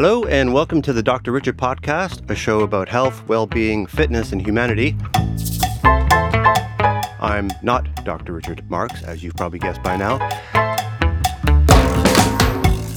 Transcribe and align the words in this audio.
Hello, 0.00 0.22
and 0.26 0.54
welcome 0.54 0.80
to 0.82 0.92
the 0.92 1.02
Dr. 1.02 1.32
Richard 1.32 1.56
Podcast, 1.56 2.30
a 2.30 2.34
show 2.36 2.60
about 2.60 2.88
health, 2.88 3.26
well 3.26 3.48
being, 3.48 3.84
fitness, 3.84 4.30
and 4.30 4.40
humanity. 4.40 4.96
I'm 7.20 7.50
not 7.64 8.04
Dr. 8.04 8.32
Richard 8.32 8.70
Marks, 8.70 9.02
as 9.02 9.24
you've 9.24 9.34
probably 9.34 9.58
guessed 9.58 9.82
by 9.82 9.96
now. 9.96 10.18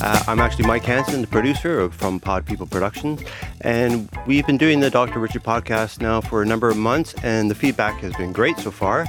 Uh, 0.04 0.24
I'm 0.26 0.40
actually 0.40 0.66
Mike 0.66 0.84
Hanson, 0.84 1.22
the 1.22 1.28
producer 1.28 1.88
from 1.92 2.20
Pod 2.20 2.44
People 2.44 2.66
Productions, 2.66 3.22
and 3.62 4.10
we've 4.26 4.48
been 4.48 4.58
doing 4.58 4.80
the 4.80 4.90
Dr. 4.90 5.20
Richard 5.20 5.44
podcast 5.44 6.02
now 6.02 6.20
for 6.20 6.42
a 6.42 6.46
number 6.46 6.70
of 6.72 6.78
months, 6.78 7.14
and 7.22 7.52
the 7.52 7.54
feedback 7.54 8.00
has 8.00 8.12
been 8.16 8.34
great 8.34 8.58
so 8.58 8.72
far. 8.72 9.06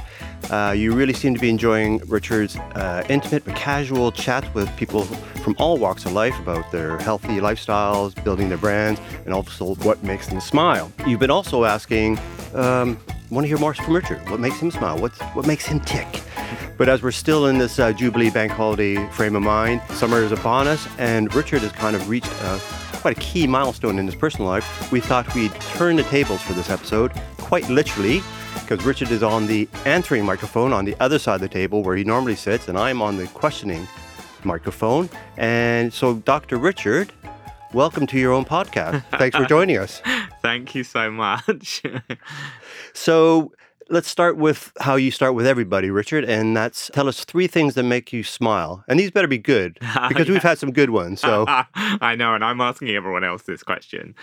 Uh, 0.51 0.71
you 0.77 0.93
really 0.93 1.13
seem 1.13 1.33
to 1.33 1.39
be 1.39 1.49
enjoying 1.49 1.97
Richard's 2.05 2.57
uh, 2.57 3.03
intimate 3.09 3.43
but 3.43 3.55
casual 3.55 4.11
chats 4.11 4.53
with 4.53 4.69
people 4.77 5.01
from 5.41 5.55
all 5.57 5.79
walks 5.79 6.05
of 6.05 6.11
life 6.11 6.37
about 6.39 6.71
their 6.71 6.99
healthy 6.99 7.39
lifestyles, 7.39 8.13
building 8.23 8.47
their 8.47 8.59
brands, 8.59 9.01
and 9.25 9.33
also 9.33 9.73
what 9.75 10.03
makes 10.03 10.27
them 10.27 10.39
smile. 10.39 10.91
You've 11.07 11.19
been 11.19 11.31
also 11.31 11.63
asking, 11.63 12.19
um, 12.53 12.99
want 13.31 13.45
to 13.45 13.47
hear 13.47 13.57
more 13.57 13.73
from 13.73 13.95
Richard? 13.95 14.29
What 14.29 14.39
makes 14.39 14.59
him 14.59 14.69
smile? 14.69 14.99
What's, 14.99 15.19
what 15.33 15.47
makes 15.47 15.65
him 15.65 15.79
tick? 15.79 16.21
But 16.77 16.89
as 16.89 17.03
we're 17.03 17.11
still 17.11 17.47
in 17.47 17.59
this 17.59 17.77
uh, 17.77 17.93
Jubilee 17.93 18.31
Bank 18.31 18.51
holiday 18.51 18.95
frame 19.09 19.35
of 19.35 19.43
mind, 19.43 19.81
summer 19.91 20.17
is 20.23 20.31
upon 20.31 20.67
us, 20.67 20.87
and 20.97 21.33
Richard 21.35 21.61
has 21.61 21.71
kind 21.71 21.95
of 21.95 22.09
reached 22.09 22.31
uh, 22.41 22.59
quite 22.93 23.15
a 23.15 23.19
key 23.19 23.45
milestone 23.45 23.99
in 23.99 24.07
his 24.07 24.15
personal 24.15 24.47
life. 24.47 24.91
We 24.91 24.99
thought 24.99 25.33
we'd 25.35 25.53
turn 25.61 25.97
the 25.97 26.03
tables 26.03 26.41
for 26.41 26.53
this 26.53 26.71
episode, 26.71 27.11
quite 27.37 27.69
literally, 27.69 28.21
because 28.55 28.83
Richard 28.85 29.11
is 29.11 29.21
on 29.21 29.45
the 29.45 29.69
answering 29.85 30.25
microphone 30.25 30.73
on 30.73 30.83
the 30.83 30.95
other 30.99 31.19
side 31.19 31.35
of 31.35 31.41
the 31.41 31.47
table 31.47 31.83
where 31.83 31.95
he 31.95 32.03
normally 32.03 32.35
sits, 32.35 32.67
and 32.67 32.77
I'm 32.77 33.03
on 33.03 33.17
the 33.17 33.27
questioning 33.27 33.87
microphone. 34.43 35.09
And 35.37 35.93
so, 35.93 36.15
Dr. 36.15 36.57
Richard, 36.57 37.13
welcome 37.71 38.07
to 38.07 38.17
your 38.17 38.33
own 38.33 38.45
podcast. 38.45 39.03
Thanks 39.19 39.37
for 39.37 39.45
joining 39.45 39.77
us. 39.77 40.01
Thank 40.41 40.73
you 40.73 40.83
so 40.83 41.11
much. 41.11 41.83
so, 42.93 43.51
let's 43.89 44.07
start 44.07 44.37
with 44.37 44.71
how 44.79 44.95
you 44.95 45.11
start 45.11 45.35
with 45.35 45.45
everybody, 45.45 45.89
Richard, 45.89 46.23
and 46.25 46.55
that's 46.55 46.89
tell 46.93 47.07
us 47.07 47.23
three 47.23 47.47
things 47.47 47.75
that 47.75 47.83
make 47.83 48.13
you 48.13 48.23
smile. 48.23 48.83
And 48.87 48.99
these 48.99 49.11
better 49.11 49.27
be 49.27 49.37
good 49.37 49.77
because 50.07 50.29
we've 50.29 50.43
had 50.43 50.57
some 50.57 50.71
good 50.71 50.89
ones. 50.89 51.21
So 51.21 51.45
I 51.75 52.15
know, 52.15 52.33
and 52.33 52.43
I'm 52.43 52.61
asking 52.61 52.89
everyone 52.89 53.23
else 53.23 53.43
this 53.43 53.63
question. 53.63 54.15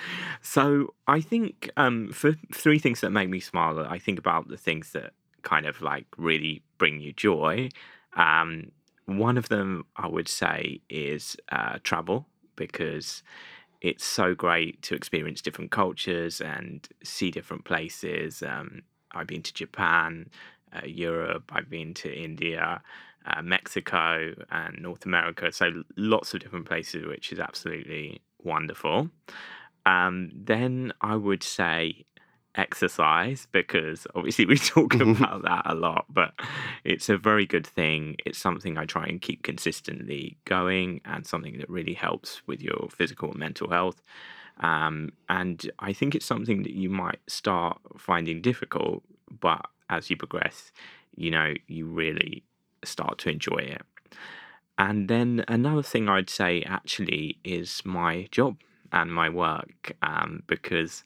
So 0.42 0.94
I 1.06 1.20
think 1.20 1.70
um, 1.77 2.11
for 2.12 2.34
three 2.55 2.78
things 2.78 3.00
that 3.00 3.11
make 3.11 3.28
me 3.28 3.41
smile, 3.41 3.78
I 3.81 3.98
think 3.98 4.19
about 4.19 4.48
the 4.48 4.56
things 4.56 4.92
that 4.92 5.12
kind 5.42 5.66
of 5.66 5.81
like 5.81 6.06
really 6.16 6.62
bring 6.78 7.00
you 7.00 7.12
joy. 7.12 7.69
Um, 8.16 8.72
one 9.06 9.36
of 9.38 9.48
them 9.48 9.84
I 9.97 10.06
would 10.06 10.28
say 10.28 10.81
is 10.88 11.36
uh, 11.50 11.78
travel 11.83 12.27
because 12.56 13.22
it's 13.81 14.05
so 14.05 14.34
great 14.34 14.83
to 14.83 14.94
experience 14.94 15.41
different 15.41 15.70
cultures 15.70 16.41
and 16.41 16.86
see 17.03 17.31
different 17.31 17.64
places. 17.64 18.42
Um, 18.42 18.83
I've 19.12 19.27
been 19.27 19.42
to 19.42 19.53
Japan, 19.53 20.30
uh, 20.72 20.86
Europe, 20.86 21.50
I've 21.53 21.70
been 21.70 21.94
to 21.94 22.12
India, 22.12 22.83
uh, 23.27 23.42
Mexico, 23.42 24.34
and 24.50 24.78
North 24.80 25.05
America. 25.05 25.53
So 25.53 25.84
lots 25.97 26.34
of 26.34 26.41
different 26.41 26.66
places, 26.66 27.06
which 27.06 27.33
is 27.33 27.38
absolutely 27.38 28.20
wonderful. 28.42 29.11
Um, 29.86 30.31
then 30.34 30.92
I 31.00 31.16
would 31.16 31.42
say 31.42 32.05
exercise 32.55 33.47
because 33.53 34.06
obviously 34.14 34.47
we 34.47 34.56
talk 34.56 34.94
about 35.00 35.42
that 35.42 35.62
a 35.64 35.75
lot, 35.75 36.06
but 36.08 36.33
it's 36.84 37.08
a 37.08 37.16
very 37.16 37.47
good 37.47 37.66
thing. 37.66 38.16
It's 38.25 38.38
something 38.38 38.78
I 38.78 38.84
try 38.84 39.05
and 39.06 39.20
keep 39.20 39.42
consistently 39.42 40.36
going 40.44 41.00
and 41.05 41.27
something 41.27 41.58
that 41.58 41.70
really 41.70 41.94
helps 41.94 42.47
with 42.47 42.61
your 42.61 42.88
physical 42.91 43.31
and 43.31 43.38
mental 43.38 43.70
health. 43.70 44.03
Um, 44.61 45.12
and 45.28 45.70
I 45.78 45.92
think 45.92 46.14
it's 46.14 46.27
something 46.27 46.62
that 46.62 46.75
you 46.75 46.91
might 46.91 47.20
start 47.27 47.80
finding 47.98 48.42
difficult, 48.42 49.03
but 49.41 49.65
as 49.88 50.10
you 50.10 50.16
progress, 50.16 50.71
you 51.16 51.31
know, 51.31 51.54
you 51.66 51.87
really 51.87 52.44
start 52.84 53.19
to 53.19 53.31
enjoy 53.31 53.59
it. 53.59 53.82
And 54.78 55.09
then 55.09 55.44
another 55.48 55.82
thing 55.82 56.09
I'd 56.09 56.31
say 56.31 56.62
actually 56.62 57.38
is 57.44 57.82
my 57.84 58.28
job 58.31 58.56
and 58.93 59.12
my 59.12 59.28
work, 59.28 59.93
um, 60.03 60.43
because 60.47 61.04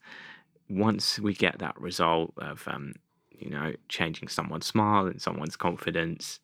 once 0.68 1.18
we 1.18 1.34
get 1.34 1.58
that 1.58 1.80
result 1.80 2.32
of, 2.38 2.66
um, 2.66 2.94
you 3.30 3.50
know, 3.50 3.72
changing 3.88 4.28
someone's 4.28 4.66
smile 4.66 5.06
and 5.06 5.20
someone's 5.20 5.56
confidence, 5.56 6.40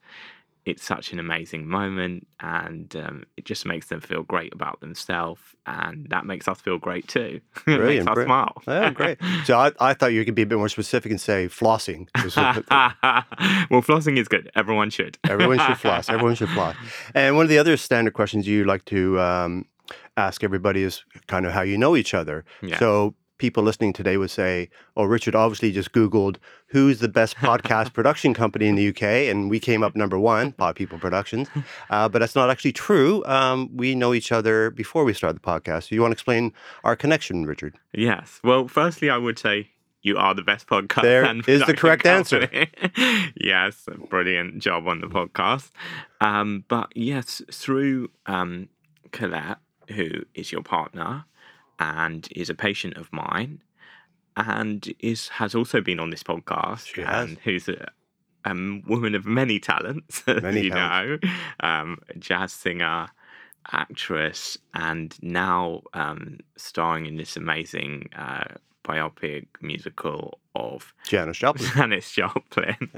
it's 0.67 0.85
such 0.85 1.13
an 1.13 1.19
amazing 1.19 1.67
moment 1.67 2.27
and 2.41 2.95
um, 2.97 3.25
it 3.37 3.45
just 3.45 3.65
makes 3.65 3.87
them 3.89 4.01
feel 4.01 4.23
great 4.23 4.53
about 4.53 4.81
themselves 4.81 5.41
and 5.67 6.07
that 6.11 6.27
makes 6.27 6.47
us 6.49 6.61
feel 6.61 6.79
great 6.79 7.09
too. 7.09 7.41
Brilliant, 7.65 8.07
makes 8.07 8.19
us 8.19 8.25
smile. 8.25 8.63
yeah 8.67 8.91
great. 8.91 9.19
So 9.45 9.59
I, 9.59 9.73
I 9.81 9.95
thought 9.95 10.13
you 10.13 10.25
could 10.25 10.35
be 10.35 10.43
a 10.43 10.47
bit 10.47 10.59
more 10.59 10.69
specific 10.69 11.11
and 11.11 11.21
say 11.21 11.49
flossing 11.49 12.09
well 13.71 13.83
flossing 13.83 14.19
is 14.19 14.29
good. 14.29 14.51
Everyone 14.55 14.91
should. 14.91 15.19
Everyone 15.29 15.59
should 15.59 15.79
floss. 15.79 16.09
Everyone 16.09 16.35
should 16.35 16.51
floss. 16.51 16.77
And 17.15 17.37
one 17.37 17.45
of 17.45 17.49
the 17.49 17.59
other 17.59 17.77
standard 17.77 18.13
questions 18.15 18.47
you 18.47 18.65
like 18.65 18.85
to 18.87 19.19
um, 19.21 19.65
ask 20.17 20.45
everybody 20.45 20.83
is 20.83 21.05
kind 21.27 21.47
of 21.47 21.53
how 21.53 21.63
you 21.63 21.79
know 21.79 21.97
each 21.97 22.15
other. 22.15 22.45
Yeah. 22.63 22.79
so 22.79 23.15
people 23.41 23.65
listening 23.65 23.93
today 23.93 24.17
would 24.17 24.31
say, 24.31 24.71
"Oh, 24.97 25.05
Richard 25.05 25.35
obviously 25.35 25.73
just 25.73 25.91
Googled 25.93 26.37
who's 26.67 27.01
the 27.01 27.09
best 27.09 27.35
podcast 27.37 27.93
production 27.99 28.33
company 28.33 28.69
in 28.69 28.77
the 28.77 28.89
UK, 28.91 29.03
and 29.03 29.51
we 29.51 29.59
came 29.59 29.83
up 29.83 29.97
number 29.97 30.19
one, 30.19 30.53
Pod 30.53 30.77
People 30.77 30.99
Productions." 30.99 31.49
Uh, 31.91 32.09
but 32.09 32.21
that's 32.21 32.37
not 32.37 32.51
actually 32.51 32.73
true. 32.73 33.25
Um, 33.27 33.77
we 33.77 33.97
know 33.97 34.15
each 34.15 34.31
other 34.31 34.71
before 34.71 35.03
we 35.05 35.13
started 35.15 35.43
the 35.43 35.47
podcast. 35.47 35.89
So 35.89 35.95
you 35.97 36.03
want 36.03 36.13
to 36.13 36.17
explain 36.17 36.53
our 36.85 36.95
connection, 36.95 37.47
Richard? 37.47 37.75
Yes. 37.93 38.39
Well, 38.45 38.69
firstly, 38.69 39.11
I 39.11 39.17
would 39.17 39.39
say 39.39 39.71
you 40.03 40.17
are 40.17 40.35
the 40.35 40.43
best 40.43 40.67
podcast. 40.67 41.03
There 41.03 41.25
is 41.47 41.67
the 41.67 41.75
correct 41.75 42.05
company. 42.05 42.69
answer. 42.93 43.33
yes, 43.41 43.87
brilliant 44.09 44.59
job 44.59 44.87
on 44.87 45.01
the 45.01 45.09
podcast. 45.09 45.71
Um, 46.21 46.65
but 46.69 46.93
yes, 46.95 47.43
through 47.51 48.11
um, 48.27 48.69
Colette, 49.13 49.59
who 49.89 50.25
is 50.35 50.53
your 50.53 50.63
partner, 50.63 51.25
and 51.81 52.29
is 52.37 52.49
a 52.51 52.55
patient 52.55 52.97
of 52.97 53.13
mine 53.13 53.63
and 54.37 54.95
is 55.01 55.29
has 55.29 55.55
also 55.55 55.81
been 55.81 55.99
on 55.99 56.11
this 56.11 56.23
podcast 56.23 56.87
she 56.95 57.01
has. 57.03 57.29
and 57.31 57.39
who's 57.39 57.69
a, 57.69 57.89
a 58.45 58.55
woman 58.87 59.15
of 59.17 59.27
many 59.27 59.59
talents 59.59 60.23
many 60.43 60.63
you 60.63 60.71
talents. 60.71 61.25
know 61.25 61.69
um, 61.69 61.99
jazz 62.19 62.53
singer 62.53 63.09
actress 63.73 64.57
and 64.75 65.17
now 65.23 65.83
um, 65.95 66.39
starring 66.57 67.07
in 67.07 67.17
this 67.17 67.37
amazing 67.37 68.09
uh, 68.17 68.45
biopic 68.85 69.47
musical 69.61 70.39
of 70.55 70.95
Janis 71.07 71.39
Joplin. 71.39 71.69
Janis 71.75 72.11
Joplin, 72.11 72.91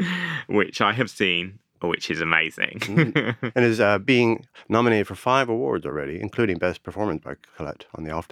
which 0.49 0.81
I 0.81 0.93
have 0.93 1.11
seen 1.11 1.59
which 1.89 2.11
is 2.11 2.21
amazing. 2.21 2.79
mm. 2.81 3.53
And 3.55 3.65
is 3.65 3.81
uh, 3.81 3.99
being 3.99 4.47
nominated 4.69 5.07
for 5.07 5.15
five 5.15 5.49
awards 5.49 5.87
already, 5.87 6.21
including 6.21 6.59
Best 6.59 6.83
Performance 6.83 7.23
by 7.23 7.35
Colette 7.57 7.87
on 7.95 8.05
the 8.05 8.11
Off, 8.11 8.29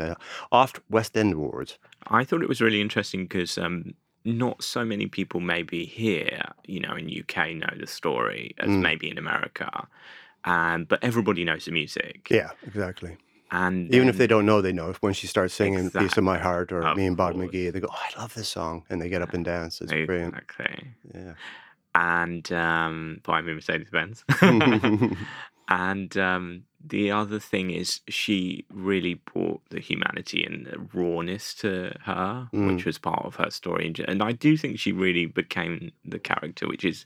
Off 0.53 0.81
West 0.89 1.17
End 1.17 1.35
Awards. 1.35 1.79
I 2.07 2.25
thought 2.25 2.43
it 2.43 2.49
was 2.49 2.61
really 2.61 2.81
interesting 2.81 3.25
because 3.25 3.59
um, 3.59 3.95
not 4.25 4.63
so 4.63 4.85
many 4.85 5.07
people 5.07 5.41
maybe 5.41 5.85
here, 5.85 6.43
you 6.67 6.81
know, 6.81 6.95
in 6.95 7.09
UK 7.09 7.55
know 7.55 7.73
the 7.79 7.87
story 7.87 8.55
as 8.59 8.69
mm. 8.69 8.81
maybe 8.81 9.11
in 9.11 9.19
America, 9.19 9.87
um, 10.45 10.85
but 10.85 11.03
everybody 11.03 11.45
knows 11.45 11.67
the 11.67 11.73
music. 11.73 12.29
Yeah, 12.31 12.51
exactly. 12.67 13.17
And 13.53 13.93
even 13.93 14.09
if 14.09 14.17
they 14.17 14.29
don't 14.29 14.47
know, 14.47 14.63
they 14.63 14.73
know. 14.73 14.95
When 15.01 15.13
she 15.13 15.27
starts 15.27 15.55
singing 15.55 15.87
exactly. 15.87 16.09
"Piece 16.09 16.17
of 16.17 16.23
My 16.23 16.39
Heart" 16.39 16.71
or 16.71 16.95
"Me 16.95 17.05
and 17.05 17.17
Bob 17.17 17.35
course. 17.35 17.49
McGee," 17.49 17.73
they 17.73 17.81
go, 17.81 17.89
"Oh, 17.91 17.99
I 17.99 18.21
love 18.21 18.33
this 18.35 18.49
song," 18.49 18.85
and 18.89 19.03
they 19.03 19.09
get 19.09 19.23
up 19.23 19.35
and 19.35 19.45
dance. 19.45 19.81
It's 19.81 19.91
exactly. 19.91 20.07
brilliant. 20.07 20.35
Exactly. 20.37 20.95
Yeah 21.13 21.33
and 21.95 22.51
um, 22.53 23.21
buy 23.25 23.41
me 23.41 23.55
Mercedes 23.55 23.91
Benz. 23.91 24.25
and 25.69 26.17
um, 26.17 26.65
the 26.85 27.11
other 27.11 27.39
thing 27.39 27.71
is, 27.71 28.01
she 28.09 28.65
really 28.73 29.15
brought 29.15 29.61
the 29.71 29.81
humanity 29.81 30.45
and 30.45 30.67
the 30.67 30.79
rawness 30.93 31.55
to 31.57 31.95
her, 32.05 32.49
mm. 32.53 32.75
which 32.75 32.85
was 32.85 32.99
part 32.99 33.25
of 33.25 33.37
her 33.37 33.51
story. 33.51 33.93
And 34.07 34.23
I 34.23 34.33
do 34.33 34.57
think 34.57 34.79
she 34.79 34.93
really 34.93 35.27
became 35.27 35.93
the 36.05 36.19
character, 36.19 36.69
which 36.69 36.85
is 36.85 37.05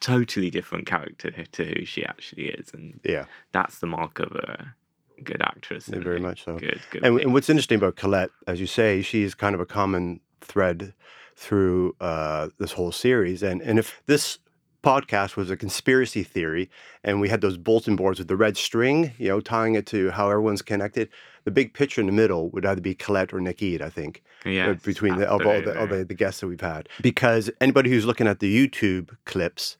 totally 0.00 0.50
different 0.50 0.86
character 0.86 1.30
to 1.30 1.64
who 1.64 1.84
she 1.84 2.04
actually 2.04 2.48
is. 2.48 2.72
And 2.72 3.00
yeah, 3.04 3.26
that's 3.52 3.78
the 3.78 3.86
mark 3.86 4.18
of 4.18 4.32
a 4.32 4.74
good 5.22 5.40
actress. 5.42 5.88
Yeah, 5.88 6.00
very 6.00 6.20
much 6.20 6.44
so. 6.44 6.58
Good, 6.58 6.80
good. 6.90 7.04
And, 7.04 7.20
and 7.20 7.32
what's 7.32 7.48
interesting 7.48 7.78
about 7.78 7.96
Colette, 7.96 8.30
as 8.46 8.60
you 8.60 8.66
say, 8.66 9.02
she's 9.02 9.34
kind 9.34 9.54
of 9.54 9.60
a 9.60 9.66
common 9.66 10.20
thread 10.40 10.94
through 11.36 11.94
uh, 12.00 12.48
this 12.58 12.72
whole 12.72 12.92
series. 12.92 13.42
And 13.42 13.62
and 13.62 13.78
if 13.78 14.02
this 14.06 14.38
podcast 14.82 15.34
was 15.34 15.50
a 15.50 15.56
conspiracy 15.56 16.22
theory 16.22 16.70
and 17.02 17.20
we 17.20 17.28
had 17.28 17.40
those 17.40 17.56
bulletin 17.56 17.96
boards 17.96 18.20
with 18.20 18.28
the 18.28 18.36
red 18.36 18.56
string, 18.56 19.12
you 19.18 19.28
know, 19.28 19.40
tying 19.40 19.74
it 19.74 19.84
to 19.86 20.10
how 20.12 20.30
everyone's 20.30 20.62
connected, 20.62 21.08
the 21.44 21.50
big 21.50 21.74
picture 21.74 22.00
in 22.00 22.06
the 22.06 22.12
middle 22.12 22.50
would 22.50 22.64
either 22.64 22.80
be 22.80 22.94
Colette 22.94 23.34
or 23.34 23.40
Nick 23.40 23.62
I 23.62 23.90
think. 23.90 24.22
Yeah. 24.44 24.74
Between 24.74 25.16
the, 25.16 25.28
of 25.28 25.44
all 25.44 25.60
the, 25.60 25.86
the, 25.88 26.04
the 26.04 26.14
guests 26.14 26.40
that 26.40 26.46
we've 26.46 26.60
had. 26.60 26.88
Because 27.02 27.50
anybody 27.60 27.90
who's 27.90 28.06
looking 28.06 28.28
at 28.28 28.38
the 28.38 28.68
YouTube 28.68 29.16
clips, 29.24 29.76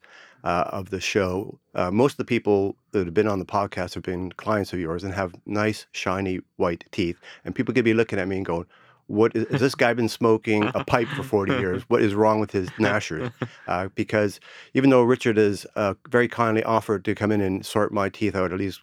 uh, 0.47 0.71
of 0.71 0.91
the 0.91 1.01
show. 1.01 1.59
Uh, 1.75 1.91
most 1.91 2.13
of 2.13 2.19
the 2.19 2.25
people 2.25 2.77
that 2.93 3.05
have 3.05 3.15
been 3.15 3.27
on 3.27 3.41
the 3.41 3.45
podcast 3.45 3.95
have 3.95 4.05
been 4.05 4.31
clients 4.33 4.73
of 4.73 4.79
yours 4.79 5.03
and 5.03 5.13
have 5.13 5.35
nice, 5.45 5.87
shiny 5.91 6.39
white 6.55 6.85
teeth. 6.93 7.19
And 7.45 7.53
people 7.53 7.75
could 7.75 7.85
be 7.85 7.95
looking 7.95 8.21
at 8.21 8.29
me 8.29 8.37
and 8.37 8.47
going, 8.47 8.67
what 9.07 9.35
is, 9.37 9.47
has 9.51 9.61
this 9.61 9.75
guy 9.75 9.95
been 9.95 10.09
smoking 10.09 10.71
a 10.75 10.85
pipe 10.87 11.09
for 11.09 11.23
40 11.23 11.53
years? 11.55 11.83
What 11.89 12.03
is 12.03 12.15
wrong 12.15 12.41
with 12.41 12.53
his 12.53 12.69
gnashers? 12.71 13.33
Uh, 13.67 13.89
because 13.97 14.39
even 14.75 14.91
though 14.91 15.03
Richard 15.03 15.37
has 15.37 15.67
uh, 15.75 15.95
very 16.09 16.29
kindly 16.29 16.63
offered 16.63 17.05
to 17.05 17.17
come 17.17 17.33
in 17.33 17.41
and 17.41 17.67
sort 17.67 17.93
my 17.93 18.09
teeth 18.09 18.37
out, 18.37 18.53
at 18.53 18.59
least 18.59 18.81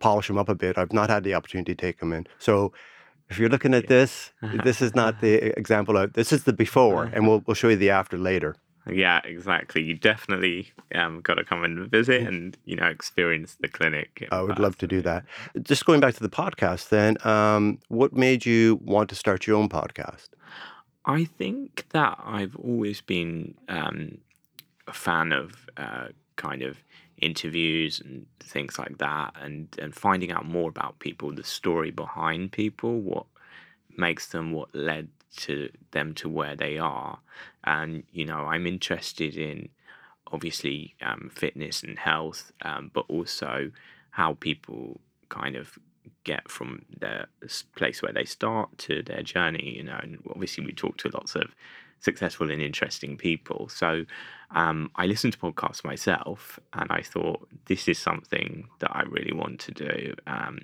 polish 0.00 0.26
them 0.28 0.36
up 0.36 0.50
a 0.50 0.54
bit, 0.54 0.76
I've 0.76 0.92
not 0.92 1.08
had 1.08 1.24
the 1.24 1.32
opportunity 1.34 1.74
to 1.74 1.80
take 1.80 1.98
them 1.98 2.12
in. 2.12 2.26
So 2.38 2.72
if 3.30 3.38
you're 3.38 3.48
looking 3.48 3.72
at 3.72 3.88
this, 3.88 4.32
this 4.64 4.82
is 4.82 4.94
not 4.94 5.20
the 5.20 5.34
example 5.58 5.96
of 5.96 6.12
this 6.12 6.32
is 6.32 6.44
the 6.44 6.52
before, 6.52 7.04
and 7.04 7.26
we'll 7.26 7.42
we'll 7.46 7.54
show 7.54 7.68
you 7.68 7.76
the 7.76 7.90
after 7.90 8.18
later. 8.18 8.56
Yeah, 8.90 9.20
exactly. 9.24 9.82
You 9.82 9.94
definitely 9.94 10.72
um, 10.94 11.20
got 11.20 11.34
to 11.34 11.44
come 11.44 11.64
and 11.64 11.90
visit 11.90 12.22
and 12.22 12.56
you 12.64 12.76
know 12.76 12.86
experience 12.86 13.56
the 13.60 13.68
clinic. 13.68 14.26
I 14.30 14.42
would 14.42 14.58
love 14.58 14.76
to 14.78 14.86
do 14.86 15.02
that. 15.02 15.24
Just 15.62 15.84
going 15.84 16.00
back 16.00 16.14
to 16.14 16.22
the 16.22 16.28
podcast, 16.28 16.88
then, 16.88 17.16
um, 17.26 17.78
what 17.88 18.12
made 18.12 18.46
you 18.46 18.80
want 18.82 19.08
to 19.10 19.14
start 19.14 19.46
your 19.46 19.56
own 19.56 19.68
podcast? 19.68 20.28
I 21.04 21.24
think 21.24 21.86
that 21.90 22.18
I've 22.24 22.56
always 22.56 23.00
been 23.00 23.54
um, 23.68 24.18
a 24.86 24.92
fan 24.92 25.32
of 25.32 25.54
uh, 25.76 26.08
kind 26.36 26.62
of 26.62 26.78
interviews 27.20 28.00
and 28.00 28.26
things 28.40 28.78
like 28.78 28.98
that, 28.98 29.34
and 29.40 29.68
and 29.80 29.94
finding 29.94 30.32
out 30.32 30.46
more 30.46 30.68
about 30.68 30.98
people, 30.98 31.32
the 31.32 31.44
story 31.44 31.90
behind 31.90 32.52
people, 32.52 33.00
what 33.00 33.26
makes 33.96 34.28
them, 34.28 34.52
what 34.52 34.74
led 34.74 35.08
to 35.36 35.70
them 35.90 36.14
to 36.14 36.28
where 36.28 36.56
they 36.56 36.78
are, 36.78 37.18
and 37.68 38.02
you 38.12 38.24
know, 38.24 38.46
I'm 38.46 38.66
interested 38.66 39.36
in 39.36 39.68
obviously 40.32 40.94
um, 41.02 41.30
fitness 41.32 41.82
and 41.82 41.98
health, 41.98 42.50
um, 42.62 42.90
but 42.92 43.04
also 43.08 43.70
how 44.10 44.34
people 44.40 45.00
kind 45.28 45.54
of 45.54 45.78
get 46.24 46.50
from 46.50 46.82
the 46.98 47.26
place 47.76 48.02
where 48.02 48.12
they 48.12 48.24
start 48.24 48.76
to 48.78 49.02
their 49.02 49.22
journey. 49.22 49.74
You 49.76 49.84
know, 49.84 49.98
and 50.02 50.18
obviously 50.30 50.64
we 50.64 50.72
talk 50.72 50.96
to 50.98 51.10
lots 51.10 51.36
of 51.36 51.54
successful 52.00 52.50
and 52.50 52.62
interesting 52.62 53.16
people. 53.16 53.68
So 53.68 54.04
um, 54.52 54.90
I 54.96 55.06
listen 55.06 55.30
to 55.30 55.38
podcasts 55.38 55.84
myself, 55.84 56.58
and 56.72 56.90
I 56.90 57.02
thought 57.02 57.46
this 57.66 57.86
is 57.86 57.98
something 57.98 58.68
that 58.78 58.90
I 58.94 59.02
really 59.02 59.32
want 59.32 59.60
to 59.60 59.72
do. 59.72 60.14
Um, 60.26 60.60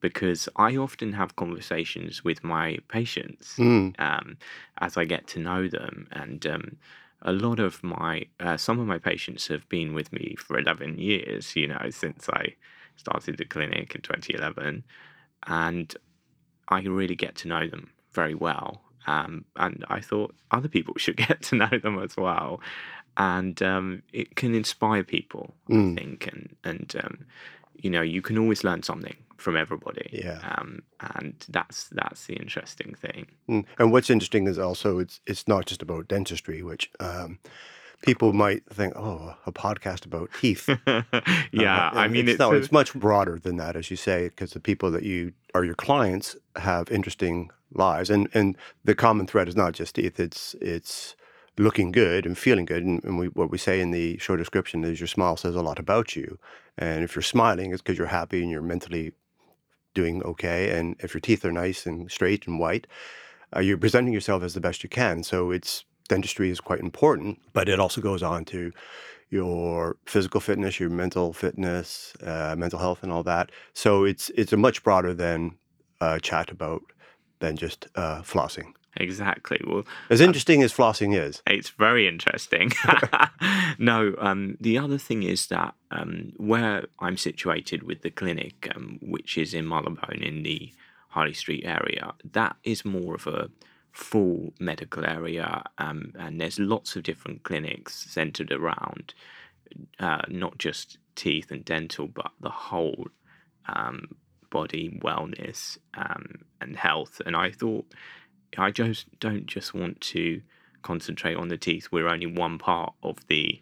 because 0.00 0.48
I 0.56 0.76
often 0.76 1.12
have 1.12 1.36
conversations 1.36 2.24
with 2.24 2.44
my 2.44 2.78
patients 2.88 3.56
Mm, 3.58 3.94
um, 3.98 4.36
as 4.78 4.96
I 4.96 5.04
get 5.04 5.26
to 5.28 5.40
know 5.40 5.68
them. 5.68 6.06
And 6.12 6.46
um, 6.46 6.76
a 7.22 7.32
lot 7.32 7.58
of 7.58 7.82
my, 7.82 8.26
uh, 8.40 8.56
some 8.56 8.78
of 8.78 8.86
my 8.86 8.98
patients 8.98 9.48
have 9.48 9.68
been 9.68 9.94
with 9.94 10.12
me 10.12 10.36
for 10.38 10.58
11 10.58 10.98
years, 10.98 11.56
you 11.56 11.66
know, 11.66 11.90
since 11.90 12.28
I 12.28 12.54
started 12.96 13.38
the 13.38 13.44
clinic 13.44 13.94
in 13.94 14.02
2011. 14.02 14.84
And 15.46 15.96
I 16.68 16.80
really 16.82 17.16
get 17.16 17.34
to 17.36 17.48
know 17.48 17.66
them 17.66 17.90
very 18.12 18.34
well. 18.34 18.82
Um, 19.06 19.46
and 19.56 19.84
I 19.88 20.00
thought 20.00 20.34
other 20.50 20.68
people 20.68 20.94
should 20.98 21.16
get 21.16 21.42
to 21.44 21.56
know 21.56 21.70
them 21.82 21.98
as 21.98 22.16
well. 22.16 22.60
And 23.16 23.60
um, 23.62 24.02
it 24.12 24.36
can 24.36 24.54
inspire 24.54 25.02
people, 25.02 25.54
Mm. 25.68 25.92
I 25.92 26.00
think. 26.00 26.26
And, 26.28 26.56
and 26.64 26.96
um, 27.04 27.18
you 27.78 27.90
know, 27.90 28.02
you 28.02 28.22
can 28.22 28.38
always 28.38 28.64
learn 28.64 28.82
something 28.82 29.16
from 29.36 29.56
everybody. 29.56 30.10
Yeah. 30.12 30.40
Um, 30.42 30.82
and 31.16 31.34
that's 31.48 31.88
that's 31.92 32.26
the 32.26 32.34
interesting 32.34 32.94
thing. 32.94 33.26
mm. 33.48 33.64
And 33.78 33.92
what's 33.92 34.10
interesting 34.10 34.46
is 34.46 34.58
also 34.58 34.98
it's 34.98 35.20
it's 35.26 35.46
not 35.48 35.66
just 35.66 35.82
about 35.82 36.08
dentistry, 36.08 36.62
which 36.62 36.90
um, 37.00 37.38
people 38.02 38.32
might 38.32 38.64
think, 38.72 38.94
oh, 38.96 39.34
a 39.46 39.52
podcast 39.52 40.04
about 40.04 40.30
teeth. 40.40 40.68
yeah, 41.52 41.88
Uh, 41.88 41.98
I 41.98 42.08
mean, 42.08 42.24
it's, 42.24 42.32
it's, 42.32 42.38
no, 42.38 42.52
it's 42.52 42.72
much 42.72 42.94
broader 42.94 43.38
than 43.38 43.56
that, 43.56 43.76
as 43.76 43.90
you 43.90 43.96
say, 43.96 44.28
because 44.28 44.52
the 44.52 44.60
people 44.60 44.90
that 44.90 45.02
you 45.02 45.32
are 45.54 45.64
your 45.64 45.74
clients 45.74 46.36
have 46.56 46.90
interesting 46.90 47.50
lives, 47.72 48.10
and 48.10 48.28
and 48.34 48.56
the 48.84 48.94
common 48.94 49.26
thread 49.26 49.48
is 49.48 49.56
not 49.56 49.72
just 49.72 49.94
teeth; 49.94 50.18
it's 50.18 50.54
it's 50.60 51.14
looking 51.58 51.90
good 51.90 52.24
and 52.24 52.38
feeling 52.38 52.64
good, 52.64 52.84
and, 52.84 53.02
and 53.04 53.18
we, 53.18 53.26
what 53.28 53.50
we 53.50 53.58
say 53.58 53.80
in 53.80 53.90
the 53.90 54.16
show 54.18 54.36
description 54.36 54.84
is 54.84 55.00
your 55.00 55.08
smile 55.08 55.36
says 55.36 55.56
a 55.56 55.62
lot 55.62 55.78
about 55.78 56.14
you, 56.14 56.38
and 56.78 57.04
if 57.04 57.14
you're 57.14 57.22
smiling, 57.22 57.72
it's 57.72 57.82
because 57.82 57.98
you're 57.98 58.06
happy 58.06 58.42
and 58.42 58.50
you're 58.50 58.62
mentally 58.62 59.12
doing 59.94 60.22
okay, 60.22 60.78
and 60.78 60.96
if 61.00 61.12
your 61.12 61.20
teeth 61.20 61.44
are 61.44 61.52
nice 61.52 61.86
and 61.86 62.10
straight 62.10 62.46
and 62.46 62.58
white, 62.58 62.86
uh, 63.54 63.60
you're 63.60 63.78
presenting 63.78 64.14
yourself 64.14 64.42
as 64.42 64.54
the 64.54 64.60
best 64.60 64.82
you 64.82 64.88
can. 64.88 65.22
So 65.22 65.50
it's 65.50 65.84
dentistry 66.08 66.50
is 66.50 66.60
quite 66.60 66.80
important, 66.80 67.40
but 67.52 67.68
it 67.68 67.80
also 67.80 68.00
goes 68.00 68.22
on 68.22 68.44
to 68.46 68.72
your 69.30 69.96
physical 70.06 70.40
fitness, 70.40 70.80
your 70.80 70.90
mental 70.90 71.32
fitness, 71.32 72.14
uh, 72.22 72.54
mental 72.56 72.78
health, 72.78 73.02
and 73.02 73.12
all 73.12 73.22
that. 73.24 73.50
So 73.74 74.04
it's 74.04 74.30
it's 74.30 74.52
a 74.52 74.56
much 74.56 74.82
broader 74.82 75.14
than 75.14 75.56
uh, 76.00 76.18
chat 76.18 76.50
about 76.50 76.82
than 77.40 77.56
just 77.56 77.88
uh, 77.94 78.22
flossing. 78.22 78.72
Exactly. 78.98 79.60
Well, 79.66 79.84
As 80.10 80.20
interesting 80.20 80.62
as 80.62 80.72
flossing 80.72 81.16
is, 81.16 81.42
It's 81.46 81.70
very 81.70 82.06
interesting. 82.06 82.72
no, 83.78 84.14
um, 84.18 84.56
the 84.60 84.78
other 84.78 84.98
thing 84.98 85.22
is 85.22 85.46
that 85.46 85.74
um, 85.90 86.32
where 86.36 86.86
I'm 86.98 87.16
situated 87.16 87.82
with 87.82 88.02
the 88.02 88.10
clinic, 88.10 88.70
um, 88.74 88.98
which 89.02 89.38
is 89.38 89.54
in 89.54 89.66
Marylebone 89.66 90.22
in 90.22 90.42
the 90.42 90.72
Harley 91.08 91.34
Street 91.34 91.64
area, 91.64 92.12
that 92.32 92.56
is 92.64 92.84
more 92.84 93.14
of 93.14 93.26
a 93.26 93.48
full 93.92 94.52
medical 94.60 95.04
area, 95.04 95.62
um, 95.78 96.12
and 96.18 96.40
there's 96.40 96.58
lots 96.58 96.94
of 96.94 97.02
different 97.02 97.42
clinics 97.42 97.94
centered 98.10 98.52
around 98.52 99.14
uh, 99.98 100.22
not 100.28 100.58
just 100.58 100.98
teeth 101.14 101.50
and 101.50 101.64
dental, 101.64 102.06
but 102.06 102.30
the 102.40 102.50
whole 102.50 103.06
um, 103.66 104.08
body 104.50 104.98
wellness 105.02 105.78
um, 105.94 106.36
and 106.60 106.76
health. 106.76 107.20
And 107.26 107.36
I 107.36 107.50
thought 107.50 107.86
I 108.56 108.70
just 108.70 109.06
don't 109.20 109.46
just 109.46 109.74
want 109.74 110.00
to 110.00 110.40
concentrate 110.82 111.36
on 111.36 111.48
the 111.48 111.58
teeth. 111.58 111.88
We're 111.90 112.08
only 112.08 112.26
one 112.26 112.58
part 112.58 112.94
of 113.02 113.26
the 113.28 113.60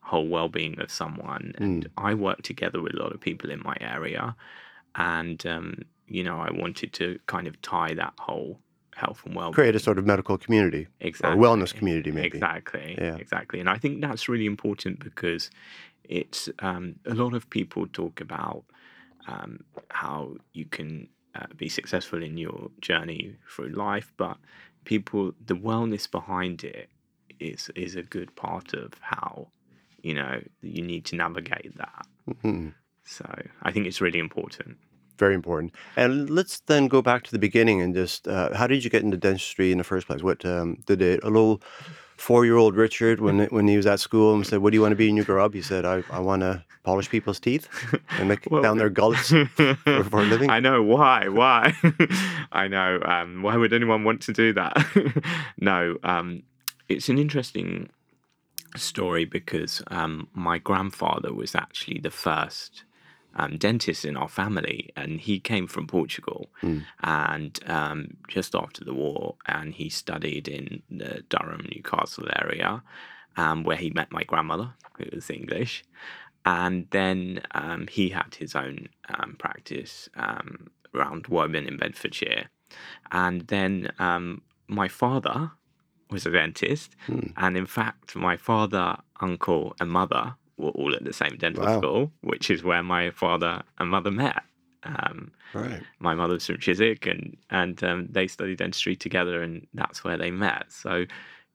whole 0.00 0.26
well-being 0.26 0.80
of 0.80 0.90
someone, 0.90 1.52
and 1.58 1.88
I 1.96 2.14
work 2.14 2.42
together 2.42 2.80
with 2.80 2.94
a 2.94 2.98
lot 2.98 3.12
of 3.12 3.20
people 3.20 3.50
in 3.50 3.62
my 3.62 3.76
area, 3.80 4.34
and 4.94 5.44
um, 5.46 5.82
you 6.06 6.24
know 6.24 6.38
I 6.38 6.50
wanted 6.50 6.92
to 6.94 7.18
kind 7.26 7.46
of 7.46 7.60
tie 7.62 7.94
that 7.94 8.14
whole 8.18 8.58
health 8.94 9.22
and 9.24 9.34
well-being 9.34 9.54
create 9.54 9.76
a 9.76 9.80
sort 9.80 9.98
of 9.98 10.06
medical 10.06 10.36
community 10.36 10.86
exactly 11.00 11.38
or 11.38 11.42
wellness 11.42 11.74
community, 11.74 12.10
maybe. 12.10 12.36
Exactly. 12.36 12.96
Yeah. 12.98 13.16
Exactly. 13.16 13.58
And 13.58 13.68
I 13.68 13.78
think 13.78 14.00
that's 14.00 14.28
really 14.28 14.46
important 14.46 15.00
because 15.00 15.50
it's 16.04 16.48
um, 16.58 16.96
a 17.06 17.14
lot 17.14 17.34
of 17.34 17.48
people 17.48 17.86
talk 17.86 18.20
about 18.20 18.64
um, 19.26 19.64
how 19.88 20.36
you 20.52 20.66
can 20.66 21.08
uh, 21.34 21.46
be 21.56 21.68
successful 21.68 22.22
in 22.22 22.36
your 22.36 22.70
journey 22.80 23.36
through 23.48 23.70
life, 23.70 24.12
but 24.16 24.36
people, 24.84 25.32
the 25.46 25.54
wellness 25.54 26.10
behind 26.10 26.64
it 26.64 26.88
is 27.40 27.70
is 27.74 27.96
a 27.96 28.02
good 28.02 28.34
part 28.36 28.72
of 28.74 28.92
how 29.00 29.48
you 30.02 30.14
know 30.14 30.40
you 30.60 30.82
need 30.82 31.04
to 31.06 31.16
navigate 31.16 31.76
that. 31.76 32.06
Mhm. 32.28 32.74
So 33.04 33.24
I 33.62 33.72
think 33.72 33.86
it's 33.86 34.00
really 34.00 34.18
important. 34.18 34.78
Very 35.18 35.34
important. 35.34 35.74
And 35.96 36.30
let's 36.30 36.60
then 36.60 36.88
go 36.88 37.02
back 37.02 37.24
to 37.24 37.30
the 37.30 37.38
beginning 37.38 37.80
and 37.80 37.94
just 37.94 38.26
uh, 38.28 38.54
how 38.54 38.66
did 38.66 38.84
you 38.84 38.90
get 38.90 39.02
into 39.02 39.16
dentistry 39.16 39.72
in 39.72 39.78
the 39.78 39.84
first 39.84 40.06
place? 40.06 40.22
What 40.22 40.44
um, 40.44 40.82
did 40.86 41.02
it, 41.02 41.22
a 41.22 41.30
little 41.30 41.62
four-year-old 42.22 42.76
Richard 42.76 43.20
when 43.20 43.46
when 43.46 43.66
he 43.66 43.76
was 43.76 43.86
at 43.86 43.98
school 43.98 44.34
and 44.34 44.46
said, 44.46 44.60
"What 44.60 44.70
do 44.70 44.76
you 44.76 44.82
want 44.82 44.92
to 44.92 44.96
be 44.96 45.08
when 45.08 45.16
you 45.16 45.24
grow 45.24 45.44
up?" 45.44 45.54
He 45.54 45.62
said, 45.62 45.84
"I, 45.84 46.04
I 46.10 46.20
want 46.20 46.42
to 46.42 46.64
polish 46.84 47.08
people's 47.10 47.40
teeth 47.40 47.68
and 48.18 48.28
make 48.28 48.46
Well, 48.50 48.62
down 48.62 48.78
their 48.78 48.90
gullets 49.00 49.30
for, 49.30 50.04
for 50.04 50.20
a 50.22 50.24
living." 50.24 50.48
I 50.48 50.60
know 50.60 50.82
why. 50.82 51.28
Why? 51.28 51.74
I 52.52 52.68
know. 52.68 53.00
Um, 53.04 53.42
why 53.42 53.56
would 53.56 53.72
anyone 53.72 54.04
want 54.04 54.20
to 54.22 54.32
do 54.32 54.52
that? 54.52 54.74
no. 55.58 55.96
Um, 56.04 56.44
it's 56.88 57.08
an 57.08 57.18
interesting 57.18 57.88
story 58.76 59.24
because 59.24 59.82
um, 59.88 60.28
my 60.32 60.58
grandfather 60.58 61.32
was 61.34 61.54
actually 61.54 61.98
the 61.98 62.10
first 62.10 62.84
um, 63.36 63.58
dentist 63.58 64.04
in 64.04 64.16
our 64.16 64.28
family, 64.28 64.90
and 64.96 65.20
he 65.20 65.40
came 65.40 65.66
from 65.66 65.86
Portugal, 65.86 66.50
and 67.02 67.58
um, 67.66 68.16
just 68.28 68.54
after 68.54 68.84
the 68.84 68.94
war, 68.94 69.36
and 69.46 69.74
he 69.74 69.88
studied 69.88 70.48
in 70.48 70.82
the 70.90 71.24
Durham, 71.28 71.66
Newcastle 71.74 72.28
area, 72.36 72.82
um, 73.36 73.64
where 73.64 73.76
he 73.76 73.90
met 73.90 74.12
my 74.12 74.24
grandmother, 74.24 74.74
who 74.98 75.04
was 75.14 75.30
English, 75.30 75.84
and 76.44 76.86
then 76.90 77.40
um, 77.52 77.86
he 77.88 78.10
had 78.10 78.34
his 78.34 78.54
own 78.54 78.88
um, 79.14 79.36
practice 79.38 80.08
um, 80.16 80.68
around 80.94 81.26
Woburn 81.28 81.66
in 81.66 81.76
Bedfordshire, 81.78 82.50
and 83.10 83.42
then 83.48 83.90
um, 83.98 84.42
my 84.68 84.88
father 84.88 85.52
was 86.10 86.26
a 86.26 86.30
dentist, 86.30 86.94
and 87.36 87.56
in 87.56 87.66
fact, 87.66 88.14
my 88.14 88.36
father, 88.36 88.96
uncle, 89.20 89.74
and 89.80 89.90
mother 89.90 90.34
were 90.56 90.70
all 90.70 90.94
at 90.94 91.04
the 91.04 91.12
same 91.12 91.36
dental 91.38 91.64
Wow. 91.64 91.78
school, 91.78 92.12
which 92.22 92.50
is 92.50 92.62
where 92.62 92.82
my 92.82 93.10
father 93.10 93.62
and 93.78 93.90
mother 93.90 94.10
met. 94.10 94.42
Um, 94.84 95.32
Right. 95.54 95.82
my 96.00 96.14
mother 96.14 96.34
was 96.34 96.46
from 96.46 96.58
Chiswick, 96.58 97.06
and 97.06 97.36
and 97.50 97.82
um, 97.84 98.08
they 98.10 98.26
studied 98.26 98.58
dentistry 98.58 98.96
together, 98.96 99.42
and 99.42 99.66
that's 99.74 100.02
where 100.04 100.16
they 100.16 100.30
met. 100.30 100.72
So 100.72 101.04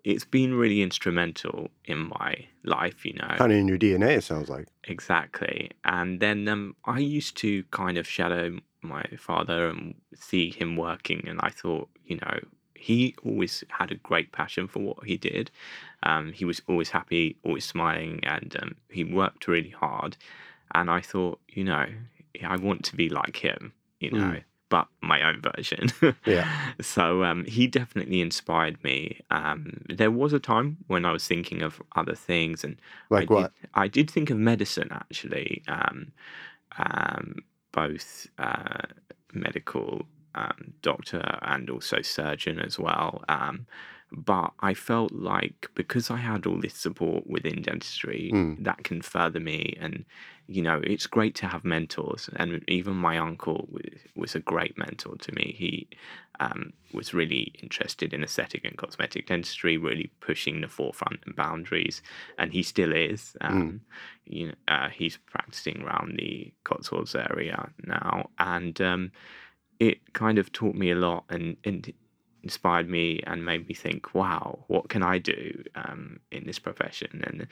it's 0.04 0.24
been 0.26 0.54
really 0.54 0.82
instrumental 0.82 1.70
in 1.86 2.10
my 2.10 2.48
life, 2.64 3.06
you 3.06 3.14
know. 3.14 3.36
Kind 3.38 3.52
of 3.52 3.58
in 3.58 3.68
your 3.68 3.78
DNA, 3.78 4.18
it 4.18 4.24
sounds 4.24 4.50
like. 4.50 4.68
Exactly. 4.86 5.72
And 5.84 6.20
then 6.20 6.48
um, 6.48 6.76
I 6.86 7.00
used 7.00 7.36
to 7.38 7.64
kind 7.72 7.98
of 7.98 8.08
shadow 8.08 8.58
my 8.82 9.04
father 9.18 9.68
and 9.68 9.96
see 10.16 10.50
him 10.52 10.78
working, 10.78 11.28
and 11.28 11.40
I 11.44 11.50
thought, 11.50 11.90
you 12.06 12.18
know, 12.18 12.40
he 12.78 13.16
always 13.26 13.64
had 13.70 13.92
a 13.92 13.96
great 13.96 14.32
passion 14.32 14.68
for 14.68 14.80
what 14.80 15.06
he 15.06 15.18
did. 15.18 15.52
Um, 16.04 16.32
he 16.32 16.46
was 16.46 16.62
always 16.68 16.90
happy, 16.90 17.38
always 17.44 17.66
smiling, 17.66 18.20
and 18.24 18.56
um, 18.62 18.76
he 18.90 19.04
worked 19.04 19.48
really 19.48 19.70
hard. 19.72 20.18
And 20.74 20.90
I 20.90 21.02
thought, 21.02 21.40
you 21.50 21.64
know, 21.64 21.86
I 22.46 22.56
want 22.58 22.84
to 22.86 22.96
be 22.96 23.10
like 23.10 23.38
him, 23.38 23.74
you 24.00 24.12
know, 24.12 24.18
Mm. 24.20 24.44
but 24.70 24.88
my 25.02 25.22
own 25.24 25.42
version. 25.42 25.88
Yeah. 26.26 26.48
So 26.82 27.24
um, 27.24 27.46
he 27.46 27.66
definitely 27.68 28.22
inspired 28.22 28.84
me. 28.84 29.22
Um, 29.32 29.82
there 29.90 30.12
was 30.12 30.34
a 30.34 30.40
time 30.40 30.78
when 30.88 31.06
I 31.06 31.12
was 31.12 31.26
thinking 31.28 31.64
of 31.64 31.82
other 31.96 32.14
things, 32.16 32.64
and 32.64 32.76
Like 33.10 33.32
I 33.32 33.34
what? 33.34 33.54
Did, 33.62 33.70
I 33.74 33.88
did 33.88 34.12
think 34.12 34.30
of 34.30 34.38
medicine 34.38 34.90
actually, 34.92 35.64
um, 35.68 36.12
um, 36.78 37.36
both 37.72 38.28
uh, 38.38 38.84
medical 39.34 40.06
um, 40.38 40.74
doctor 40.82 41.24
and 41.54 41.70
also 41.70 41.98
surgeon 42.02 42.60
as 42.60 42.76
well. 42.80 43.24
Um, 43.40 43.66
but 44.32 44.50
I 44.70 44.74
felt 44.74 45.12
like 45.12 45.60
because 45.76 46.08
I 46.18 46.20
had 46.32 46.46
all 46.48 46.62
this 46.62 46.76
support 46.86 47.22
within 47.36 47.62
dentistry, 47.62 48.32
Mm. 48.34 48.64
that 48.64 48.80
can 48.88 49.02
further 49.02 49.42
me. 49.52 49.62
And, 49.84 50.06
you 50.56 50.62
know, 50.68 50.80
it's 50.94 51.08
great 51.18 51.36
to 51.40 51.48
have 51.48 51.66
mentors. 51.66 52.30
And 52.40 52.64
even 52.70 52.94
my 53.10 53.18
uncle 53.30 53.68
was, 54.16 54.36
a 54.36 54.40
great 54.40 54.78
mentor 54.78 55.16
to 55.18 55.32
me. 55.36 55.46
He 55.64 55.74
um, 56.40 56.62
was 56.94 57.14
really 57.14 57.46
interested 57.62 58.14
in 58.14 58.24
aesthetic 58.24 58.64
and 58.66 58.78
cosmetic 58.78 59.28
dentistry, 59.28 59.78
really 59.78 60.10
pushing 60.30 60.62
the 60.62 60.68
forefront 60.78 61.20
and 61.26 61.36
boundaries. 61.36 62.02
And 62.38 62.54
he 62.54 62.64
still 62.64 62.94
is. 62.94 63.36
Um, 63.42 63.82
You 64.26 64.48
know, 64.48 64.58
uh, 64.76 64.90
he's 65.00 65.18
practicing 65.34 65.78
around 65.84 66.10
the 66.18 66.54
Cotswolds 66.64 67.16
area 67.16 67.58
now. 67.84 68.30
And 68.38 68.80
um, 68.92 69.12
it 69.80 70.14
kind 70.14 70.38
of 70.38 70.52
taught 70.52 70.76
me 70.76 70.92
a 70.92 70.96
lot 70.96 71.26
and, 71.30 71.58
and 71.64 71.94
inspired 72.44 72.90
me 72.90 73.22
and 73.28 73.46
made 73.46 73.68
me 73.68 73.74
think, 73.74 74.14
wow, 74.14 74.64
what 74.68 74.90
can 74.90 75.04
I 75.04 75.18
do 75.18 75.64
um, 75.76 76.20
in 76.32 76.46
this 76.46 76.60
profession? 76.60 77.24
And 77.26 77.48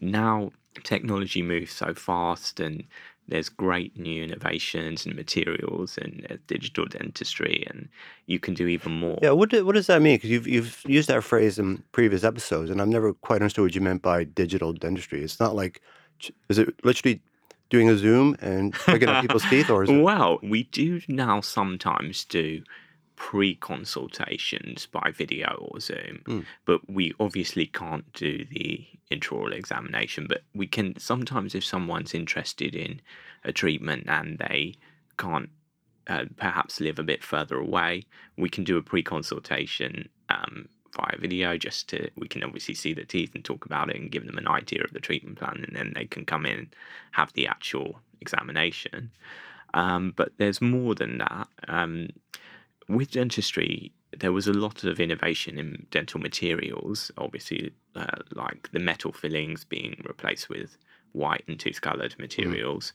now 0.00 0.50
technology 0.84 1.42
moves 1.42 1.72
so 1.72 1.94
fast 1.94 2.60
and 2.60 2.84
there's 3.28 3.48
great 3.48 3.96
new 3.96 4.24
innovations 4.24 5.06
and 5.06 5.14
materials 5.14 5.96
and 5.98 6.26
uh, 6.30 6.36
digital 6.48 6.84
dentistry 6.86 7.64
and 7.68 7.88
you 8.26 8.40
can 8.40 8.54
do 8.54 8.66
even 8.66 8.92
more. 8.92 9.18
Yeah, 9.22 9.30
what 9.30 9.50
do, 9.50 9.64
what 9.64 9.76
does 9.76 9.86
that 9.86 10.02
mean? 10.02 10.16
Because 10.16 10.30
you've 10.30 10.48
you've 10.48 10.82
used 10.86 11.08
that 11.08 11.22
phrase 11.22 11.58
in 11.58 11.82
previous 11.92 12.24
episodes, 12.24 12.70
and 12.70 12.82
I've 12.82 12.88
never 12.88 13.12
quite 13.14 13.36
understood 13.36 13.64
what 13.64 13.74
you 13.74 13.80
meant 13.80 14.02
by 14.02 14.24
digital 14.24 14.72
dentistry. 14.72 15.22
It's 15.22 15.38
not 15.38 15.54
like, 15.54 15.80
is 16.48 16.58
it 16.58 16.84
literally 16.84 17.22
doing 17.70 17.88
a 17.88 17.96
Zoom 17.96 18.36
and 18.40 18.74
looking 18.88 19.08
at 19.08 19.22
people's 19.22 19.44
teeth, 19.48 19.70
or 19.70 19.84
is 19.84 19.90
it? 19.90 20.02
Well, 20.02 20.38
we 20.42 20.64
do 20.64 21.00
now 21.08 21.40
sometimes 21.40 22.24
do 22.24 22.62
pre 23.16 23.54
consultations 23.54 24.86
by 24.86 25.10
video 25.14 25.54
or 25.70 25.80
Zoom, 25.80 26.22
Mm. 26.26 26.44
but 26.64 26.80
we 26.88 27.12
obviously 27.20 27.66
can't 27.66 28.10
do 28.12 28.44
the 28.50 28.86
intraoral 29.10 29.52
examination. 29.52 30.26
But 30.28 30.42
we 30.54 30.66
can 30.66 30.98
sometimes, 30.98 31.54
if 31.54 31.64
someone's 31.64 32.14
interested 32.14 32.74
in 32.74 33.00
a 33.44 33.52
treatment 33.52 34.04
and 34.08 34.38
they 34.38 34.74
can't 35.18 35.50
uh, 36.06 36.24
perhaps 36.36 36.80
live 36.80 36.98
a 36.98 37.02
bit 37.04 37.22
further 37.22 37.56
away, 37.56 38.04
we 38.36 38.48
can 38.48 38.64
do 38.64 38.76
a 38.76 38.82
pre 38.82 39.02
consultation. 39.02 40.08
Um, 40.28 40.68
via 40.96 41.18
video 41.18 41.56
just 41.56 41.88
to 41.88 42.10
we 42.16 42.28
can 42.28 42.42
obviously 42.42 42.74
see 42.74 42.92
the 42.92 43.04
teeth 43.04 43.34
and 43.34 43.44
talk 43.44 43.64
about 43.64 43.90
it 43.90 43.96
and 43.96 44.10
give 44.10 44.26
them 44.26 44.38
an 44.38 44.48
idea 44.48 44.82
of 44.82 44.92
the 44.92 45.00
treatment 45.00 45.38
plan 45.38 45.64
and 45.66 45.76
then 45.76 45.92
they 45.94 46.04
can 46.04 46.24
come 46.24 46.44
in 46.44 46.58
and 46.58 46.76
have 47.12 47.32
the 47.34 47.46
actual 47.46 48.00
examination 48.20 49.10
um, 49.74 50.12
but 50.16 50.32
there's 50.38 50.60
more 50.60 50.94
than 50.94 51.18
that. 51.18 51.48
Um, 51.68 52.08
with 52.88 53.12
dentistry, 53.12 53.92
there 54.18 54.32
was 54.32 54.48
a 54.48 54.52
lot 54.52 54.84
of 54.84 54.98
innovation 54.98 55.58
in 55.58 55.86
dental 55.90 56.20
materials, 56.20 57.10
obviously, 57.16 57.72
uh, 57.94 58.06
like 58.34 58.70
the 58.72 58.80
metal 58.80 59.12
fillings 59.12 59.64
being 59.64 60.02
replaced 60.06 60.48
with 60.48 60.76
white 61.12 61.44
and 61.46 61.58
tooth 61.58 61.80
colored 61.80 62.16
materials. 62.18 62.92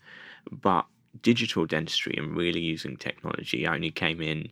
But 0.51 0.85
digital 1.21 1.65
dentistry 1.65 2.15
and 2.17 2.35
really 2.35 2.59
using 2.59 2.97
technology 2.97 3.65
only 3.65 3.91
came 3.91 4.21
in 4.21 4.49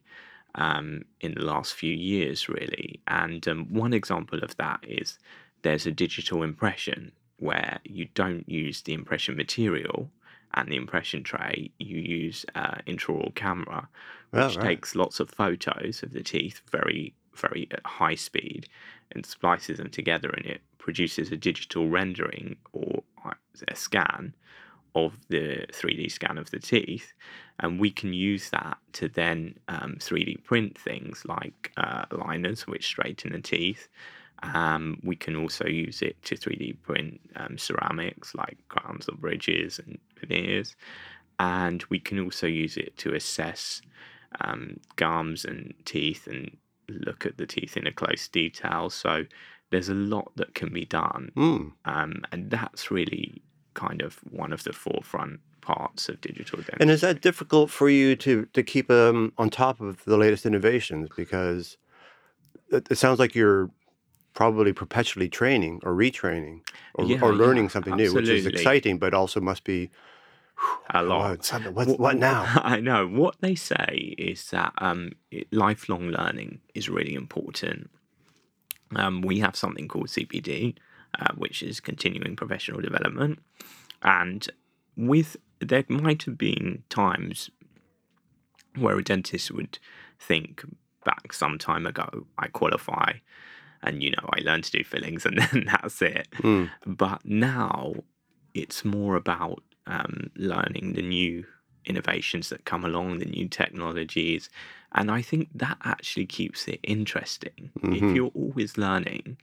um, 0.56 1.04
in 1.22 1.34
the 1.34 1.44
last 1.46 1.74
few 1.74 1.94
years, 1.94 2.48
really. 2.50 3.02
And 3.08 3.48
um, 3.48 3.66
one 3.74 3.94
example 3.94 4.40
of 4.44 4.56
that 4.58 4.80
is 4.88 5.18
there's 5.64 5.86
a 5.86 5.92
digital 5.92 6.44
impression 6.44 7.12
where 7.38 7.80
you 7.84 8.08
don't 8.14 8.48
use 8.48 8.82
the 8.82 8.94
impression 8.94 9.36
material 9.36 10.10
and 10.54 10.70
the 10.72 10.76
impression 10.76 11.24
tray, 11.24 11.72
you 11.80 11.98
use 11.98 12.46
uh, 12.56 12.76
intraoral 12.88 13.34
camera, 13.36 13.90
Oh, 14.36 14.48
which 14.48 14.58
right. 14.58 14.66
takes 14.68 14.96
lots 14.96 15.20
of 15.20 15.30
photos 15.30 16.04
of 16.04 16.12
the 16.14 16.24
teeth 16.24 16.62
very, 16.72 17.14
very 17.36 17.68
at 17.72 17.86
high 17.86 18.16
speed 18.16 18.68
and 19.12 19.26
splices 19.26 19.78
them 19.78 19.90
together, 19.90 20.30
and 20.30 20.46
it 20.46 20.62
produces 20.78 21.32
a 21.32 21.38
digital 21.38 21.90
rendering 21.90 22.58
or 22.72 23.04
uh, 23.26 23.34
a 23.68 23.76
scan 23.76 24.34
of 24.96 25.18
the 25.30 25.66
3D 25.72 26.12
scan 26.12 26.38
of 26.38 26.52
the 26.52 26.60
teeth. 26.60 27.14
And 27.60 27.80
we 27.80 27.92
can 27.92 28.14
use 28.14 28.50
that 28.50 28.78
to 28.94 29.08
then 29.08 29.56
um, 29.68 29.98
3D 30.00 30.44
print 30.44 30.78
things 30.78 31.24
like 31.26 31.72
uh, 31.78 32.06
liners, 32.12 32.68
which 32.68 32.86
straighten 32.86 33.34
the 33.34 33.40
teeth. 33.40 33.88
Um, 34.42 35.00
we 35.04 35.16
can 35.16 35.36
also 35.36 35.66
use 35.66 36.02
it 36.02 36.22
to 36.24 36.36
3D 36.36 36.82
print 36.82 37.22
um, 37.36 37.58
ceramics 37.58 38.36
like 38.36 38.58
crowns 38.68 39.08
or 39.08 39.16
bridges 39.16 39.80
and 39.80 39.98
veneers. 40.20 40.76
And 41.40 41.84
we 41.90 42.00
can 42.00 42.20
also 42.20 42.48
use 42.48 42.78
it 42.78 42.98
to 42.98 43.14
assess 43.14 43.82
um, 44.42 44.80
gums 44.96 45.46
and 45.46 45.74
teeth 45.86 46.28
and 46.28 46.58
look 46.90 47.26
at 47.26 47.38
the 47.38 47.46
teeth 47.46 47.78
in 47.78 47.88
a 47.88 47.92
close 47.92 48.28
detail. 48.28 48.90
So 48.90 49.24
there's 49.72 49.90
a 49.90 49.96
lot 49.96 50.32
that 50.36 50.54
can 50.56 50.74
be 50.74 50.86
done. 50.86 51.32
Mm. 51.36 51.72
Um, 51.86 52.22
and 52.32 52.52
that's 52.52 52.92
really 52.92 53.42
kind 53.74 54.02
of 54.02 54.20
one 54.30 54.54
of 54.54 54.64
the 54.64 54.74
forefront 54.74 55.40
parts 55.64 56.10
of 56.10 56.20
digital 56.22 56.58
dentistry. 56.58 56.78
And 56.82 56.92
is 56.92 57.02
that 57.02 57.22
difficult 57.22 57.70
for 57.72 57.90
you 57.90 58.16
to 58.18 58.46
to 58.58 58.62
keep 58.64 58.90
um, 58.92 59.32
on 59.38 59.50
top 59.50 59.80
of 59.82 60.04
the 60.06 60.18
latest 60.18 60.46
innovations? 60.46 61.10
Because 61.16 61.78
it, 62.70 62.88
it 62.92 62.98
sounds 62.98 63.20
like 63.20 63.34
you're 63.36 63.70
probably 64.34 64.74
perpetually 64.74 65.30
training 65.30 65.80
or 65.84 65.94
retraining 65.94 66.62
or, 66.96 67.06
Yeah, 67.06 67.22
or 67.22 67.32
yeah, 67.32 67.38
learning 67.44 67.70
something 67.70 67.96
new, 67.96 68.14
which 68.14 68.30
is 68.30 68.46
exciting, 68.46 68.98
but 69.00 69.14
also 69.14 69.40
must 69.40 69.64
be 69.64 69.90
a 70.90 71.04
lot. 71.04 71.30
What, 71.30 71.46
something- 71.46 71.74
what, 71.74 72.00
what 72.00 72.18
now? 72.18 72.42
I 72.76 72.80
know. 72.80 73.08
What 73.08 73.36
they 73.42 73.56
say 73.56 74.16
is 74.18 74.50
that 74.52 74.74
um, 74.78 75.12
lifelong 75.52 76.10
learning 76.10 76.62
is 76.74 76.90
really 76.90 77.14
important. 77.16 77.90
Um, 78.96 79.22
we 79.22 79.40
have 79.40 79.56
something 79.56 79.88
called 79.88 80.08
CPD, 80.08 80.76
uh, 81.20 81.34
which 81.36 81.64
is 81.64 81.80
continuing 81.80 82.36
professional 82.36 82.82
development, 82.82 83.40
and 84.04 84.48
with 84.96 85.38
there 85.64 85.84
might 85.90 86.24
have 86.24 86.38
been 86.38 86.84
times 86.90 87.50
where 88.78 88.98
a 88.98 89.04
dentist 89.04 89.52
would 89.52 89.80
think 90.20 90.64
back 91.06 91.34
some 91.34 91.58
time 91.58 91.86
ago, 91.86 92.26
I 92.38 92.48
qualify, 92.48 93.14
and 93.82 94.02
you 94.02 94.12
know 94.12 94.30
I 94.32 94.42
learn 94.42 94.62
to 94.62 94.72
do 94.72 94.84
fillings, 94.84 95.26
and 95.26 95.38
then 95.52 95.66
that's 95.66 96.02
it. 96.02 96.28
Mm. 96.38 96.70
But 96.86 97.26
now 97.26 97.94
it's 98.54 98.86
more 98.86 99.16
about 99.16 99.64
um, 99.88 100.30
learning 100.36 100.94
the 100.94 101.02
new 101.02 101.46
innovations 101.86 102.50
that 102.50 102.66
come 102.66 102.86
along, 102.86 103.20
the 103.20 103.26
new 103.26 103.48
technologies. 103.50 104.50
And 104.94 105.12
I 105.12 105.22
think 105.22 105.50
that 105.56 105.78
actually 105.84 106.26
keeps 106.28 106.68
it 106.68 106.80
interesting. 106.84 107.72
Mhm. 107.80 107.96
If 107.98 108.16
you're 108.16 108.32
always 108.34 108.78
learning, 108.78 109.38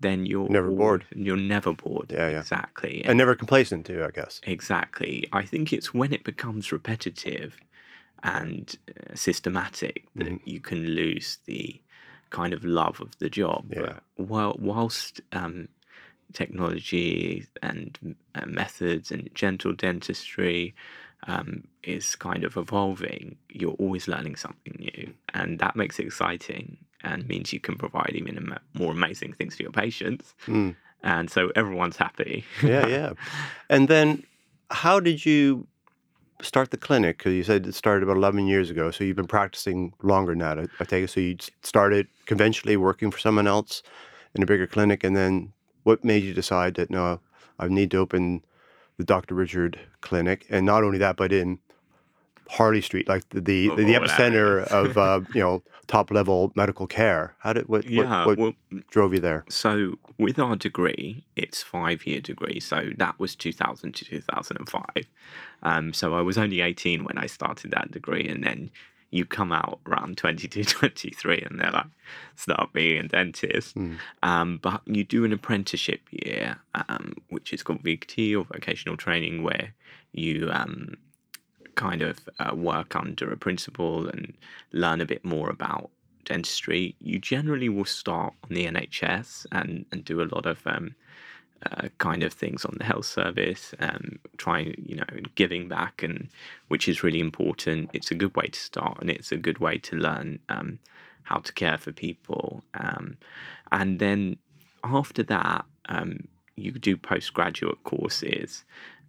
then 0.00 0.26
you're 0.26 0.48
Never 0.48 0.68
bored. 0.68 1.04
bored. 1.10 1.24
You're 1.26 1.36
never 1.36 1.72
bored. 1.72 2.10
Yeah, 2.12 2.28
yeah. 2.28 2.40
Exactly. 2.40 3.04
And 3.04 3.16
never 3.18 3.34
complacent 3.34 3.86
too, 3.86 4.04
I 4.04 4.10
guess. 4.10 4.40
Exactly. 4.44 5.28
I 5.32 5.42
think 5.44 5.72
it's 5.72 5.94
when 5.94 6.12
it 6.12 6.24
becomes 6.24 6.72
repetitive 6.72 7.56
and 8.22 8.76
uh, 8.88 9.14
systematic 9.14 10.04
that 10.16 10.26
Mhm. 10.28 10.40
you 10.44 10.60
can 10.60 10.84
lose 10.94 11.38
the 11.46 11.80
kind 12.30 12.52
of 12.52 12.64
love 12.64 13.00
of 13.00 13.16
the 13.18 13.30
job. 13.30 13.72
Yeah. 13.74 14.00
While, 14.16 14.56
whilst 14.58 15.20
um, 15.32 15.68
technology 16.32 17.46
and 17.62 18.16
uh, 18.34 18.46
methods 18.46 19.10
and 19.12 19.30
gentle 19.34 19.72
dentistry 19.72 20.74
um, 21.26 21.64
is 21.82 22.16
kind 22.16 22.44
of 22.44 22.56
evolving, 22.56 23.36
you're 23.48 23.72
always 23.72 24.08
learning 24.08 24.36
something 24.36 24.76
new. 24.78 25.12
And 25.32 25.58
that 25.58 25.76
makes 25.76 25.98
it 25.98 26.06
exciting 26.06 26.78
and 27.02 27.26
means 27.28 27.52
you 27.52 27.60
can 27.60 27.76
provide 27.76 28.12
even 28.14 28.56
more 28.72 28.92
amazing 28.92 29.34
things 29.34 29.56
to 29.56 29.62
your 29.62 29.72
patients. 29.72 30.34
Mm. 30.46 30.76
And 31.02 31.30
so 31.30 31.52
everyone's 31.54 31.96
happy. 31.96 32.44
Yeah, 32.62 32.86
yeah. 32.86 33.12
And 33.68 33.88
then, 33.88 34.24
how 34.70 35.00
did 35.00 35.24
you 35.26 35.66
start 36.40 36.70
the 36.70 36.78
clinic? 36.78 37.18
Because 37.18 37.34
you 37.34 37.44
said 37.44 37.66
it 37.66 37.74
started 37.74 38.02
about 38.02 38.16
11 38.16 38.46
years 38.46 38.70
ago. 38.70 38.90
So 38.90 39.04
you've 39.04 39.16
been 39.16 39.26
practicing 39.26 39.92
longer 40.02 40.34
now, 40.34 40.52
I 40.52 40.66
I 40.80 40.84
take 40.84 41.04
it. 41.04 41.10
So 41.10 41.20
you 41.20 41.36
started 41.62 42.08
conventionally 42.26 42.76
working 42.76 43.10
for 43.10 43.18
someone 43.18 43.46
else 43.46 43.82
in 44.34 44.42
a 44.42 44.46
bigger 44.46 44.66
clinic, 44.66 45.04
and 45.04 45.14
then 45.14 45.52
what 45.84 46.04
made 46.04 46.22
you 46.22 46.32
decide 46.34 46.74
that 46.74 46.90
no, 46.90 47.20
I 47.58 47.68
need 47.68 47.90
to 47.92 47.98
open 47.98 48.42
the 48.96 49.04
Dr. 49.04 49.34
Richard 49.34 49.78
Clinic, 50.00 50.46
and 50.50 50.64
not 50.64 50.84
only 50.84 50.98
that, 50.98 51.16
but 51.16 51.32
in 51.32 51.58
Harley 52.48 52.80
Street, 52.80 53.08
like 53.08 53.28
the 53.30 53.40
the, 53.40 53.70
Oh, 53.70 53.76
the 53.76 53.94
epicenter 53.94 54.64
of 54.68 54.96
uh, 54.96 55.20
you 55.34 55.40
know 55.40 55.62
top 55.86 56.10
level 56.10 56.52
medical 56.54 56.86
care. 56.86 57.34
How 57.38 57.52
did 57.52 57.68
what 57.68 57.88
Yeah, 57.88 58.26
what, 58.26 58.38
what 58.38 58.54
well, 58.70 58.82
drove 58.90 59.14
you 59.14 59.20
there? 59.20 59.44
So 59.48 59.94
with 60.18 60.38
our 60.38 60.56
degree, 60.56 61.24
it's 61.36 61.62
five 61.62 62.06
year 62.06 62.20
degree. 62.20 62.60
So 62.60 62.90
that 62.98 63.18
was 63.18 63.34
2000 63.34 63.94
to 63.94 64.04
2005. 64.04 64.84
Um, 65.62 65.92
so 65.92 66.14
I 66.14 66.20
was 66.20 66.38
only 66.38 66.60
18 66.60 67.04
when 67.04 67.18
I 67.18 67.26
started 67.26 67.70
that 67.72 67.90
degree, 67.90 68.28
and 68.28 68.44
then 68.44 68.70
you 69.14 69.24
come 69.24 69.52
out 69.52 69.78
around 69.86 70.18
22, 70.18 70.64
23, 70.64 71.46
and 71.48 71.60
they're 71.60 71.70
like, 71.70 71.86
start 72.34 72.72
being 72.72 73.04
a 73.04 73.08
dentist. 73.08 73.76
Mm. 73.76 73.98
Um, 74.24 74.58
but 74.60 74.82
you 74.86 75.04
do 75.04 75.24
an 75.24 75.32
apprenticeship 75.32 76.00
year, 76.10 76.56
um, 76.88 77.14
which 77.28 77.52
is 77.52 77.62
called 77.62 77.84
VT 77.84 78.36
or 78.36 78.44
vocational 78.44 78.96
training, 78.96 79.44
where 79.44 79.72
you 80.12 80.50
um, 80.50 80.96
kind 81.76 82.02
of 82.02 82.28
uh, 82.40 82.56
work 82.56 82.96
under 82.96 83.30
a 83.30 83.36
principal 83.36 84.08
and 84.08 84.34
learn 84.72 85.00
a 85.00 85.06
bit 85.06 85.24
more 85.24 85.48
about 85.48 85.90
dentistry. 86.24 86.96
You 86.98 87.20
generally 87.20 87.68
will 87.68 87.84
start 87.84 88.34
on 88.42 88.50
the 88.50 88.66
NHS 88.66 89.46
and, 89.52 89.86
and 89.92 90.04
do 90.04 90.22
a 90.22 90.30
lot 90.34 90.44
of 90.44 90.66
um, 90.66 90.96
uh, 91.70 91.88
kind 91.98 92.22
of 92.22 92.32
things 92.32 92.64
on 92.64 92.76
the 92.78 92.84
health 92.84 93.06
service, 93.06 93.74
um, 93.80 94.18
trying, 94.36 94.74
you 94.86 94.96
know, 94.96 95.04
giving 95.34 95.68
back, 95.68 96.02
and 96.02 96.28
which 96.68 96.88
is 96.88 97.02
really 97.02 97.20
important. 97.20 97.90
It's 97.92 98.10
a 98.10 98.14
good 98.14 98.34
way 98.36 98.46
to 98.46 98.58
start, 98.58 98.98
and 99.00 99.10
it's 99.10 99.32
a 99.32 99.36
good 99.36 99.58
way 99.58 99.78
to 99.78 99.96
learn 99.96 100.38
um, 100.48 100.78
how 101.22 101.38
to 101.38 101.52
care 101.52 101.78
for 101.78 101.92
people. 101.92 102.62
Um, 102.74 103.16
and 103.72 103.98
then 103.98 104.36
after 104.82 105.22
that, 105.24 105.64
um, 105.88 106.28
you 106.56 106.72
do 106.72 106.96
postgraduate 106.96 107.82
courses 107.84 108.64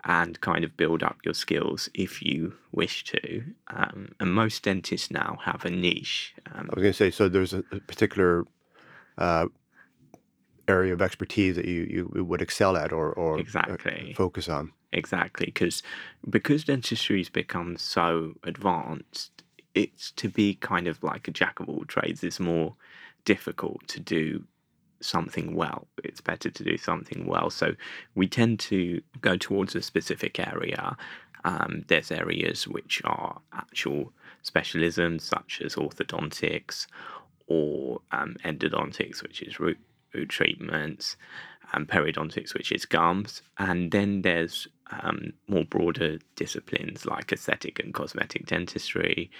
and 0.06 0.40
kind 0.42 0.64
of 0.64 0.78
build 0.78 1.02
up 1.04 1.18
your 1.24 1.34
skills 1.34 1.90
if 1.94 2.22
you 2.22 2.54
wish 2.72 3.04
to. 3.06 3.44
Um, 3.68 4.10
and 4.20 4.34
most 4.34 4.64
dentists 4.64 5.12
now 5.12 5.40
have 5.44 5.66
a 5.66 5.70
niche. 5.70 6.34
Um, 6.54 6.70
I 6.72 6.76
was 6.76 6.84
going 6.84 6.94
to 6.94 6.94
say 6.94 7.12
so. 7.12 7.28
There's 7.28 7.54
a, 7.54 7.64
a 7.72 7.80
particular 7.80 8.46
uh, 9.18 9.48
area 10.68 10.94
of 10.94 11.02
expertise 11.02 11.56
that 11.56 11.66
you, 11.66 12.10
you 12.16 12.24
would 12.26 12.42
excel 12.42 12.78
at 12.78 12.92
or 12.92 13.12
or 13.14 13.36
uh, 13.38 13.42
Exactly. 13.42 14.14
focus 14.16 14.50
on. 14.50 14.72
Exactly, 14.94 15.48
because 15.48 15.84
because 16.30 16.64
dentistry's 16.64 17.30
become 17.30 17.78
so 17.78 18.34
advanced, 18.44 19.44
it's 19.74 20.12
to 20.12 20.30
be 20.30 20.56
kind 20.56 20.88
of 20.88 21.04
like 21.04 21.28
a 21.28 21.32
jack 21.32 21.60
of 21.60 21.70
all 21.70 21.84
trades. 21.86 22.24
It's 22.24 22.40
more 22.40 22.76
difficult 23.26 23.88
to 23.90 24.00
do 24.00 24.46
something 25.02 25.56
well. 25.56 25.88
It's 26.04 26.22
better 26.22 26.50
to 26.50 26.64
do 26.64 26.78
something 26.78 27.26
well. 27.28 27.50
So 27.50 27.76
we 28.16 28.28
tend 28.28 28.60
to 28.62 29.02
go 29.22 29.38
towards 29.38 29.76
a 29.76 29.82
specific 29.82 30.40
area. 30.40 30.96
Um, 31.44 31.84
there's 31.88 32.12
areas 32.12 32.68
which 32.68 33.02
are 33.06 33.40
actual 33.54 34.14
specialisms, 34.44 35.22
such 35.22 35.62
as 35.64 35.76
orthodontics 35.76 36.88
or 37.48 38.02
um, 38.12 38.36
endodontics, 38.44 39.22
which 39.22 39.42
is 39.42 39.60
root 39.60 39.78
treatments, 40.24 41.18
and 41.74 41.88
periodontics, 41.88 42.54
which 42.54 42.72
is 42.72 42.86
gums. 42.86 43.42
And 43.58 43.92
then 43.92 44.22
there's 44.22 44.68
um, 44.92 45.34
more 45.48 45.66
broader 45.66 46.20
disciplines 46.36 47.06
like 47.06 47.32
aesthetic 47.32 47.80
and 47.80 47.94
cosmetic 47.94 48.46
dentistry, 48.46 49.32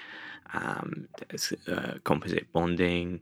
um, 0.54 1.08
there's 1.30 1.54
uh, 1.68 1.94
composite 2.04 2.52
bonding, 2.54 3.22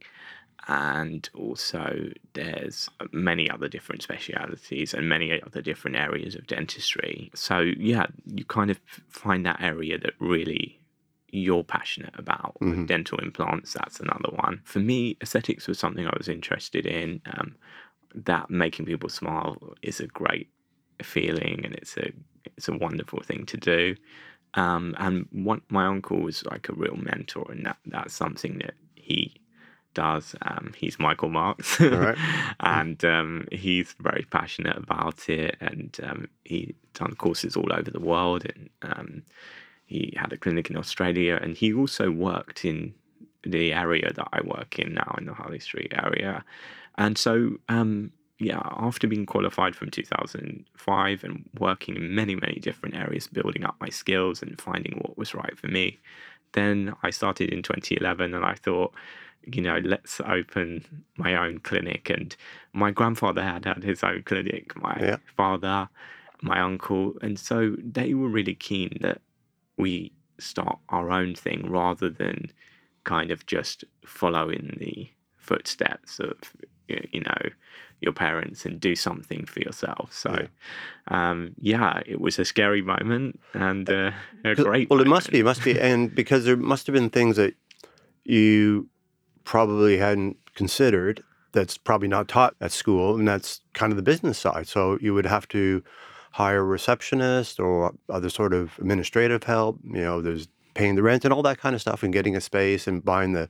and 0.68 1.30
also 1.34 2.10
there's 2.34 2.90
many 3.12 3.50
other 3.50 3.68
different 3.68 4.02
specialities 4.02 4.94
and 4.94 5.10
many 5.10 5.42
other 5.42 5.62
different 5.62 5.98
areas 5.98 6.36
of 6.36 6.48
dentistry. 6.48 7.32
So, 7.34 7.60
yeah, 7.60 8.08
you 8.26 8.46
kind 8.46 8.72
of 8.72 8.80
find 9.10 9.46
that 9.46 9.62
area 9.62 9.98
that 10.00 10.14
really 10.20 10.80
you're 11.34 11.63
passionate 11.63 12.13
about. 12.18 12.58
Mhm. 12.62 12.88
dental 12.88 13.18
implants, 13.20 13.74
that's 13.74 14.00
another 14.00 14.30
one. 14.36 14.62
For 14.66 14.80
me, 14.80 15.18
aesthetics 15.22 15.67
was 15.67 15.80
something 15.80 16.08
I 16.08 16.15
was 16.17 16.30
interested 16.30 16.86
in. 16.86 17.22
Um, 17.26 17.56
that 18.15 18.50
making 18.50 18.86
people 18.86 19.10
smile 19.10 19.58
is 19.82 20.00
a 20.00 20.08
great 20.08 20.50
feeling 21.02 21.62
and 21.65 21.76
it's 21.76 21.98
a 21.98 22.12
it's 22.46 22.67
a 22.69 22.78
wonderful 22.78 23.22
thing 23.24 23.46
to 23.48 23.58
do. 23.58 23.96
Um, 24.56 24.96
and 25.00 25.28
one, 25.32 25.62
my 25.69 25.86
uncle 25.88 26.19
was 26.22 26.46
like 26.46 26.69
a 26.69 26.74
real 26.74 26.96
mentor, 26.98 27.46
and 27.52 27.65
that, 27.65 27.78
that's 27.88 28.13
something 28.13 28.60
that 28.60 28.76
he 28.96 29.36
does. 29.93 30.36
Um, 30.43 30.74
he's 30.78 31.00
Michael 31.00 31.30
Marks, 31.30 31.80
right. 31.80 32.17
and 32.60 33.04
um, 33.06 33.48
he's 33.52 33.96
very 34.00 34.26
passionate 34.30 34.78
about 34.78 35.30
it. 35.30 35.58
And 35.62 35.98
um, 36.04 36.28
he 36.46 36.76
done 36.93 37.15
courses 37.15 37.56
all 37.56 37.74
over 37.74 37.89
the 37.91 38.00
world, 38.00 38.46
and 38.46 38.69
um, 38.84 39.24
he 39.86 40.13
had 40.17 40.34
a 40.34 40.38
clinic 40.38 40.69
in 40.69 40.78
Australia, 40.78 41.39
and 41.41 41.56
he 41.58 41.74
also 41.74 42.12
worked 42.12 42.65
in 42.65 42.93
the 43.43 43.74
area 43.74 44.12
that 44.13 44.28
I 44.32 44.41
work 44.41 44.80
in 44.80 44.93
now, 44.93 45.15
in 45.17 45.26
the 45.26 45.34
Harley 45.34 45.60
Street 45.60 45.93
area. 46.02 46.43
And 46.98 47.17
so, 47.17 47.58
um, 47.69 48.12
yeah, 48.39 48.62
after 48.63 49.08
being 49.08 49.26
qualified 49.26 49.76
from 49.76 49.89
2005 49.89 51.24
and 51.24 51.50
working 51.60 51.96
in 51.96 52.15
many, 52.15 52.36
many 52.36 52.56
different 52.60 52.96
areas, 52.96 53.28
building 53.28 53.63
up 53.65 53.76
my 53.80 53.89
skills 53.89 54.41
and 54.41 54.60
finding 54.60 55.00
what 55.00 55.17
was 55.17 55.34
right 55.36 55.58
for 55.58 55.67
me, 55.67 56.00
then 56.54 56.93
I 57.04 57.10
started 57.10 57.50
in 57.50 57.63
2011 57.63 58.34
and 58.34 58.46
I 58.46 58.56
thought, 58.56 58.93
you 59.46 59.62
know, 59.62 59.80
let's 59.84 60.22
open 60.22 60.86
my 61.17 61.36
own 61.36 61.60
clinic. 61.60 62.10
And 62.10 62.36
my 62.74 62.91
grandfather 62.91 63.43
had 63.43 63.65
had 63.65 63.84
his 63.84 64.04
own 64.04 64.24
clinic, 64.24 64.76
my 64.82 64.98
Yeah. 65.00 65.17
father, 65.36 65.89
my 66.41 66.60
uncle. 66.62 67.15
And 67.22 67.38
so 67.39 67.76
they 67.78 68.13
were 68.13 68.30
really 68.30 68.56
keen 68.56 68.98
that 69.02 69.22
we 69.78 70.12
start 70.40 70.78
our 70.90 71.12
own 71.12 71.36
thing 71.36 71.70
rather 71.70 72.10
than 72.10 72.52
kind 73.04 73.32
of 73.32 73.46
just 73.46 73.84
follow 74.06 74.50
in 74.50 74.76
the 74.80 75.10
footsteps 75.38 76.20
of 76.20 76.38
you 76.88 77.22
know 77.22 77.50
your 78.02 78.14
parents 78.14 78.66
and 78.66 78.80
do 78.80 78.96
something 78.96 79.46
for 79.46 79.60
yourself 79.62 80.12
so 80.14 80.32
Yeah. 80.32 80.48
um 81.30 81.56
yeah 81.60 82.02
it 82.06 82.20
was 82.20 82.40
a 82.40 82.46
scary 82.46 82.82
moment 82.82 83.40
and 83.54 83.90
uh, 83.90 84.12
a 84.44 84.56
great 84.56 84.90
Well, 84.90 85.02
it 85.02 85.08
must 85.08 85.32
be, 85.32 85.40
it 85.40 85.44
must 85.46 85.64
be, 85.64 85.80
and 85.80 86.14
because 86.14 86.46
there 86.46 86.58
must 86.58 86.88
have 86.88 86.94
been 86.94 87.10
things 87.10 87.36
that 87.38 87.56
you 88.26 88.90
probably 89.44 89.98
hadn't 89.98 90.38
considered 90.56 91.24
that's 91.52 91.78
probably 91.78 92.08
not 92.08 92.28
taught 92.28 92.56
at 92.62 92.72
school, 92.72 93.16
and 93.16 93.28
that's 93.28 93.62
kind 93.74 93.92
of 93.92 93.98
the 93.98 94.04
business 94.04 94.38
side. 94.40 94.68
So 94.68 94.98
you 95.02 95.14
would 95.14 95.26
have 95.26 95.48
to 95.50 95.84
hire 96.34 96.60
a 96.60 96.63
receptionist 96.63 97.60
or 97.60 97.93
other 98.10 98.30
sort 98.30 98.54
of 98.54 98.78
administrative 98.80 99.43
help. 99.43 99.80
You 99.84 100.02
know, 100.02 100.22
there's 100.22 100.48
paying 100.74 100.96
the 100.96 101.04
rent 101.04 101.24
and 101.24 101.34
all 101.34 101.43
that 101.43 101.60
kind 101.60 101.76
of 101.76 101.82
stuff, 101.82 102.04
and 102.04 102.12
getting 102.12 102.36
a 102.36 102.41
space 102.41 102.88
and 102.88 103.06
buying 103.06 103.34
the 103.34 103.48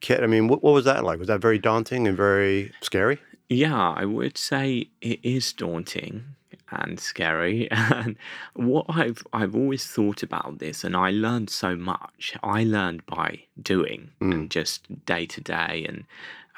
kit. 0.00 0.22
I 0.22 0.26
mean, 0.26 0.46
what, 0.48 0.62
what 0.62 0.74
was 0.74 0.84
that 0.84 1.04
like? 1.04 1.18
Was 1.18 1.28
that 1.28 1.40
very 1.40 1.58
daunting 1.58 2.06
and 2.06 2.16
very 2.16 2.72
scary? 2.82 3.18
Yeah, 3.48 3.94
I 3.96 4.04
would 4.04 4.36
say 4.36 4.88
it 5.00 5.20
is 5.22 5.52
daunting 5.54 6.24
and 6.70 7.00
scary. 7.00 7.68
And 7.90 8.16
what 8.54 8.84
I've 8.90 9.26
I've 9.32 9.54
always 9.54 9.86
thought 9.86 10.22
about 10.22 10.58
this, 10.58 10.84
and 10.84 10.94
I 10.94 11.10
learned 11.10 11.48
so 11.48 11.74
much. 11.74 12.36
I 12.42 12.62
learned 12.64 13.06
by 13.06 13.44
doing 13.60 14.10
and 14.20 14.50
just 14.50 15.06
day 15.06 15.24
to 15.24 15.40
day, 15.40 15.86
and 15.88 16.04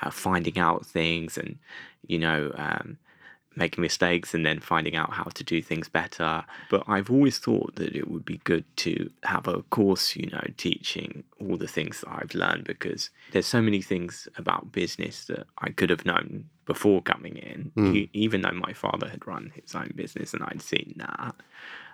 uh, 0.03 0.11
finding 0.11 0.59
out 0.59 0.85
things, 0.85 1.39
and 1.39 1.59
you 2.07 2.19
know. 2.19 2.53
Um, 2.57 2.99
making 3.57 3.83
mistakes 3.83 4.33
and 4.33 4.47
then 4.47 4.61
finding 4.61 4.95
out 4.95 5.13
how 5.13 5.25
to 5.25 5.43
do 5.43 5.61
things 5.61 5.89
better. 5.89 6.45
But 6.71 6.85
I've 6.87 7.11
always 7.11 7.39
thought 7.39 7.75
that 7.77 7.97
it 7.97 8.09
would 8.09 8.25
be 8.25 8.39
good 8.45 8.65
to 8.79 9.11
have 9.25 9.49
a 9.49 9.63
course, 9.65 10.15
you 10.17 10.29
know, 10.31 10.45
teaching 10.57 11.25
all 11.41 11.57
the 11.57 11.67
things 11.67 12.01
that 12.01 12.11
I've 12.11 12.35
learned 12.35 12.65
because 12.65 13.11
there's 13.33 13.47
so 13.47 13.61
many 13.61 13.83
things 13.83 14.29
about 14.37 14.71
business 14.73 15.25
that 15.27 15.47
I 15.59 15.71
could 15.71 15.91
have 15.91 16.07
known 16.07 16.49
before 16.67 17.03
coming 17.03 17.37
in, 17.37 17.73
e- 17.97 18.09
even 18.13 18.43
though 18.43 18.53
my 18.53 18.73
father 18.73 19.09
had 19.09 19.27
run 19.27 19.53
his 19.61 19.75
own 19.75 19.91
business 19.97 20.33
and 20.33 20.43
I'd 20.45 20.63
seen 20.63 20.95
that. 20.99 21.35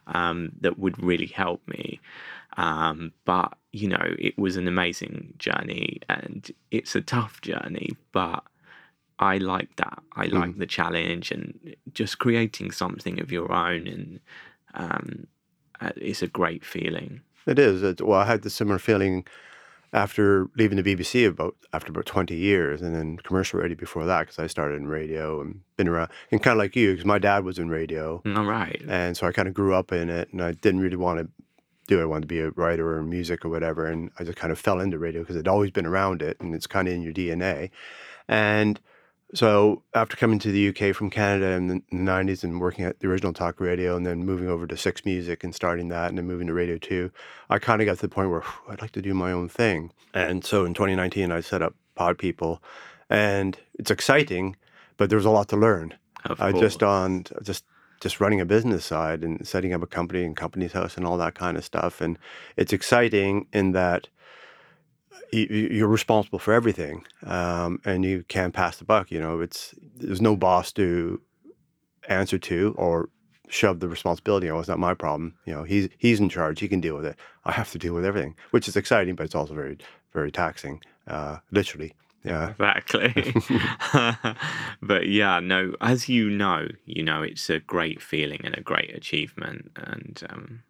Um, 0.09 0.53
that 0.61 0.79
would 0.79 1.03
really 1.03 1.27
help 1.27 1.66
me. 1.66 2.01
Um, 2.57 3.12
but, 3.25 3.59
you 3.73 3.88
know, 3.88 4.14
it 4.19 4.38
was 4.38 4.57
an 4.57 4.69
amazing 4.69 5.35
journey 5.38 6.01
and 6.09 6.49
it's 6.71 6.95
a 6.95 7.01
tough 7.01 7.40
journey, 7.40 7.97
but 8.12 8.45
I 9.19 9.39
like 9.39 9.77
that. 9.77 10.03
I 10.15 10.27
like 10.27 10.59
the 10.59 10.67
challenge 10.67 11.31
and 11.31 11.75
just 11.95 12.19
creating 12.19 12.71
something 12.71 13.21
of 13.21 13.33
your 13.33 13.51
own, 13.51 13.87
and 13.87 14.21
um, 14.75 15.27
uh, 15.81 15.91
it's 15.97 16.23
a 16.23 16.27
great 16.27 16.65
feeling. 16.65 17.23
It 17.47 17.59
is. 17.59 17.83
It, 17.83 18.01
well, 18.03 18.21
I 18.21 18.27
had 18.27 18.43
the 18.43 18.51
similar 18.51 18.79
feeling 18.79 19.25
after 19.93 20.49
leaving 20.57 20.81
the 20.83 20.95
BBC 20.95 21.27
about 21.27 21.57
after 21.73 21.91
about 21.91 22.05
twenty 22.07 22.37
years, 22.37 22.83
and 22.83 22.95
then 22.95 23.17
commercial 23.19 23.61
radio 23.61 23.77
before 23.77 24.05
that 24.05 24.21
because 24.23 24.39
I 24.39 24.47
started 24.49 24.77
in 24.77 24.87
radio 24.87 25.41
and 25.41 25.61
been 25.77 25.89
around, 25.89 26.11
and 26.31 26.43
kind 26.43 26.53
of 26.53 26.59
like 26.59 26.77
you, 26.77 26.91
because 26.93 27.07
my 27.07 27.19
dad 27.19 27.45
was 27.45 27.59
in 27.59 27.69
radio, 27.71 28.21
All 28.35 28.45
right. 28.45 28.83
and 28.89 29.17
so 29.17 29.27
I 29.27 29.33
kind 29.33 29.49
of 29.49 29.55
grew 29.55 29.75
up 29.75 29.93
in 29.93 30.11
it, 30.11 30.29
and 30.33 30.43
I 30.43 30.53
didn't 30.53 30.81
really 30.81 30.97
want 30.97 31.21
to 31.21 31.29
do 31.87 32.01
it. 32.01 32.03
I 32.03 32.07
wanted 32.07 32.23
to 32.23 32.27
be 32.29 32.41
a 32.41 32.51
writer 32.51 32.99
or 32.99 33.03
music 33.03 33.45
or 33.45 33.49
whatever, 33.49 33.87
and 33.87 34.11
I 34.19 34.25
just 34.25 34.37
kind 34.37 34.53
of 34.53 34.59
fell 34.59 34.81
into 34.81 34.99
radio 34.99 35.23
because 35.23 35.37
I'd 35.37 35.49
always 35.49 35.71
been 35.71 35.87
around 35.87 36.21
it, 36.21 36.37
and 36.41 36.55
it's 36.55 36.67
kind 36.67 36.87
of 36.89 36.93
in 36.95 37.01
your 37.03 37.13
DNA, 37.15 37.71
and 38.29 38.79
so 39.37 39.83
after 39.94 40.16
coming 40.16 40.38
to 40.40 40.51
the 40.51 40.68
UK 40.68 40.94
from 40.94 41.11
Canada 41.11 41.53
in 41.53 41.66
the 41.68 41.83
90s 41.92 42.42
and 42.42 42.61
working 42.61 42.85
at 42.85 43.01
the 43.01 43.09
original 43.09 43.33
talk 43.33 43.61
radio 43.61 43.96
and 43.96 44.07
then 44.07 44.25
moving 44.25 44.49
over 44.49 44.66
to 44.66 44.77
Six 44.77 45.05
Music 45.05 45.44
and 45.44 45.55
starting 45.55 45.88
that 45.88 46.09
and 46.09 46.18
then 46.18 46.27
moving 46.27 46.46
to 46.46 46.55
Radio 46.55 46.79
2, 46.79 47.11
I 47.51 47.59
kind 47.59 47.83
of 47.83 47.87
got 47.87 47.96
to 47.96 48.03
the 48.03 48.09
point 48.09 48.31
where 48.31 48.40
"Phew, 48.40 48.72
I'd 48.72 48.81
like 48.81 48.92
to 48.92 49.03
do 49.03 49.14
my 49.14 49.33
own 49.33 49.49
thing. 49.49 49.92
And 50.14 50.44
so 50.44 50.64
in 50.64 50.75
2019, 50.75 51.31
I 51.31 51.40
set 51.40 51.62
up 51.62 51.75
Pod 51.94 52.18
People 52.18 52.62
and 53.11 53.59
it's 53.75 53.90
exciting, 53.90 54.57
but 54.96 55.11
there's 55.11 55.25
a 55.25 55.31
lot 55.31 55.49
to 55.49 55.57
learn. 55.57 55.94
Just 56.61 56.83
on 56.83 57.25
just 57.42 57.64
just 58.01 58.20
running 58.20 58.40
a 58.40 58.46
business 58.46 58.85
side 58.85 59.25
and 59.25 59.46
setting 59.46 59.72
up 59.72 59.83
a 59.83 59.87
company 59.87 60.25
and 60.25 60.37
Companies 60.37 60.72
House 60.72 60.96
and 60.96 61.07
all 61.07 61.16
that 61.18 61.35
kind 61.35 61.57
of 61.57 61.64
stuff. 61.64 62.01
And 62.01 62.18
it's 62.57 62.72
exciting 62.72 63.46
in 63.53 63.72
that 63.72 64.09
you're 65.33 65.89
responsible 65.89 66.39
for 66.39 66.53
everything, 66.53 67.05
um, 67.25 67.81
and 67.85 68.05
you 68.05 68.25
can't 68.29 68.55
pass 68.55 68.77
the 68.77 68.85
buck. 68.85 69.11
You 69.11 69.21
know, 69.21 69.41
it's 69.41 69.75
there's 69.97 70.21
no 70.21 70.37
boss 70.37 70.73
to 70.73 71.21
answer 72.09 72.39
to 72.39 72.75
or 72.79 73.09
shove 73.49 73.81
the 73.81 73.89
responsibility. 73.89 74.51
Oh, 74.51 74.59
it's 74.59 74.69
not 74.69 74.79
my 74.79 74.95
problem. 74.95 75.35
You 75.45 75.55
know, 75.55 75.63
he's 75.65 75.89
he's 75.99 76.21
in 76.21 76.29
charge. 76.29 76.61
He 76.61 76.69
can 76.69 76.81
deal 76.81 76.97
with 76.97 77.07
it. 77.07 77.17
I 77.45 77.53
have 77.53 77.71
to 77.73 77.79
deal 77.79 77.95
with 77.95 78.05
everything, 78.05 78.37
which 78.51 78.69
is 78.69 78.77
exciting, 78.77 79.15
but 79.15 79.25
it's 79.25 79.35
also 79.35 79.55
very 79.55 79.79
very 80.13 80.31
taxing, 80.33 80.81
uh, 81.07 81.39
literally. 81.51 81.95
Yeah. 82.25 82.51
Exactly. 82.51 83.35
but 84.83 85.09
yeah, 85.09 85.39
no, 85.41 85.75
as 85.81 86.09
you 86.09 86.29
know, 86.29 86.69
you 86.85 87.03
know, 87.03 87.23
it's 87.23 87.49
a 87.49 87.61
great 87.61 88.03
feeling 88.03 88.41
and 88.43 88.57
a 88.57 88.61
great 88.61 88.95
achievement. 88.95 89.71
And 89.77 90.23
um, 90.29 90.63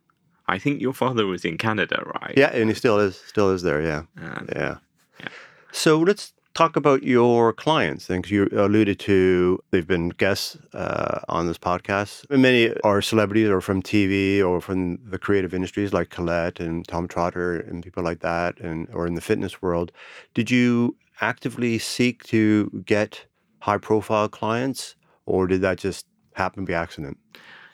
I 0.48 0.58
think 0.58 0.80
your 0.80 0.92
father 0.92 1.26
was 1.26 1.44
in 1.44 1.58
Canada, 1.58 2.02
right? 2.20 2.34
Yeah, 2.36 2.50
and 2.52 2.68
he 2.70 2.74
still 2.74 2.98
is 2.98 3.16
still 3.26 3.50
is 3.50 3.62
there. 3.62 3.82
Yeah. 3.82 4.02
Yeah. 4.20 4.76
Yeah. 5.20 5.28
So 5.72 5.98
let's 5.98 6.32
talk 6.54 6.76
about 6.76 7.02
your 7.02 7.52
clients. 7.52 8.06
Then, 8.06 8.22
'cause 8.22 8.30
you 8.30 8.48
alluded 8.52 8.98
to 9.00 9.58
they've 9.70 9.86
been 9.86 10.08
guests 10.10 10.56
uh, 10.72 11.20
on 11.28 11.46
this 11.46 11.58
podcast. 11.58 12.24
Many 12.30 12.72
are 12.82 13.02
celebrities 13.02 13.48
or 13.48 13.60
from 13.60 13.82
TV 13.82 14.42
or 14.42 14.60
from 14.60 14.98
the 15.10 15.18
creative 15.18 15.52
industries 15.52 15.92
like 15.92 16.08
Colette 16.10 16.60
and 16.60 16.86
Tom 16.88 17.08
Trotter 17.08 17.56
and 17.60 17.82
people 17.82 18.02
like 18.02 18.20
that, 18.20 18.58
and 18.60 18.88
or 18.92 19.06
in 19.06 19.14
the 19.14 19.20
fitness 19.20 19.60
world. 19.60 19.92
Did 20.34 20.50
you 20.50 20.96
actively 21.20 21.78
seek 21.78 22.22
to 22.24 22.70
get 22.86 23.26
high 23.60 23.78
profile 23.78 24.28
clients, 24.28 24.94
or 25.26 25.46
did 25.46 25.60
that 25.62 25.78
just 25.78 26.06
happen 26.34 26.64
by 26.64 26.74
accident? 26.74 27.18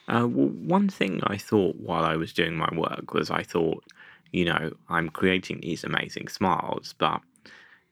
Uh, 0.08 0.26
well, 0.28 0.48
one 0.48 0.88
thing 0.88 1.20
I 1.24 1.36
thought 1.36 1.76
while 1.76 2.04
I 2.04 2.16
was 2.16 2.32
doing 2.32 2.56
my 2.56 2.68
work 2.74 3.14
was 3.14 3.30
I 3.30 3.42
thought, 3.42 3.84
you 4.32 4.44
know, 4.44 4.72
I'm 4.88 5.08
creating 5.08 5.60
these 5.60 5.84
amazing 5.84 6.28
smiles, 6.28 6.94
but 6.98 7.20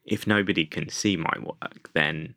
if 0.05 0.27
nobody 0.27 0.65
can 0.65 0.89
see 0.89 1.15
my 1.15 1.33
work, 1.41 1.89
then 1.93 2.35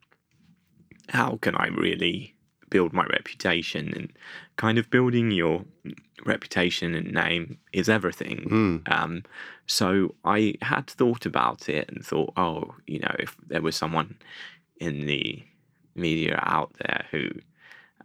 how 1.08 1.38
can 1.40 1.56
I 1.56 1.68
really 1.68 2.34
build 2.70 2.92
my 2.92 3.04
reputation? 3.06 3.92
And 3.94 4.12
kind 4.56 4.78
of 4.78 4.90
building 4.90 5.30
your 5.30 5.64
reputation 6.24 6.94
and 6.94 7.12
name 7.12 7.58
is 7.72 7.88
everything. 7.88 8.82
Mm. 8.86 8.92
Um, 8.92 9.22
so 9.66 10.14
I 10.24 10.54
had 10.62 10.88
thought 10.88 11.26
about 11.26 11.68
it 11.68 11.88
and 11.88 12.04
thought, 12.04 12.32
oh, 12.36 12.74
you 12.86 13.00
know, 13.00 13.14
if 13.18 13.36
there 13.48 13.62
was 13.62 13.76
someone 13.76 14.16
in 14.78 15.06
the 15.06 15.42
media 15.94 16.38
out 16.42 16.72
there 16.78 17.06
who 17.10 17.30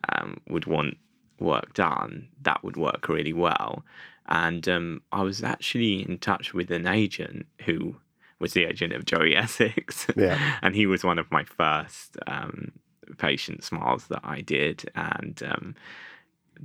um, 0.09 0.39
would 0.49 0.65
want 0.65 0.97
work 1.41 1.73
done, 1.73 2.27
that 2.41 2.63
would 2.63 2.77
work 2.77 3.09
really 3.09 3.33
well. 3.33 3.83
And 4.27 4.67
um, 4.69 5.01
I 5.11 5.23
was 5.23 5.43
actually 5.43 6.07
in 6.07 6.19
touch 6.19 6.53
with 6.53 6.69
an 6.71 6.87
agent 6.87 7.47
who 7.65 7.95
was 8.39 8.53
the 8.53 8.65
agent 8.65 8.93
of 8.93 9.05
Joey 9.05 9.35
Essex. 9.43 10.07
Yeah. 10.15 10.57
and 10.61 10.75
he 10.75 10.85
was 10.85 11.03
one 11.03 11.19
of 11.19 11.31
my 11.31 11.43
first 11.43 12.17
um, 12.27 12.71
patient 13.17 13.63
smiles 13.63 14.07
that 14.07 14.21
I 14.23 14.41
did. 14.41 14.89
And 14.95 15.41
um, 15.43 15.75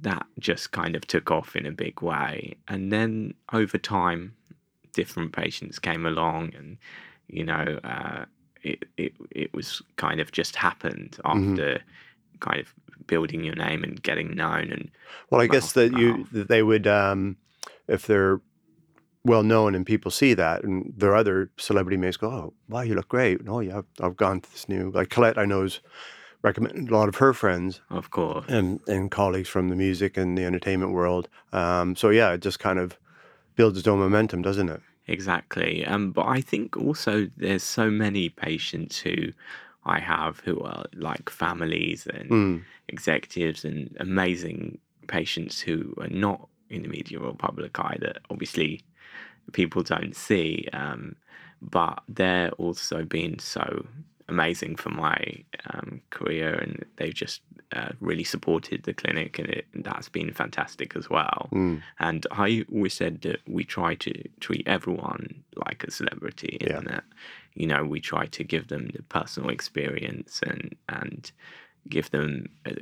that 0.02 0.26
just 0.38 0.72
kind 0.72 0.96
of 0.96 1.06
took 1.06 1.30
off 1.30 1.56
in 1.56 1.66
a 1.66 1.72
big 1.72 2.02
way. 2.02 2.56
And 2.68 2.92
then 2.92 3.34
over 3.52 3.78
time, 3.78 4.34
different 4.92 5.32
patients 5.32 5.78
came 5.78 6.06
along, 6.06 6.52
and 6.56 6.78
you 7.28 7.44
know, 7.44 7.78
uh, 7.84 8.24
it, 8.62 8.84
it 8.96 9.12
it 9.30 9.54
was 9.54 9.82
kind 9.96 10.20
of 10.20 10.32
just 10.32 10.56
happened 10.56 11.18
after 11.24 11.80
kind 12.40 12.60
of 12.60 12.74
building 13.06 13.44
your 13.44 13.54
name 13.54 13.84
and 13.84 14.02
getting 14.02 14.34
known. 14.34 14.70
And 14.70 14.90
Well, 15.30 15.40
I 15.40 15.46
guess 15.46 15.72
that 15.72 15.92
you 15.92 16.26
that 16.32 16.48
they 16.48 16.62
would, 16.62 16.86
um, 16.86 17.36
if 17.88 18.06
they're 18.06 18.40
well 19.24 19.42
known 19.42 19.74
and 19.74 19.86
people 19.86 20.10
see 20.10 20.34
that, 20.34 20.64
and 20.64 20.92
their 20.96 21.14
other 21.14 21.50
celebrity 21.58 21.96
mates 21.96 22.16
go, 22.16 22.30
"Oh, 22.30 22.54
wow, 22.68 22.82
you 22.82 22.94
look 22.94 23.08
great." 23.08 23.40
Oh, 23.48 23.60
yeah, 23.60 23.78
I've, 23.78 23.86
I've 24.00 24.16
gone 24.16 24.40
to 24.40 24.52
this 24.52 24.68
new 24.68 24.90
like 24.90 25.10
Colette. 25.10 25.38
I 25.38 25.44
know 25.44 25.62
has 25.62 25.80
recommended 26.42 26.90
a 26.90 26.96
lot 26.96 27.08
of 27.08 27.16
her 27.16 27.32
friends 27.32 27.80
of 27.90 28.10
course, 28.10 28.44
and 28.48 28.80
and 28.86 29.10
colleagues 29.10 29.48
from 29.48 29.68
the 29.68 29.76
music 29.76 30.16
and 30.16 30.36
the 30.36 30.44
entertainment 30.44 30.92
world. 30.92 31.28
Um, 31.52 31.96
so 31.96 32.10
yeah, 32.10 32.32
it 32.32 32.42
just 32.42 32.58
kind 32.58 32.78
of 32.78 32.98
builds 33.56 33.78
its 33.78 33.88
own 33.88 33.98
momentum, 33.98 34.42
doesn't 34.42 34.68
it? 34.68 34.80
Exactly. 35.06 35.84
Um, 35.84 36.12
but 36.12 36.26
I 36.26 36.40
think 36.40 36.76
also 36.76 37.28
there's 37.36 37.62
so 37.62 37.90
many 37.90 38.30
patients 38.30 38.98
who 38.98 39.32
I 39.86 39.98
have 40.00 40.40
who 40.40 40.60
are 40.60 40.84
like 40.94 41.28
families 41.30 42.06
and 42.06 42.30
Mm. 42.30 42.62
executives 42.88 43.64
and 43.64 43.94
amazing 44.00 44.78
patients 45.08 45.60
who 45.60 45.94
are 45.98 46.08
not 46.08 46.48
in 46.70 46.82
the 46.82 46.88
media 46.88 47.18
or 47.20 47.34
public 47.34 47.78
eye 47.78 47.98
that 48.00 48.18
obviously 48.30 48.80
people 49.52 49.82
don't 49.82 50.16
see. 50.16 50.68
Um, 50.72 51.16
but 51.60 52.02
they're 52.08 52.50
also 52.52 53.04
been 53.04 53.38
so 53.38 53.86
amazing 54.28 54.76
for 54.76 54.88
my 54.90 55.44
um, 55.72 56.00
career 56.10 56.54
and 56.54 56.84
they've 56.96 57.14
just 57.14 57.42
uh, 57.72 57.92
really 58.00 58.24
supported 58.24 58.82
the 58.84 58.94
clinic 58.94 59.38
and, 59.38 59.48
it, 59.48 59.66
and 59.74 59.84
that's 59.84 60.08
been 60.08 60.32
fantastic 60.32 60.96
as 60.96 61.10
well. 61.10 61.48
Mm. 61.52 61.82
And 61.98 62.26
I 62.30 62.64
always 62.72 62.94
said 62.94 63.20
that 63.22 63.40
we 63.46 63.64
try 63.64 63.94
to 63.96 64.12
treat 64.40 64.66
everyone 64.66 65.44
like 65.66 65.84
a 65.84 65.90
celebrity, 65.90 66.56
Yeah. 66.60 66.78
and 66.78 66.86
that 66.86 67.04
you 67.54 67.66
know 67.66 67.84
we 67.84 68.00
try 68.00 68.26
to 68.26 68.44
give 68.44 68.68
them 68.68 68.90
the 68.94 69.02
personal 69.04 69.50
experience 69.50 70.40
and 70.46 70.74
and 70.88 71.32
give 71.88 72.10
them 72.10 72.48
uh, 72.66 72.72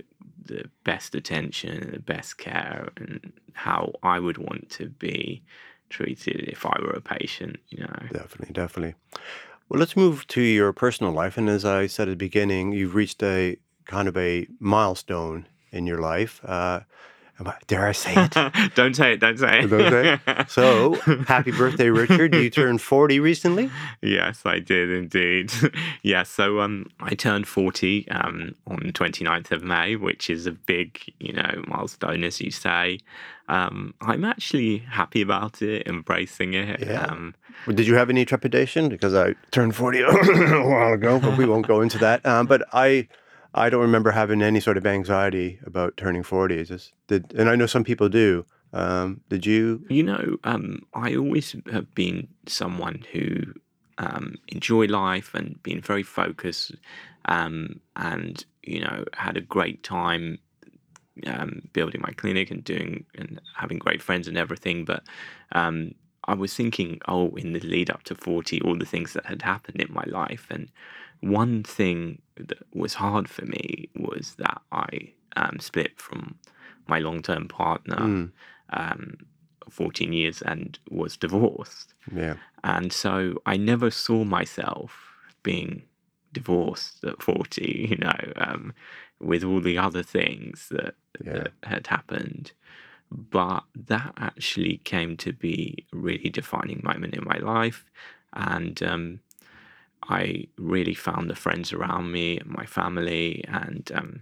the 0.44 0.64
best 0.84 1.14
attention 1.14 1.82
and 1.82 1.92
the 1.92 1.98
best 1.98 2.38
care, 2.38 2.88
and 2.96 3.32
how 3.52 3.92
I 4.02 4.18
would 4.18 4.38
want 4.38 4.70
to 4.70 4.88
be 4.88 5.42
treated 5.90 6.48
if 6.48 6.64
I 6.66 6.76
were 6.80 6.92
a 6.92 7.00
patient. 7.00 7.58
You 7.68 7.84
know, 7.84 7.96
Definitely, 8.12 8.52
definitely. 8.52 8.94
Well, 9.68 9.80
let's 9.80 9.96
move 9.96 10.26
to 10.28 10.42
your 10.42 10.72
personal 10.72 11.12
life. 11.12 11.38
And 11.38 11.48
as 11.48 11.64
I 11.64 11.86
said 11.86 12.08
at 12.08 12.12
the 12.12 12.16
beginning, 12.16 12.72
you've 12.72 12.94
reached 12.94 13.22
a 13.22 13.56
kind 13.86 14.08
of 14.08 14.16
a 14.16 14.46
milestone 14.58 15.46
in 15.70 15.86
your 15.86 15.98
life. 15.98 16.40
Uh, 16.44 16.80
dare 17.66 17.86
I 17.88 17.92
say 17.92 18.14
it? 18.16 18.74
don't 18.74 18.94
say 18.94 19.14
it. 19.14 19.20
Don't 19.20 19.38
say 19.38 19.60
it. 19.60 19.66
Don't 19.68 20.20
say 20.26 20.44
So, 20.48 20.94
happy 21.26 21.52
birthday, 21.52 21.90
Richard. 21.90 22.34
You 22.34 22.50
turned 22.50 22.80
40 22.80 23.20
recently? 23.20 23.70
Yes, 24.00 24.42
I 24.44 24.58
did 24.58 24.90
indeed. 24.90 25.52
yeah, 26.02 26.22
so 26.22 26.60
um, 26.60 26.86
I 27.00 27.14
turned 27.14 27.46
40 27.46 28.08
um, 28.10 28.54
on 28.66 28.80
the 28.84 28.92
29th 28.92 29.50
of 29.52 29.62
May, 29.62 29.96
which 29.96 30.28
is 30.30 30.46
a 30.46 30.52
big, 30.52 31.00
you 31.18 31.32
know, 31.32 31.62
milestone, 31.66 32.24
as 32.24 32.40
you 32.40 32.50
say. 32.50 32.98
Um, 33.48 33.94
I'm 34.00 34.24
actually 34.24 34.78
happy 34.78 35.20
about 35.20 35.60
it, 35.62 35.86
embracing 35.86 36.54
it. 36.54 36.80
Yeah. 36.80 37.04
Um, 37.06 37.34
Did 37.66 37.86
you 37.86 37.96
have 37.96 38.08
any 38.08 38.24
trepidation? 38.24 38.88
Because 38.88 39.14
I 39.14 39.34
turned 39.50 39.74
40 39.74 40.00
a 40.02 40.06
while 40.66 40.92
ago, 40.94 41.18
but 41.18 41.36
we 41.36 41.44
won't 41.44 41.66
go 41.66 41.80
into 41.80 41.98
that. 41.98 42.24
Um, 42.24 42.46
but 42.46 42.62
I 42.72 43.08
I 43.54 43.70
don't 43.70 43.82
remember 43.82 44.10
having 44.10 44.42
any 44.42 44.60
sort 44.60 44.76
of 44.76 44.86
anxiety 44.86 45.58
about 45.64 45.96
turning 45.96 46.22
40. 46.22 46.58
It's 46.58 46.68
just, 46.68 46.92
did, 47.06 47.32
and 47.34 47.48
I 47.48 47.56
know 47.56 47.66
some 47.66 47.84
people 47.84 48.08
do. 48.08 48.46
Um, 48.72 49.20
did 49.28 49.44
you? 49.44 49.84
you 49.90 50.02
know, 50.02 50.38
um, 50.44 50.86
I 50.94 51.14
always 51.14 51.54
have 51.70 51.94
been 51.94 52.28
someone 52.46 53.04
who 53.12 53.38
um, 53.98 54.36
enjoy 54.48 54.86
life 54.86 55.34
and 55.34 55.62
been 55.62 55.82
very 55.82 56.02
focused 56.02 56.74
um, 57.26 57.80
and, 57.96 58.44
you 58.62 58.80
know, 58.80 59.04
had 59.12 59.36
a 59.36 59.42
great 59.42 59.82
time 59.82 60.38
um, 61.26 61.62
building 61.74 62.00
my 62.00 62.12
clinic 62.12 62.50
and 62.50 62.64
doing 62.64 63.04
and 63.16 63.40
having 63.54 63.78
great 63.78 64.00
friends 64.00 64.26
and 64.28 64.38
everything. 64.38 64.86
But 64.86 65.02
um, 65.52 65.94
I 66.24 66.34
was 66.34 66.54
thinking, 66.54 67.00
oh, 67.08 67.28
in 67.36 67.52
the 67.52 67.60
lead 67.60 67.90
up 67.90 68.04
to 68.04 68.14
40, 68.14 68.62
all 68.62 68.78
the 68.78 68.86
things 68.86 69.12
that 69.12 69.26
had 69.26 69.42
happened 69.42 69.80
in 69.80 69.92
my 69.92 70.04
life. 70.06 70.46
And 70.50 70.70
one 71.22 71.62
thing 71.62 72.20
that 72.36 72.58
was 72.74 72.94
hard 72.94 73.28
for 73.28 73.44
me 73.46 73.88
was 73.96 74.34
that 74.38 74.60
I 74.72 75.12
um, 75.36 75.58
split 75.60 75.98
from 75.98 76.36
my 76.88 76.98
long 76.98 77.22
term 77.22 77.48
partner 77.48 77.96
Mm, 77.96 78.32
um, 78.70 79.16
14 79.70 80.12
years 80.12 80.42
and 80.42 80.78
was 80.90 81.16
divorced. 81.16 81.94
yeah. 82.14 82.34
And 82.64 82.92
so 82.92 83.40
I 83.46 83.56
never 83.56 83.90
saw 83.90 84.24
myself 84.24 84.92
being 85.42 85.82
divorced 86.32 87.04
at 87.04 87.22
40, 87.22 87.86
you 87.90 87.96
know, 87.96 88.32
um, 88.36 88.72
with 89.20 89.44
all 89.44 89.60
the 89.60 89.78
other 89.78 90.02
things 90.02 90.68
that, 90.70 90.94
Yeah. 91.24 91.32
that 91.34 91.52
had 91.62 91.86
happened. 91.86 92.52
But 93.10 93.64
that 93.74 94.14
actually 94.16 94.78
came 94.84 95.16
to 95.18 95.32
be 95.32 95.86
a 95.92 95.96
really 95.96 96.30
defining 96.30 96.80
moment 96.82 97.14
in 97.14 97.24
my 97.24 97.38
life. 97.38 97.84
And 98.32 98.82
um, 98.82 99.20
I 100.08 100.46
really 100.58 100.94
found 100.94 101.30
the 101.30 101.36
friends 101.36 101.72
around 101.72 102.12
me 102.12 102.40
my 102.44 102.66
family, 102.66 103.44
and 103.48 103.90
um, 103.94 104.20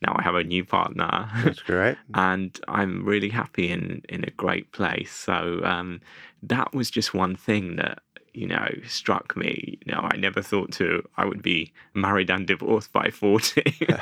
now 0.00 0.14
I 0.18 0.22
have 0.22 0.34
a 0.34 0.44
new 0.44 0.64
partner. 0.64 1.28
That's 1.44 1.60
great. 1.60 1.96
and 2.14 2.58
I'm 2.68 3.04
really 3.04 3.28
happy 3.28 3.68
in 3.70 4.02
in 4.08 4.24
a 4.24 4.30
great 4.30 4.72
place. 4.72 5.12
So 5.12 5.60
um, 5.64 6.00
that 6.42 6.74
was 6.74 6.90
just 6.90 7.14
one 7.14 7.36
thing 7.36 7.76
that 7.76 8.02
you 8.34 8.46
know 8.46 8.66
struck 8.86 9.36
me. 9.36 9.78
You 9.84 9.92
know, 9.92 10.08
I 10.12 10.16
never 10.16 10.42
thought 10.42 10.72
to 10.72 11.02
I 11.16 11.24
would 11.24 11.42
be 11.42 11.72
married 11.94 12.30
and 12.30 12.46
divorced 12.46 12.92
by 12.92 13.10
forty. 13.10 13.62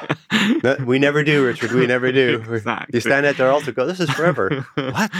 No, 0.64 0.76
we 0.86 0.98
never 0.98 1.22
do, 1.22 1.44
Richard. 1.44 1.72
We 1.72 1.86
never 1.86 2.10
do. 2.12 2.42
Exactly. 2.50 2.96
You 2.96 3.00
stand 3.00 3.26
at 3.26 3.36
their 3.36 3.50
altar, 3.50 3.72
go, 3.72 3.86
"This 3.86 4.00
is 4.00 4.10
forever." 4.10 4.66
what? 4.74 5.10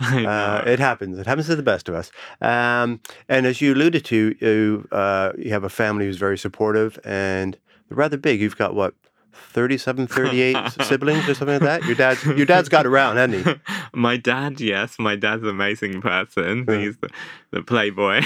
Uh, 0.00 0.62
it 0.66 0.78
happens. 0.78 1.18
It 1.18 1.26
happens 1.26 1.46
to 1.46 1.56
the 1.56 1.62
best 1.62 1.88
of 1.88 1.94
us. 1.94 2.10
Um, 2.40 3.00
and 3.28 3.46
as 3.46 3.60
you 3.60 3.74
alluded 3.74 4.04
to, 4.06 4.36
you 4.40 4.88
uh, 4.90 5.32
you 5.36 5.50
have 5.50 5.64
a 5.64 5.68
family 5.68 6.06
who's 6.06 6.16
very 6.16 6.38
supportive 6.38 6.98
and 7.04 7.58
rather 7.90 8.16
big. 8.16 8.40
You've 8.40 8.56
got 8.56 8.74
what 8.74 8.94
37, 9.32 10.06
38 10.08 10.56
siblings 10.82 11.28
or 11.28 11.34
something 11.34 11.60
like 11.60 11.80
that. 11.80 11.84
Your 11.84 11.94
dad's 11.94 12.24
your 12.24 12.46
dad's 12.46 12.68
got 12.68 12.86
around, 12.86 13.16
hasn't 13.16 13.46
he? 13.46 13.74
my 13.94 14.16
dad, 14.16 14.60
yes, 14.60 14.96
my 14.98 15.16
dad's 15.16 15.42
an 15.42 15.48
amazing 15.48 16.00
person. 16.00 16.64
Yeah. 16.68 16.78
He's 16.78 16.96
the, 16.98 17.10
the 17.50 17.62
playboy. 17.62 18.22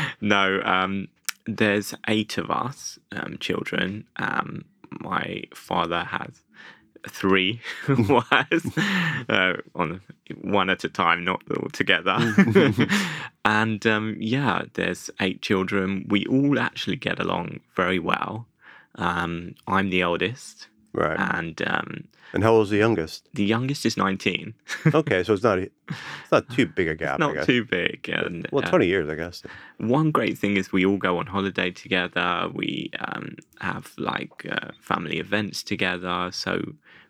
no, 0.20 0.60
um, 0.64 1.08
there's 1.46 1.94
eight 2.08 2.38
of 2.38 2.50
us 2.50 2.98
um, 3.12 3.38
children. 3.38 4.06
Um, 4.16 4.64
my 5.00 5.42
father 5.54 6.04
has 6.04 6.42
three 7.08 7.60
wives, 7.88 8.76
uh, 9.28 9.54
on 9.74 10.00
one 10.42 10.70
at 10.70 10.84
a 10.84 10.88
time, 10.88 11.24
not 11.24 11.42
all 11.56 11.68
together. 11.70 12.16
and 13.44 13.86
um, 13.86 14.16
yeah, 14.18 14.62
there's 14.74 15.10
eight 15.20 15.42
children. 15.42 16.06
We 16.08 16.26
all 16.26 16.58
actually 16.58 16.96
get 16.96 17.18
along 17.18 17.60
very 17.74 17.98
well. 17.98 18.46
Um, 18.96 19.54
I'm 19.66 19.90
the 19.90 20.02
oldest, 20.04 20.68
Right. 20.92 21.18
and 21.20 21.60
um, 21.66 22.04
And 22.32 22.42
how 22.42 22.52
old's 22.54 22.70
the 22.70 22.78
youngest? 22.78 23.28
the 23.34 23.44
youngest 23.44 23.86
is 23.86 23.96
19. 23.96 24.54
Okay, 24.94 25.22
so 25.22 25.34
it's 25.34 25.42
not 25.42 25.58
it's 25.58 26.32
not 26.32 26.48
too 26.50 26.66
big 26.66 26.88
a 26.88 26.94
gap. 26.94 27.18
Not 27.20 27.44
too 27.44 27.64
big. 27.64 28.08
And 28.08 28.46
well, 28.52 28.64
uh, 28.64 28.68
twenty 28.70 28.86
years, 28.86 29.08
I 29.08 29.14
guess. 29.14 29.42
one 29.78 30.10
great 30.10 30.36
thing 30.38 30.56
is 30.56 30.72
we 30.72 30.84
all 30.86 30.96
go 30.98 31.18
on 31.18 31.26
holiday 31.26 31.70
together. 31.70 32.48
We 32.52 32.90
um, 32.98 33.36
have 33.60 33.92
like 33.98 34.46
uh, 34.50 34.70
family 34.80 35.18
events 35.18 35.62
together. 35.62 36.30
So 36.32 36.52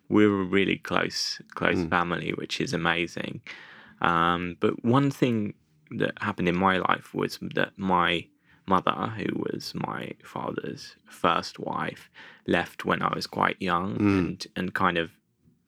we're 0.09 0.41
a 0.41 0.45
really 0.45 0.77
close, 0.77 1.41
close 1.55 1.77
Mm. 1.77 1.89
family, 1.89 2.31
which 2.37 2.59
is 2.61 2.73
amazing. 2.73 3.41
Um, 4.01 4.57
but 4.59 4.83
one 4.83 5.11
thing 5.11 5.53
that 5.91 6.13
happened 6.21 6.47
in 6.49 6.55
my 6.57 6.77
life 6.77 7.13
was 7.13 7.39
that 7.55 7.71
my 7.77 8.27
mother, 8.69 9.13
who 9.17 9.29
was 9.47 9.73
my 9.75 10.01
father's 10.23 10.95
first 11.23 11.59
wife, 11.59 12.09
left 12.47 12.85
when 12.85 13.01
I 13.01 13.11
was 13.15 13.27
quite 13.27 13.57
young 13.71 13.89
Mm. 13.97 14.17
and, 14.19 14.47
and 14.55 14.73
kind 14.73 14.97
of 14.97 15.07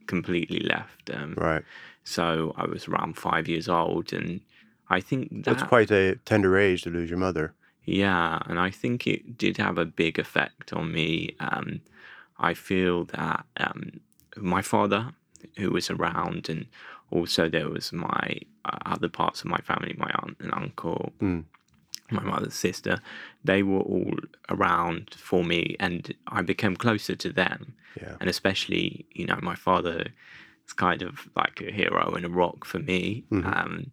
completely 0.08 0.60
left. 0.60 1.10
Um, 1.18 1.34
Right. 1.38 1.64
so 2.04 2.54
I 2.58 2.66
was 2.74 2.88
around 2.88 3.18
five 3.18 3.46
years 3.48 3.68
old, 3.68 4.14
and 4.14 4.42
I 4.90 5.00
think 5.02 5.30
that 5.30 5.46
That's 5.46 5.64
quite 5.76 5.92
a 5.92 6.16
tender 6.26 6.58
age 6.58 6.82
to 6.84 6.90
lose 6.90 7.10
your 7.10 7.20
mother. 7.20 7.54
yeah, 7.86 8.40
and 8.48 8.60
I 8.60 8.70
think 8.82 9.08
it 9.08 9.38
did 9.38 9.58
have 9.58 9.78
a 9.82 9.86
big 9.86 10.20
effect 10.20 10.72
on 10.74 10.92
me. 10.92 11.36
Um, 11.40 11.82
I 12.50 12.54
feel 12.54 13.06
that 13.06 13.46
um, 13.58 14.00
my 14.38 14.62
father, 14.62 15.02
who 15.58 15.72
was 15.72 15.90
around, 15.90 16.50
and 16.50 16.66
also 17.10 17.50
there 17.50 17.70
was 17.70 17.92
my 17.94 18.40
uh, 18.66 18.78
other 18.94 19.10
parts 19.10 19.42
of 19.42 19.48
my 19.56 19.62
family, 19.70 19.96
my 19.98 20.12
aunt 20.22 20.38
and 20.40 20.54
uncle, 20.54 21.14
Mm. 21.22 21.44
My 22.12 22.24
mother's 22.24 22.54
sister, 22.56 23.00
they 23.44 23.64
were 23.64 23.80
all 23.80 24.16
around 24.50 25.16
for 25.16 25.44
me, 25.44 25.76
and 25.80 26.14
I 26.28 26.42
became 26.42 26.76
closer 26.76 27.16
to 27.16 27.30
them. 27.32 27.74
Yeah. 28.02 28.16
And 28.20 28.30
especially, 28.30 29.06
you 29.14 29.26
know, 29.26 29.40
my 29.42 29.56
father 29.56 30.08
is 30.68 30.74
kind 30.74 31.02
of 31.02 31.28
like 31.36 31.62
a 31.62 31.72
hero 31.72 32.14
and 32.16 32.26
a 32.26 32.30
rock 32.30 32.66
for 32.66 32.80
me. 32.80 33.26
Mhm. 33.32 33.46
Um, 33.46 33.92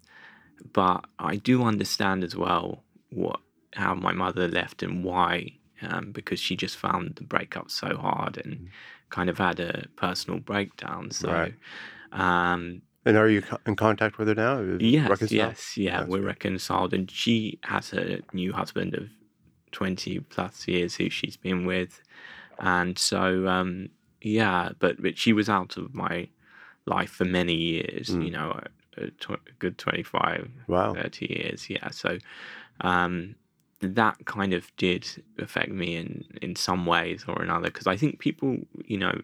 but 0.72 1.04
I 1.18 1.36
do 1.36 1.62
understand 1.64 2.24
as 2.24 2.34
well 2.36 2.84
what 3.10 3.40
how 3.74 3.94
my 3.94 4.12
mother 4.12 4.48
left 4.48 4.82
and 4.82 5.04
why, 5.04 5.52
um, 5.82 6.10
because 6.12 6.40
she 6.40 6.56
just 6.56 6.76
found 6.76 7.14
the 7.16 7.24
breakup 7.24 7.70
so 7.70 7.96
hard 7.96 8.36
and 8.38 8.52
Mm. 8.56 8.68
kind 9.10 9.30
of 9.30 9.38
had 9.38 9.60
a 9.60 9.86
personal 9.96 10.40
breakdown. 10.40 11.10
So, 11.10 11.30
Right. 11.30 11.54
um, 12.12 12.82
And 13.04 13.16
are 13.16 13.28
you 13.28 13.42
in 13.66 13.76
contact 13.76 14.18
with 14.18 14.28
her 14.28 14.34
now? 14.34 14.60
Yes, 14.80 15.08
reconciled? 15.08 15.30
yes, 15.32 15.76
yeah, 15.76 15.98
That's 16.00 16.10
we're 16.10 16.18
good. 16.18 16.26
reconciled, 16.26 16.92
and 16.92 17.10
she 17.10 17.58
has 17.64 17.92
a 17.92 18.20
new 18.32 18.52
husband 18.52 18.94
of 18.94 19.08
twenty 19.72 20.20
plus 20.20 20.66
years 20.68 20.96
who 20.96 21.08
she's 21.08 21.36
been 21.36 21.64
with, 21.64 22.02
and 22.58 22.98
so 22.98 23.46
um, 23.48 23.88
yeah, 24.20 24.70
but 24.78 25.00
but 25.00 25.16
she 25.16 25.32
was 25.32 25.48
out 25.48 25.76
of 25.76 25.94
my 25.94 26.28
life 26.86 27.10
for 27.10 27.24
many 27.24 27.54
years, 27.54 28.08
Mm. 28.08 28.24
you 28.24 28.30
know, 28.30 28.60
a, 28.96 29.04
a, 29.04 29.10
tw- 29.10 29.58
good 29.58 29.76
25, 29.76 30.48
Wow. 30.68 30.94
30 30.94 31.26
years, 31.28 31.68
yeah. 31.68 31.90
So 31.90 32.16
um, 32.80 33.34
that 33.80 34.16
kind 34.24 34.54
of 34.54 34.74
did 34.78 35.06
affect 35.38 35.70
me 35.70 35.96
in 35.96 36.24
in 36.42 36.56
some 36.56 36.84
ways 36.86 37.24
or 37.28 37.42
another 37.42 37.68
because 37.68 37.86
I 37.86 37.96
think 37.96 38.18
people, 38.18 38.58
you 38.84 38.98
know, 38.98 39.20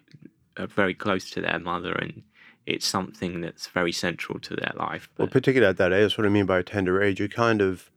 are 0.59 0.67
very 0.69 0.95
close 0.95 1.29
to 1.33 1.41
their 1.43 1.59
mother 1.59 1.93
and. 1.93 2.23
It's 2.67 2.87
something 2.87 3.41
that's 3.41 3.67
very 3.69 3.93
central 3.93 4.39
to 4.41 4.57
their 4.57 4.73
life. 4.77 5.09
Well, 5.19 5.27
But 5.27 5.33
particularly 5.33 5.71
at 5.71 5.77
that 5.77 5.93
age, 5.93 6.03
that's 6.03 6.19
what 6.19 6.27
I 6.27 6.31
mean 6.31 6.47
by 6.47 6.63
tender 6.63 7.03
age. 7.03 7.21
You 7.21 7.29
kind 7.29 7.61
of, 7.61 7.91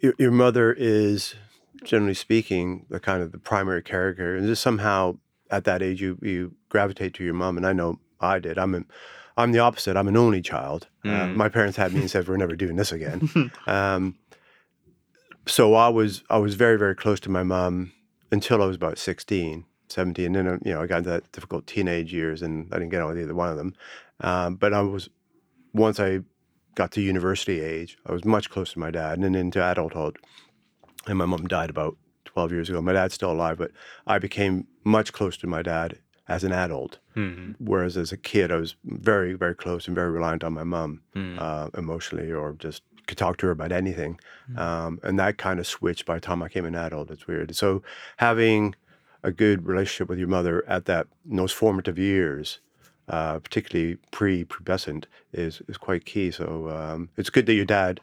your, 0.00 0.14
your 0.18 0.30
mother 0.30 0.72
is, 0.76 1.34
generally 1.82 2.14
speaking, 2.14 2.86
the 2.90 3.00
kind 3.00 3.22
of 3.22 3.32
the 3.32 3.38
primary 3.38 3.82
character, 3.82 4.36
and 4.36 4.46
just 4.46 4.62
somehow 4.62 5.18
at 5.50 5.64
that 5.64 5.82
age 5.82 6.00
you 6.00 6.18
you 6.22 6.54
gravitate 6.68 7.14
to 7.14 7.24
your 7.24 7.34
mom. 7.34 7.56
And 7.56 7.66
I 7.66 7.72
know 7.72 8.00
I 8.20 8.38
did. 8.38 8.58
I'm 8.58 8.74
an, 8.74 8.86
I'm 9.36 9.52
the 9.52 9.58
opposite. 9.60 9.96
I'm 9.96 10.08
an 10.08 10.16
only 10.16 10.42
child. 10.42 10.88
Uh, 11.04 11.08
Mm. 11.08 11.34
my 11.34 11.48
parents 11.48 11.76
had 11.76 11.92
me 11.92 12.00
and 12.00 12.10
said 12.10 12.26
we're 12.28 12.36
never 12.36 12.56
doing 12.56 12.76
this 12.76 12.92
again. 12.92 13.50
um, 13.66 14.16
so 15.46 15.74
I 15.74 15.88
was 15.88 16.22
I 16.30 16.38
was 16.38 16.54
very 16.54 16.78
very 16.78 16.94
close 16.94 17.20
to 17.20 17.30
my 17.30 17.42
mom 17.42 17.92
until 18.32 18.62
I 18.62 18.66
was 18.66 18.76
about 18.76 18.98
16, 18.98 19.64
17. 19.88 20.34
And 20.36 20.48
then 20.48 20.60
you 20.64 20.72
know 20.72 20.82
I 20.82 20.86
got 20.86 20.98
into 20.98 21.10
that 21.10 21.30
difficult 21.32 21.66
teenage 21.66 22.12
years, 22.12 22.42
and 22.42 22.68
I 22.72 22.78
didn't 22.78 22.90
get 22.90 23.00
on 23.02 23.08
with 23.08 23.18
either 23.20 23.34
one 23.34 23.50
of 23.50 23.56
them. 23.56 23.74
Um, 24.20 24.56
but 24.56 24.72
I 24.72 24.80
was 24.82 25.08
once 25.72 25.98
I 26.00 26.20
got 26.74 26.90
to 26.92 27.00
university 27.00 27.60
age, 27.60 27.96
I 28.06 28.12
was 28.12 28.24
much 28.24 28.50
closer 28.50 28.72
to 28.74 28.78
my 28.78 28.90
dad, 28.90 29.14
and 29.14 29.24
then 29.24 29.34
into 29.34 29.62
adulthood. 29.62 30.16
And 31.06 31.18
my 31.18 31.26
mom 31.26 31.46
died 31.46 31.70
about 31.70 31.96
12 32.24 32.52
years 32.52 32.68
ago. 32.70 32.80
My 32.80 32.92
dad's 32.94 33.14
still 33.14 33.30
alive, 33.32 33.58
but 33.58 33.70
I 34.06 34.18
became 34.18 34.66
much 34.84 35.12
closer 35.12 35.38
to 35.40 35.46
my 35.46 35.62
dad 35.62 35.98
as 36.26 36.42
an 36.42 36.52
adult. 36.52 36.98
Mhm. 37.14 37.54
Whereas 37.58 37.96
as 37.98 38.10
a 38.10 38.16
kid, 38.16 38.50
I 38.50 38.56
was 38.56 38.76
very, 38.84 39.34
very 39.34 39.54
close 39.54 39.86
and 39.86 39.94
very 39.94 40.10
reliant 40.10 40.42
on 40.42 40.54
my 40.54 40.64
mom 40.64 41.02
Mm. 41.14 41.38
uh, 41.38 41.68
emotionally 41.76 42.32
or 42.32 42.54
just 42.54 42.82
could 43.06 43.18
talk 43.18 43.36
to 43.36 43.46
her 43.46 43.52
about 43.52 43.70
anything. 43.70 44.18
Mm. 44.50 44.58
Um, 44.58 45.00
and 45.02 45.18
that 45.18 45.36
kind 45.36 45.60
of 45.60 45.66
switched 45.66 46.06
by 46.06 46.14
the 46.14 46.20
time 46.22 46.42
I 46.42 46.46
became 46.46 46.64
an 46.64 46.74
adult. 46.74 47.10
It's 47.10 47.26
weird. 47.26 47.54
So 47.54 47.82
having 48.16 48.74
a 49.24 49.32
good 49.32 49.66
relationship 49.66 50.08
with 50.08 50.18
your 50.18 50.28
mother 50.28 50.62
at 50.68 50.84
that 50.84 51.08
in 51.28 51.36
those 51.36 51.50
formative 51.50 51.98
years, 51.98 52.60
uh, 53.08 53.38
particularly 53.40 53.96
pre-pubescent, 54.12 55.06
is 55.32 55.62
is 55.66 55.76
quite 55.76 56.04
key. 56.04 56.30
So 56.30 56.68
um, 56.70 57.08
it's 57.16 57.30
good 57.30 57.46
that 57.46 57.54
your 57.54 57.64
dad 57.64 58.00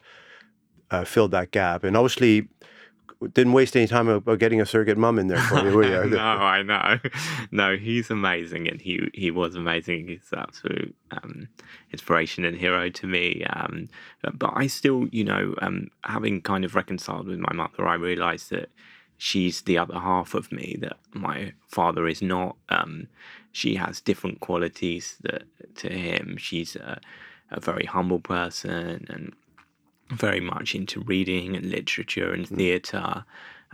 uh, 0.90 1.04
filled 1.04 1.30
that 1.30 1.52
gap, 1.52 1.84
and 1.84 1.96
obviously 1.96 2.48
didn't 3.34 3.52
waste 3.52 3.76
any 3.76 3.86
time 3.86 4.08
about 4.08 4.40
getting 4.40 4.60
a 4.60 4.66
surrogate 4.66 4.98
mom 4.98 5.16
in 5.16 5.28
there 5.28 5.38
for 5.38 5.64
you. 5.64 5.76
were 5.76 5.84
you? 5.84 6.10
no, 6.16 6.18
I 6.18 6.62
know. 6.62 6.98
No, 7.52 7.76
he's 7.76 8.10
amazing, 8.10 8.66
and 8.66 8.80
he 8.80 9.08
he 9.14 9.30
was 9.30 9.54
amazing. 9.54 10.08
He's 10.08 10.28
absolute 10.36 10.94
um, 11.10 11.48
inspiration 11.92 12.44
and 12.44 12.56
hero 12.56 12.88
to 12.88 13.06
me. 13.06 13.44
Um, 13.44 13.88
but 14.34 14.52
I 14.54 14.66
still, 14.66 15.06
you 15.08 15.22
know, 15.22 15.54
um, 15.62 15.90
having 16.02 16.40
kind 16.40 16.64
of 16.64 16.74
reconciled 16.74 17.28
with 17.28 17.38
my 17.38 17.52
mother, 17.52 17.86
I 17.86 17.94
realised 17.94 18.50
that 18.50 18.70
she's 19.22 19.62
the 19.62 19.78
other 19.78 20.00
half 20.00 20.34
of 20.34 20.50
me 20.50 20.76
that 20.80 20.96
my 21.12 21.52
father 21.68 22.08
is 22.08 22.20
not. 22.20 22.56
Um, 22.70 23.06
she 23.52 23.76
has 23.76 24.00
different 24.00 24.40
qualities 24.40 25.16
that 25.22 25.44
to 25.76 25.88
him. 25.88 26.36
She's 26.38 26.74
a, 26.74 27.00
a 27.52 27.60
very 27.60 27.84
humble 27.84 28.18
person 28.18 29.06
and 29.08 29.32
very 30.10 30.40
much 30.40 30.74
into 30.74 30.98
reading 31.02 31.54
and 31.54 31.70
literature 31.70 32.32
and 32.32 32.48
theatre. 32.48 33.24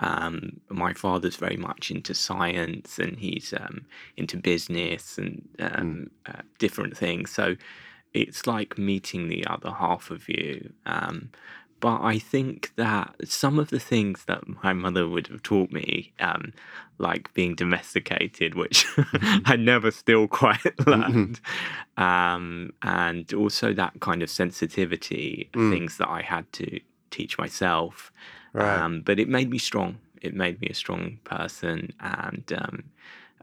Um, 0.01 0.61
my 0.69 0.93
father's 0.93 1.37
very 1.37 1.57
much 1.57 1.91
into 1.91 2.13
science 2.13 2.99
and 2.99 3.19
he's 3.19 3.55
um, 3.59 3.87
into 4.19 4.37
business 4.37 5.17
and 5.17 5.49
um, 5.61 6.11
uh, 6.27 6.43
different 6.59 6.95
things. 6.95 7.31
So 7.31 7.57
it's 8.13 8.47
like 8.47 8.77
meeting 8.77 9.29
the 9.29 9.47
other 9.47 9.71
half 9.71 10.11
of 10.11 10.29
you. 10.29 10.75
But 11.81 12.01
I 12.03 12.19
think 12.19 12.73
that 12.77 13.15
some 13.25 13.59
of 13.59 13.71
the 13.71 13.79
things 13.79 14.25
that 14.27 14.43
my 14.65 14.73
mother 14.73 15.09
would 15.09 15.29
have 15.29 15.43
taught 15.43 15.71
me, 15.71 16.13
um, 16.19 16.53
like 16.99 17.33
being 17.35 17.55
domesticated, 17.55 18.55
which 18.57 18.85
I 19.47 19.55
never 19.57 19.91
still 19.93 20.27
quite 20.27 20.65
learned, 20.87 21.41
um, 21.97 22.73
and 22.83 23.33
also 23.33 23.73
that 23.73 24.01
kind 24.01 24.23
of 24.23 24.31
sensitivity, 24.31 25.51
Mm. 25.55 25.71
things 25.71 25.97
that 25.99 26.09
I 26.09 26.23
had 26.23 26.51
to 26.55 26.81
teach 27.11 27.39
myself. 27.39 28.13
Right. 28.53 28.79
Um, 28.81 29.03
but 29.03 29.19
it 29.19 29.29
made 29.29 29.51
me 29.51 29.59
strong. 29.59 29.99
It 30.21 30.35
made 30.35 30.61
me 30.61 30.69
a 30.69 30.75
strong 30.75 31.19
person, 31.25 31.93
and 32.01 32.53
um, 32.57 32.85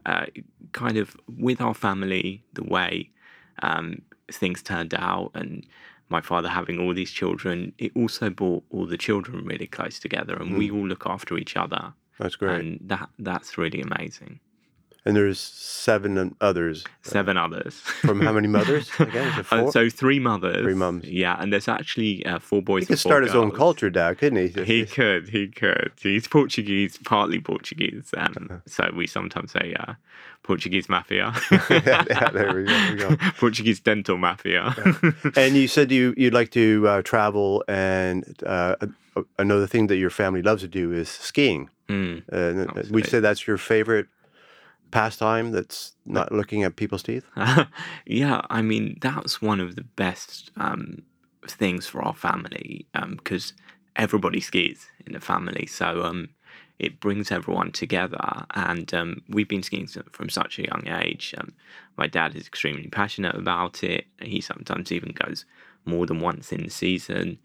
uh, 0.04 0.26
kind 0.72 0.98
of 0.98 1.16
with 1.38 1.60
our 1.60 1.74
family, 1.74 2.44
the 2.52 2.64
way 2.64 3.10
um, 3.62 4.02
things 4.30 4.62
turned 4.62 4.92
out, 4.94 5.30
and 5.34 5.64
my 6.08 6.20
father 6.20 6.48
having 6.48 6.78
all 6.78 6.94
these 6.94 7.10
children, 7.10 7.72
it 7.78 7.92
also 7.96 8.30
brought 8.30 8.64
all 8.70 8.86
the 8.86 8.96
children 8.96 9.44
really 9.44 9.66
close 9.66 9.98
together, 9.98 10.34
and 10.36 10.56
we 10.56 10.68
hmm. 10.68 10.76
all 10.76 10.86
look 10.86 11.06
after 11.06 11.36
each 11.36 11.56
other, 11.56 11.92
That's 12.18 12.36
great. 12.36 12.60
and 12.60 12.80
that 12.82 13.08
that's 13.18 13.58
really 13.58 13.80
amazing. 13.80 14.40
And 15.06 15.14
there's 15.14 15.38
seven 15.38 16.34
others. 16.40 16.84
Seven 17.02 17.36
others. 17.36 17.74
From 17.74 18.20
how 18.20 18.32
many 18.32 18.48
mothers? 18.48 18.90
Again, 18.98 19.44
Uh, 19.52 19.70
so 19.70 19.88
three 19.88 20.18
mothers. 20.18 20.64
Three 20.64 20.74
mums. 20.74 21.04
Yeah, 21.04 21.36
and 21.40 21.52
there's 21.52 21.68
actually 21.68 22.26
uh, 22.26 22.40
four 22.40 22.60
boys. 22.60 22.82
he 22.82 22.86
could 22.88 22.98
start 22.98 23.22
his 23.22 23.34
own 23.34 23.52
culture, 23.52 23.88
Dad, 23.88 24.18
couldn't 24.18 24.38
he? 24.38 24.64
He 24.64 24.84
could, 24.84 25.28
he 25.28 25.46
could. 25.46 25.92
He's 26.00 26.26
Portuguese, 26.26 26.98
partly 27.04 27.40
Portuguese. 27.40 28.12
Um, 28.16 28.62
so 28.66 28.90
we 28.96 29.06
sometimes 29.06 29.52
say 29.52 29.76
uh, 29.78 29.94
Portuguese 30.42 30.88
mafia, 30.88 31.32
yeah, 31.52 31.64
yeah, 32.08 32.30
there 32.30 32.54
we 32.54 32.64
go. 32.64 32.72
There 32.72 32.92
we 32.92 33.16
go. 33.16 33.16
Portuguese 33.38 33.78
dental 33.80 34.16
mafia. 34.16 34.74
And 35.36 35.56
you 35.56 35.68
said 35.68 35.92
you 35.92 36.14
you'd 36.16 36.34
like 36.34 36.50
to 36.50 36.86
uh, 36.88 37.02
travel, 37.02 37.64
and 37.68 38.24
uh, 38.44 38.74
another 39.38 39.66
thing 39.66 39.86
that 39.86 39.96
your 39.96 40.10
family 40.10 40.42
loves 40.42 40.62
to 40.62 40.68
do 40.68 40.92
is 40.92 41.08
skiing. 41.08 41.70
Mm. 41.88 42.22
Uh, 42.32 42.64
we 42.66 42.80
Absolutely. 42.80 43.02
say 43.04 43.20
that's 43.20 43.46
your 43.46 43.58
favorite 43.58 44.08
pastime. 44.96 45.52
That's 45.52 45.92
not 46.06 46.32
looking 46.32 46.62
at 46.62 46.76
people's 46.76 47.02
teeth. 47.02 47.26
yeah, 48.06 48.40
I 48.48 48.62
mean 48.62 48.96
that's 49.02 49.42
one 49.42 49.60
of 49.60 49.76
the 49.76 49.84
best 49.84 50.50
um, 50.56 51.02
things 51.46 51.86
for 51.86 52.02
our 52.02 52.14
family 52.14 52.86
because 53.10 53.52
everybody 53.94 54.40
skis 54.40 54.88
in 55.04 55.12
the 55.12 55.20
family, 55.20 55.66
so 55.66 56.02
um, 56.02 56.30
it 56.78 56.98
brings 56.98 57.30
everyone 57.30 57.72
together. 57.72 58.46
And 58.54 58.92
um, 58.94 59.22
we've 59.28 59.48
been 59.48 59.62
skiing 59.62 59.86
from 59.86 60.30
such 60.30 60.58
a 60.58 60.64
young 60.64 60.84
age. 60.88 61.34
Um, 61.36 61.52
my 61.98 62.06
dad 62.06 62.34
is 62.34 62.46
extremely 62.46 62.88
passionate 62.88 63.34
about 63.34 63.84
it. 63.84 64.06
He 64.22 64.40
sometimes 64.40 64.92
even 64.92 65.12
goes 65.12 65.44
more 65.84 66.06
than 66.06 66.20
once 66.20 66.52
in 66.52 66.62
the 66.62 66.70
season. 66.70 67.38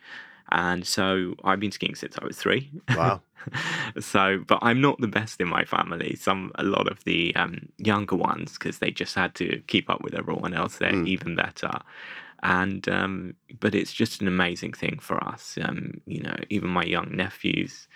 And 0.51 0.85
so 0.85 1.35
I've 1.43 1.59
been 1.59 1.71
skiing 1.71 1.95
since 1.95 2.17
I 2.17 2.25
was 2.25 2.37
three. 2.37 2.71
Wow. 2.95 3.21
so, 3.99 4.43
but 4.45 4.59
I'm 4.61 4.81
not 4.81 4.99
the 4.99 5.07
best 5.07 5.39
in 5.39 5.47
my 5.47 5.63
family. 5.65 6.15
Some, 6.15 6.51
a 6.55 6.63
lot 6.63 6.91
of 6.91 7.03
the 7.05 7.35
um, 7.35 7.69
younger 7.77 8.15
ones, 8.15 8.53
because 8.53 8.79
they 8.79 8.91
just 8.91 9.15
had 9.15 9.33
to 9.35 9.61
keep 9.67 9.89
up 9.89 10.01
with 10.03 10.13
everyone 10.13 10.53
else, 10.53 10.77
they're 10.77 10.91
Mm. 10.91 11.07
even 11.07 11.35
better. 11.35 11.71
And, 12.43 12.87
um, 12.89 13.35
but 13.59 13.75
it's 13.75 13.93
just 13.93 14.21
an 14.21 14.27
amazing 14.27 14.73
thing 14.73 14.99
for 14.99 15.23
us. 15.23 15.57
Um, 15.61 16.01
you 16.05 16.21
know, 16.21 16.35
even 16.49 16.69
my 16.69 16.83
young 16.83 17.15
nephews 17.15 17.87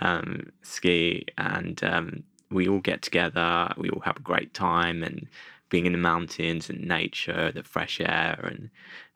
um, 0.00 0.50
ski, 0.62 1.26
and 1.38 1.82
um, 1.84 2.22
we 2.50 2.68
all 2.68 2.78
get 2.80 3.02
together. 3.02 3.72
We 3.76 3.90
all 3.90 4.00
have 4.00 4.16
a 4.16 4.20
great 4.22 4.54
time, 4.54 5.02
and 5.02 5.26
being 5.68 5.86
in 5.86 5.92
the 5.92 5.98
mountains 5.98 6.70
and 6.70 6.86
nature, 6.86 7.52
the 7.52 7.62
fresh 7.62 8.00
air, 8.00 8.38
and 8.44 8.70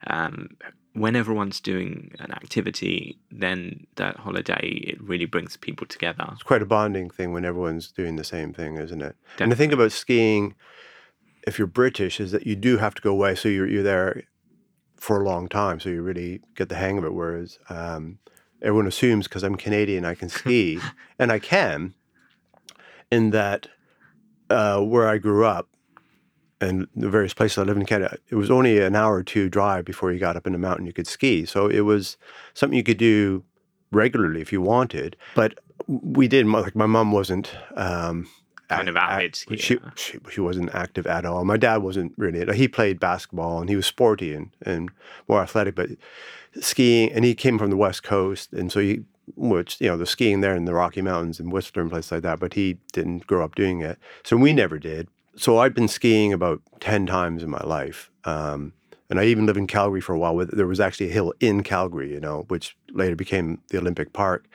um, 0.07 0.49
when 0.95 1.15
everyone's 1.15 1.59
doing 1.59 2.15
an 2.19 2.31
activity, 2.31 3.19
then 3.29 3.85
that 3.97 4.15
holiday 4.15 4.81
it 4.87 5.01
really 5.01 5.25
brings 5.25 5.57
people 5.57 5.85
together. 5.85 6.25
It's 6.31 6.41
quite 6.41 6.61
a 6.61 6.65
bonding 6.65 7.09
thing 7.09 7.33
when 7.33 7.43
everyone's 7.43 7.91
doing 7.91 8.15
the 8.15 8.23
same 8.23 8.53
thing, 8.53 8.77
isn't 8.77 9.01
it? 9.01 9.15
And 9.37 9.51
the 9.51 9.57
thing 9.57 9.73
about 9.73 9.91
skiing, 9.91 10.55
if 11.45 11.59
you're 11.59 11.67
British, 11.67 12.21
is 12.21 12.31
that 12.31 12.47
you 12.47 12.55
do 12.55 12.77
have 12.77 12.95
to 12.95 13.01
go 13.01 13.11
away, 13.11 13.35
so 13.35 13.49
you're 13.49 13.67
you're 13.67 13.83
there 13.83 14.23
for 14.95 15.21
a 15.21 15.25
long 15.25 15.49
time, 15.49 15.81
so 15.81 15.89
you 15.89 16.01
really 16.01 16.41
get 16.55 16.69
the 16.69 16.75
hang 16.75 16.97
of 16.97 17.03
it. 17.03 17.13
Whereas 17.13 17.59
um, 17.69 18.19
everyone 18.61 18.87
assumes 18.87 19.27
because 19.27 19.43
I'm 19.43 19.55
Canadian, 19.55 20.05
I 20.05 20.15
can 20.15 20.29
ski, 20.29 20.79
and 21.19 21.31
I 21.31 21.39
can. 21.39 21.93
In 23.11 23.31
that, 23.31 23.67
uh, 24.49 24.81
where 24.81 25.07
I 25.07 25.19
grew 25.19 25.45
up, 25.45 25.69
and 26.65 26.87
the 26.95 27.09
various 27.09 27.33
places 27.33 27.57
I 27.57 27.63
lived 27.63 27.79
in 27.79 27.85
Canada, 27.85 28.17
it 28.29 28.35
was 28.35 28.49
only 28.51 28.79
an 28.79 28.95
hour 28.95 29.15
or 29.15 29.23
two 29.23 29.49
drive 29.49 29.85
before 29.85 30.11
you 30.11 30.19
got 30.19 30.35
up 30.35 30.45
in 30.47 30.53
the 30.53 30.59
mountain 30.59 30.85
you 30.85 30.93
could 30.93 31.07
ski. 31.07 31.45
So 31.45 31.67
it 31.67 31.81
was 31.81 32.17
something 32.53 32.77
you 32.77 32.83
could 32.83 32.97
do 32.97 33.43
regularly 33.91 34.41
if 34.41 34.51
you 34.51 34.61
wanted. 34.61 35.15
But 35.35 35.59
we 35.87 36.27
did. 36.27 36.45
Like 36.47 36.75
my 36.75 36.85
mom 36.85 37.11
wasn't 37.11 37.51
um, 37.75 38.27
Kind 38.67 38.89
of 38.89 38.97
avid 38.97 39.35
She, 39.35 39.45
skier. 39.45 39.97
she 39.97 40.19
she 40.31 40.41
wasn't 40.41 40.73
active 40.73 41.05
at 41.05 41.23
all. 41.25 41.45
My 41.45 41.57
dad 41.57 41.77
wasn't 41.83 42.13
really. 42.17 42.43
He 42.57 42.67
played 42.67 42.99
basketball 42.99 43.59
and 43.61 43.69
he 43.69 43.75
was 43.75 43.85
sporty 43.85 44.33
and, 44.33 44.49
and 44.63 44.89
more 45.27 45.41
athletic, 45.41 45.75
but 45.75 45.89
skiing. 46.59 47.11
And 47.11 47.23
he 47.23 47.35
came 47.35 47.59
from 47.59 47.69
the 47.69 47.77
west 47.77 48.01
coast, 48.03 48.53
and 48.53 48.71
so 48.71 48.79
he 48.79 49.03
which 49.35 49.79
you 49.79 49.87
know 49.87 49.97
the 49.97 50.05
skiing 50.05 50.41
there 50.41 50.55
in 50.55 50.65
the 50.65 50.73
Rocky 50.73 51.01
Mountains 51.01 51.39
and 51.39 51.51
Whistler 51.51 51.83
and 51.83 51.91
places 51.91 52.11
like 52.11 52.23
that. 52.23 52.39
But 52.39 52.53
he 52.55 52.77
didn't 52.91 53.27
grow 53.27 53.43
up 53.43 53.53
doing 53.55 53.81
it, 53.81 53.99
so 54.23 54.35
we 54.35 54.51
never 54.51 54.79
did. 54.79 55.07
So 55.37 55.57
I'd 55.59 55.73
been 55.73 55.87
skiing 55.87 56.33
about 56.33 56.61
ten 56.79 57.05
times 57.05 57.43
in 57.43 57.49
my 57.49 57.61
life. 57.63 58.09
Um, 58.23 58.73
and 59.09 59.19
I 59.19 59.25
even 59.25 59.45
lived 59.45 59.57
in 59.57 59.67
Calgary 59.67 60.01
for 60.01 60.13
a 60.13 60.19
while. 60.19 60.35
With 60.35 60.51
there 60.55 60.67
was 60.67 60.79
actually 60.79 61.09
a 61.09 61.13
hill 61.13 61.33
in 61.39 61.61
Calgary, 61.63 62.11
you 62.11 62.19
know, 62.19 62.45
which 62.47 62.75
later 62.91 63.15
became 63.15 63.61
the 63.69 63.77
Olympic 63.77 64.13
Park. 64.13 64.47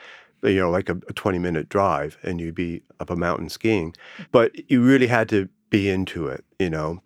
You 0.43 0.55
know, 0.61 0.71
like 0.71 0.89
a, 0.89 0.93
a 1.09 1.13
twenty-minute 1.13 1.69
drive, 1.69 2.17
and 2.23 2.41
you'd 2.41 2.55
be 2.55 2.83
up 2.99 3.11
a 3.11 3.17
mountain 3.17 3.49
skiing. 3.51 3.95
But 4.33 4.71
you 4.71 4.83
really 4.83 5.07
had 5.07 5.29
to 5.29 5.49
be 5.69 5.89
into 5.91 6.27
it, 6.29 6.45
you 6.59 6.71
know, 6.71 7.01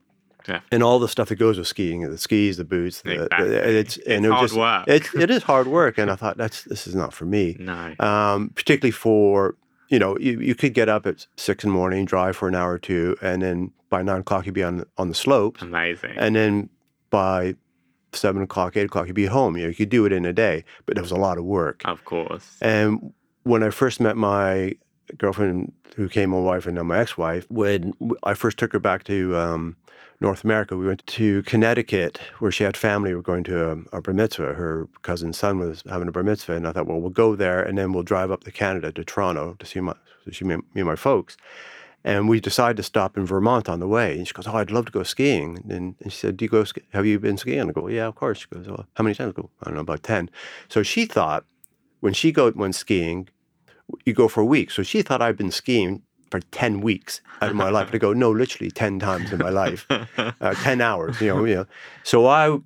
Yeah. 0.49 0.61
and 0.73 0.83
all 0.83 0.99
the 1.01 1.09
stuff 1.09 1.29
that 1.31 1.35
goes 1.35 1.59
with 1.59 1.67
skiing, 1.67 2.01
the 2.09 2.17
skis, 2.17 2.57
the 2.59 2.65
boots, 2.65 3.03
the, 3.03 3.29
the- 3.37 3.79
it's 3.79 3.97
and 4.07 4.25
It's 4.25 4.27
it 4.27 4.31
hard 4.31 4.43
just 4.49 4.57
work. 4.57 4.85
It, 4.89 5.15
it 5.21 5.31
is 5.31 5.43
hard 5.43 5.67
work, 5.67 5.99
and 5.99 6.11
I 6.13 6.17
thought 6.21 6.37
that's 6.39 6.63
this 6.63 6.87
is 6.87 6.95
not 6.95 7.13
for 7.13 7.25
me. 7.27 7.57
No. 7.59 7.95
Um, 7.99 8.51
particularly 8.55 8.93
for 8.93 9.57
you 9.89 9.99
know, 9.99 10.17
you, 10.19 10.41
you 10.41 10.55
could 10.55 10.75
get 10.75 10.89
up 10.89 11.07
at 11.07 11.27
six 11.37 11.65
in 11.65 11.71
the 11.71 11.75
morning, 11.75 12.05
drive 12.05 12.37
for 12.37 12.49
an 12.49 12.55
hour 12.55 12.73
or 12.73 12.79
two, 12.79 13.17
and 13.23 13.43
then 13.43 13.73
by 13.91 14.03
nine 14.03 14.21
o'clock 14.21 14.47
you'd 14.47 14.55
be 14.55 14.63
on 14.63 14.85
on 14.99 15.09
the 15.09 15.15
slopes, 15.15 15.63
Amazing. 15.63 16.15
and 16.17 16.35
then 16.37 16.69
by 17.11 17.55
seven 18.13 18.43
o'clock, 18.43 18.77
eight 18.77 18.87
o'clock 18.87 19.07
you'd 19.07 19.15
be 19.15 19.27
home. 19.27 19.57
You 19.57 19.65
know, 19.65 19.69
you 19.69 19.75
could 19.75 19.89
do 19.89 20.05
it 20.07 20.13
in 20.13 20.25
a 20.25 20.33
day, 20.33 20.65
but 20.87 20.97
it 20.97 21.01
was 21.01 21.11
a 21.11 21.17
lot 21.17 21.39
of 21.39 21.45
work. 21.45 21.83
of 21.85 22.05
course. 22.05 22.57
And 22.61 23.13
when 23.45 23.63
I 23.63 23.71
first 23.71 24.01
met 24.01 24.17
my 24.17 24.75
girlfriend, 25.19 25.73
who 25.97 26.05
became 26.09 26.31
my 26.31 26.39
wife 26.39 26.67
and 26.67 26.77
now 26.77 26.83
my 26.83 26.99
ex-wife, 26.99 27.47
when 27.51 27.93
I 28.23 28.35
first 28.35 28.59
took 28.59 28.73
her 28.73 28.79
back 28.79 29.05
to 29.05 29.37
um, 29.37 29.77
North 30.21 30.45
America, 30.45 30.77
we 30.77 30.87
went 30.87 31.07
to 31.07 31.43
Connecticut, 31.43 32.19
where 32.39 32.51
she 32.51 32.65
had 32.65 32.77
family. 32.77 33.11
We 33.11 33.17
were 33.17 33.23
going 33.23 33.45
to 33.45 33.71
a, 33.71 33.99
a 33.99 34.01
bar 34.01 34.15
mitzvah. 34.15 34.55
Her 34.55 34.89
cousin's 35.03 35.39
son 35.39 35.59
was 35.59 35.83
having 35.89 36.09
a 36.09 36.13
bar 36.13 36.23
mitzvah, 36.23 36.55
and 36.55 36.67
I 36.67 36.73
thought, 36.73 36.87
well, 36.87 37.01
we'll 37.01 37.11
go 37.11 37.37
there, 37.37 37.63
and 37.63 37.77
then 37.77 37.93
we'll 37.93 38.03
drive 38.03 38.31
up 38.31 38.45
to 38.45 38.51
Canada 38.51 38.93
to 38.93 39.05
Toronto 39.05 39.57
to 39.59 39.67
see 39.67 39.81
my, 39.81 39.95
to 40.25 40.33
see 40.33 40.45
me, 40.45 40.57
and 40.75 40.87
my 40.87 40.97
folks. 40.97 41.37
And 42.07 42.29
we 42.29 42.39
decided 42.39 42.77
to 42.77 42.83
stop 42.83 43.17
in 43.17 43.25
Vermont 43.25 43.67
on 43.67 43.81
the 43.81 43.89
way. 43.89 44.19
And 44.19 44.29
she 44.29 44.35
goes, 44.35 44.47
"Oh, 44.47 44.57
I'd 44.57 44.71
love 44.71 44.85
to 44.87 44.93
go 44.93 45.03
skiing." 45.03 45.65
And, 45.71 45.95
and 46.01 46.13
she 46.13 46.19
said, 46.19 46.37
"Do 46.37 46.45
you 46.45 46.51
go? 46.51 46.65
ski- 46.65 46.83
Have 46.93 47.07
you 47.07 47.19
been 47.19 47.39
skiing?" 47.39 47.67
I 47.69 47.73
go, 47.73 47.89
"Yeah, 47.89 48.07
of 48.07 48.15
course." 48.15 48.41
She 48.41 48.47
goes, 48.55 48.67
"Well, 48.69 48.87
how 48.95 49.05
many 49.05 49.15
times?" 49.15 49.33
I 49.37 49.41
go, 49.41 49.51
"I 49.63 49.67
don't 49.67 49.75
know, 49.75 49.81
about 49.81 50.03
ten. 50.03 50.29
So 50.69 50.83
she 50.83 51.07
thought 51.07 51.47
when 52.01 52.13
she 52.13 52.31
go 52.31 52.53
went 52.55 52.75
skiing, 52.75 53.29
you 54.05 54.13
go 54.13 54.29
for 54.29 54.41
a 54.41 54.45
week. 54.45 54.71
So 54.71 54.83
she 54.83 55.03
thought 55.03 55.21
I'd 55.23 55.37
been 55.37 55.51
skiing 55.51 56.03
for 56.31 56.41
ten 56.41 56.81
weeks 56.81 57.21
out 57.41 57.51
of 57.51 57.57
my 57.57 57.71
life. 57.71 57.87
And 57.89 57.95
I 57.97 57.99
go, 57.99 58.13
no, 58.13 58.31
literally 58.31 58.71
ten 58.71 58.99
times 58.99 59.33
in 59.33 59.39
my 59.39 59.51
life, 59.51 59.87
uh, 59.91 60.55
ten 60.63 60.81
hours. 60.81 61.21
You 61.21 61.29
know, 61.29 61.45
you 61.45 61.55
know. 61.55 61.67
So 62.03 62.27
I 62.27 62.59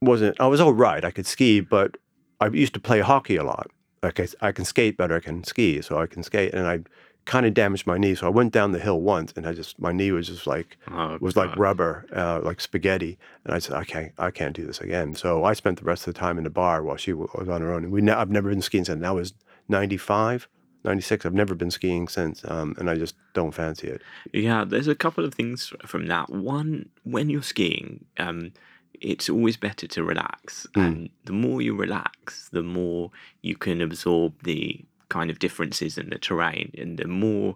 wasn't. 0.00 0.40
I 0.40 0.46
was 0.46 0.60
all 0.60 0.74
right. 0.74 1.04
I 1.04 1.10
could 1.10 1.26
ski, 1.26 1.60
but 1.60 1.96
I 2.40 2.48
used 2.48 2.74
to 2.74 2.80
play 2.80 3.00
hockey 3.00 3.36
a 3.36 3.44
lot. 3.44 3.70
Like 4.02 4.18
I, 4.20 4.28
I 4.40 4.52
can 4.52 4.64
skate 4.64 4.96
better. 4.96 5.16
I 5.16 5.20
can 5.20 5.44
ski, 5.44 5.80
so 5.80 5.98
I 5.98 6.06
can 6.06 6.22
skate. 6.22 6.52
And 6.54 6.66
I 6.66 6.80
kind 7.24 7.46
of 7.46 7.54
damaged 7.54 7.86
my 7.86 7.96
knee. 7.98 8.16
So 8.16 8.26
I 8.26 8.30
went 8.30 8.52
down 8.52 8.72
the 8.72 8.80
hill 8.80 9.00
once, 9.00 9.32
and 9.36 9.46
I 9.46 9.52
just 9.52 9.78
my 9.80 9.92
knee 9.92 10.10
was 10.10 10.26
just 10.26 10.46
like 10.46 10.76
Oh, 10.90 11.16
was 11.20 11.36
like 11.36 11.56
rubber, 11.56 12.04
uh, 12.14 12.40
like 12.42 12.60
spaghetti. 12.60 13.16
And 13.44 13.54
I 13.54 13.60
said, 13.60 13.76
I 13.76 13.84
can't, 13.84 14.12
I 14.18 14.32
can't 14.32 14.56
do 14.56 14.66
this 14.66 14.80
again. 14.80 15.14
So 15.14 15.44
I 15.44 15.52
spent 15.52 15.78
the 15.78 15.84
rest 15.84 16.06
of 16.08 16.14
the 16.14 16.18
time 16.18 16.36
in 16.36 16.44
the 16.44 16.50
bar 16.50 16.82
while 16.82 16.96
she 16.96 17.12
was 17.12 17.48
on 17.48 17.60
her 17.60 17.72
own. 17.72 17.84
And 17.84 17.92
we, 17.92 18.00
ne- 18.00 18.12
I've 18.12 18.30
never 18.30 18.48
been 18.50 18.60
skiing 18.60 18.84
since. 18.84 18.94
And 18.94 19.04
That 19.04 19.14
was 19.14 19.34
95, 19.68 20.48
96. 20.84 21.26
I've 21.26 21.34
never 21.34 21.54
been 21.54 21.70
skiing 21.70 22.08
since, 22.08 22.42
um, 22.48 22.74
and 22.78 22.90
I 22.90 22.96
just 22.96 23.14
don't 23.34 23.52
fancy 23.52 23.88
it. 23.88 24.02
Yeah, 24.32 24.64
there's 24.64 24.88
a 24.88 24.94
couple 24.94 25.24
of 25.24 25.34
things 25.34 25.72
from 25.86 26.06
that. 26.08 26.30
One, 26.30 26.88
when 27.04 27.30
you're 27.30 27.42
skiing, 27.42 28.04
um, 28.18 28.52
it's 29.00 29.28
always 29.28 29.56
better 29.56 29.86
to 29.88 30.04
relax. 30.04 30.66
Mm. 30.74 30.86
And 30.86 31.10
the 31.24 31.32
more 31.32 31.60
you 31.60 31.74
relax, 31.74 32.48
the 32.50 32.62
more 32.62 33.10
you 33.42 33.56
can 33.56 33.80
absorb 33.80 34.42
the 34.42 34.84
kind 35.08 35.30
of 35.30 35.38
differences 35.38 35.98
in 35.98 36.10
the 36.10 36.18
terrain. 36.18 36.72
And 36.78 36.98
the 36.98 37.08
more 37.08 37.54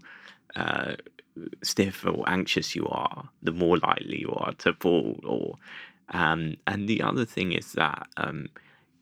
uh, 0.57 0.95
stiff 1.62 2.05
or 2.05 2.28
anxious 2.28 2.74
you 2.74 2.87
are, 2.89 3.28
the 3.43 3.53
more 3.53 3.78
likely 3.78 4.20
you 4.20 4.33
are 4.37 4.53
to 4.55 4.74
fall. 4.74 5.18
Or 5.24 5.55
um, 6.11 6.57
And 6.66 6.89
the 6.89 7.03
other 7.03 7.24
thing 7.24 7.53
is 7.53 7.72
that 7.72 8.09
um, 8.16 8.49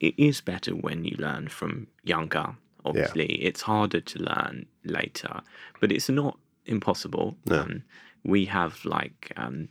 it 0.01 0.15
is 0.19 0.41
better 0.41 0.73
when 0.73 1.05
you 1.05 1.17
learn 1.19 1.49
from 1.49 1.87
younger. 2.03 2.57
Obviously, 2.85 3.27
it's 3.27 3.63
harder 3.63 4.01
to 4.01 4.19
learn 4.19 4.67
later, 4.85 5.41
but 5.81 5.91
it's 5.91 6.09
not 6.09 6.39
impossible. 6.67 7.37
No. 7.47 7.61
Um, 7.61 7.83
we 8.25 8.45
have 8.47 8.85
like 8.85 9.33
um, 9.37 9.69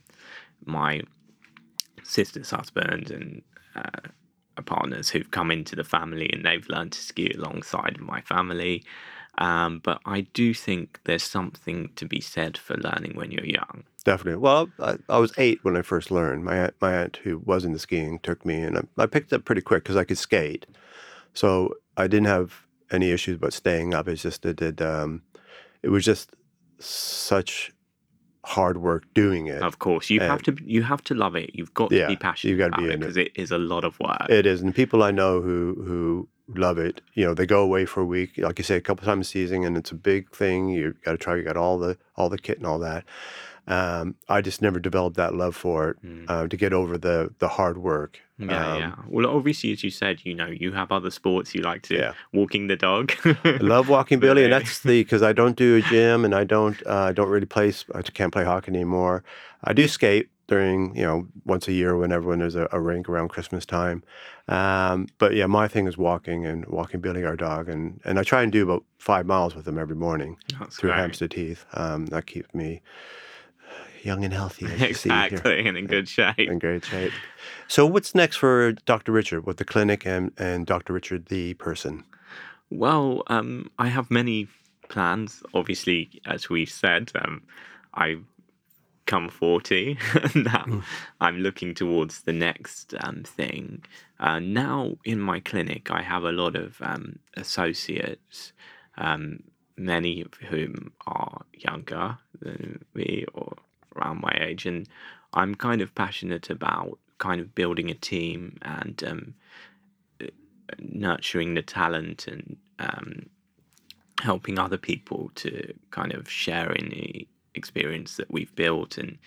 my 0.64 1.02
sister's 2.02 2.50
husband 2.50 3.10
and 3.10 3.42
uh, 3.74 4.62
partners 4.62 5.10
who've 5.10 5.30
come 5.30 5.50
into 5.50 5.74
the 5.76 5.84
family 5.84 6.30
and 6.32 6.44
they've 6.44 6.68
learned 6.68 6.92
to 6.92 7.00
ski 7.00 7.32
alongside 7.36 7.98
my 8.00 8.20
family. 8.20 8.84
Um, 9.38 9.80
but 9.82 10.00
I 10.04 10.22
do 10.32 10.54
think 10.54 11.00
there's 11.04 11.24
something 11.24 11.90
to 11.96 12.06
be 12.06 12.20
said 12.20 12.56
for 12.56 12.76
learning 12.76 13.16
when 13.16 13.32
you're 13.32 13.44
young. 13.44 13.84
Definitely. 14.04 14.40
Well, 14.40 14.68
I, 14.78 14.96
I 15.08 15.18
was 15.18 15.32
eight 15.38 15.58
when 15.62 15.76
I 15.76 15.82
first 15.82 16.10
learned. 16.10 16.44
My 16.44 16.56
aunt, 16.56 16.74
my 16.80 16.92
aunt, 16.92 17.18
who 17.24 17.38
was 17.38 17.64
into 17.64 17.78
skiing, 17.80 18.20
took 18.20 18.44
me, 18.46 18.60
and 18.60 18.78
I, 18.78 19.02
I 19.02 19.06
picked 19.06 19.32
up 19.32 19.44
pretty 19.44 19.62
quick 19.62 19.82
because 19.82 19.96
I 19.96 20.04
could 20.04 20.18
skate. 20.18 20.66
So 21.32 21.74
I 21.96 22.06
didn't 22.06 22.28
have 22.28 22.63
any 22.90 23.10
issues 23.10 23.36
about 23.36 23.52
staying 23.52 23.94
up. 23.94 24.08
It's 24.08 24.22
just 24.22 24.44
it 24.46 24.56
did. 24.56 24.80
Um, 24.82 25.22
it 25.82 25.88
was 25.90 26.04
just 26.04 26.34
such 26.78 27.72
hard 28.44 28.76
work 28.78 29.04
doing 29.14 29.46
it. 29.46 29.62
Of 29.62 29.78
course, 29.78 30.10
you 30.10 30.20
have 30.20 30.42
to 30.42 30.56
you 30.64 30.82
have 30.82 31.02
to 31.04 31.14
love 31.14 31.34
it. 31.34 31.50
You've 31.54 31.72
got 31.74 31.90
to 31.90 32.06
be 32.06 32.16
passionate 32.16 32.50
you've 32.50 32.58
gotta 32.58 32.74
about 32.74 32.80
be 32.80 32.84
it 32.86 32.90
in 32.90 32.96
it. 32.96 33.00
because 33.00 33.16
it 33.16 33.32
is 33.34 33.50
a 33.50 33.58
lot 33.58 33.84
of 33.84 33.98
work. 34.00 34.28
It 34.28 34.46
is, 34.46 34.60
and 34.62 34.74
people 34.74 35.02
I 35.02 35.10
know 35.10 35.40
who 35.40 35.82
who 35.86 36.28
love 36.48 36.78
it. 36.78 37.00
You 37.14 37.24
know, 37.24 37.34
they 37.34 37.46
go 37.46 37.62
away 37.62 37.86
for 37.86 38.00
a 38.02 38.04
week, 38.04 38.32
like 38.38 38.58
you 38.58 38.64
say, 38.64 38.76
a 38.76 38.80
couple 38.80 39.06
times 39.06 39.26
a 39.28 39.30
season, 39.30 39.64
and 39.64 39.76
it's 39.76 39.90
a 39.92 39.94
big 39.94 40.30
thing. 40.30 40.68
You 40.68 40.94
got 41.04 41.12
to 41.12 41.18
try. 41.18 41.36
You 41.36 41.42
got 41.42 41.56
all 41.56 41.78
the 41.78 41.96
all 42.16 42.28
the 42.28 42.38
kit 42.38 42.58
and 42.58 42.66
all 42.66 42.78
that. 42.80 43.04
Um, 43.66 44.16
I 44.28 44.42
just 44.42 44.60
never 44.60 44.78
developed 44.78 45.16
that 45.16 45.34
love 45.34 45.56
for 45.56 45.88
it 45.90 46.02
Mm. 46.04 46.24
uh, 46.28 46.46
to 46.48 46.56
get 46.56 46.74
over 46.74 46.98
the 46.98 47.32
the 47.38 47.48
hard 47.48 47.78
work. 47.78 48.20
Yeah, 48.38 48.72
Um, 48.72 48.80
yeah. 48.80 48.94
Well, 49.06 49.26
obviously, 49.26 49.72
as 49.72 49.84
you 49.84 49.90
said, 49.90 50.24
you 50.24 50.34
know, 50.34 50.46
you 50.46 50.72
have 50.72 50.90
other 50.90 51.10
sports 51.10 51.54
you 51.54 51.62
like 51.62 51.82
to. 51.82 51.94
Yeah. 51.94 52.12
Walking 52.32 52.66
the 52.66 52.76
dog. 52.76 53.12
I 53.24 53.58
love 53.60 53.88
walking 53.88 54.18
Billy, 54.24 54.44
and 54.44 54.52
that's 54.52 54.80
the 54.80 55.02
because 55.02 55.22
I 55.22 55.32
don't 55.32 55.56
do 55.56 55.76
a 55.76 55.82
gym 55.82 56.24
and 56.24 56.34
I 56.34 56.44
don't 56.44 56.84
uh, 56.86 57.04
I 57.10 57.12
don't 57.12 57.28
really 57.28 57.46
play. 57.46 57.72
I 57.94 58.02
can't 58.02 58.32
play 58.32 58.44
hockey 58.44 58.72
anymore. 58.72 59.22
I 59.62 59.72
do 59.72 59.86
skate 59.86 60.30
during 60.46 60.94
you 60.96 61.02
know 61.02 61.26
once 61.44 61.68
a 61.68 61.72
year 61.72 61.96
whenever 61.96 62.28
when 62.28 62.40
there's 62.40 62.56
a, 62.56 62.68
a 62.72 62.80
rink 62.80 63.08
around 63.08 63.28
Christmas 63.28 63.64
time. 63.64 64.02
Um, 64.48 65.06
but 65.18 65.34
yeah, 65.34 65.46
my 65.46 65.68
thing 65.68 65.86
is 65.86 65.96
walking 65.96 66.44
and 66.44 66.66
walking 66.66 67.00
Billy, 67.00 67.24
our 67.24 67.36
dog, 67.36 67.68
and 67.68 68.00
and 68.04 68.18
I 68.18 68.24
try 68.24 68.42
and 68.42 68.50
do 68.50 68.64
about 68.64 68.84
five 68.98 69.26
miles 69.26 69.54
with 69.54 69.66
him 69.66 69.78
every 69.78 69.96
morning 69.96 70.36
That's 70.58 70.76
through 70.76 70.90
great. 70.90 71.00
Hampstead 71.00 71.32
Heath. 71.34 71.64
Um, 71.74 72.06
that 72.06 72.26
keeps 72.26 72.52
me 72.52 72.82
young 74.04 74.24
and 74.24 74.32
healthy, 74.34 74.66
as 74.66 74.80
you 74.80 74.94
see 74.94 75.08
here, 75.08 75.24
Exactly, 75.26 75.66
and 75.66 75.76
in 75.76 75.86
good 75.86 76.08
shape. 76.08 76.38
in 76.38 76.58
great 76.58 76.84
shape. 76.84 77.12
So 77.68 77.86
what's 77.86 78.14
next 78.14 78.36
for 78.36 78.72
Dr. 78.72 79.12
Richard 79.12 79.46
with 79.46 79.56
the 79.56 79.64
clinic 79.64 80.06
and 80.06 80.32
and 80.38 80.66
Dr. 80.66 80.92
Richard 80.92 81.26
the 81.26 81.54
person? 81.54 82.04
Well, 82.70 83.22
um, 83.28 83.70
I 83.78 83.88
have 83.88 84.10
many 84.10 84.48
plans. 84.88 85.42
Obviously, 85.54 86.20
as 86.26 86.48
we've 86.48 86.70
said, 86.70 87.12
um, 87.14 87.42
I 87.94 88.16
come 89.06 89.28
40 89.28 89.98
now. 90.34 90.64
Mm. 90.64 90.82
I'm 91.20 91.38
looking 91.38 91.74
towards 91.74 92.22
the 92.22 92.32
next 92.32 92.94
um, 93.00 93.22
thing. 93.22 93.82
Uh, 94.18 94.38
now, 94.38 94.96
in 95.04 95.20
my 95.20 95.40
clinic, 95.40 95.90
I 95.90 96.00
have 96.02 96.24
a 96.24 96.32
lot 96.32 96.56
of 96.56 96.76
um, 96.80 97.18
associates, 97.36 98.52
um, 98.96 99.42
many 99.76 100.22
of 100.22 100.32
whom 100.48 100.92
are 101.06 101.42
younger 101.52 102.16
than 102.40 102.82
me 102.94 103.26
or 103.34 103.54
around 103.96 104.20
my 104.20 104.36
age. 104.40 104.66
And 104.66 104.88
I'm 105.32 105.54
kind 105.54 105.80
of 105.80 105.94
passionate 105.94 106.50
about 106.50 106.98
kind 107.18 107.40
of 107.40 107.54
building 107.54 107.90
a 107.90 107.94
team 107.94 108.58
and 108.62 109.02
um, 109.04 109.34
nurturing 110.78 111.54
the 111.54 111.62
talent 111.62 112.26
and 112.26 112.56
um, 112.78 113.26
helping 114.22 114.58
other 114.58 114.78
people 114.78 115.30
to 115.36 115.72
kind 115.90 116.12
of 116.12 116.30
share 116.30 116.72
in 116.72 116.88
the 116.90 117.28
experience 117.54 118.16
that 118.16 118.30
we've 118.30 118.54
built. 118.54 118.98
And 118.98 119.18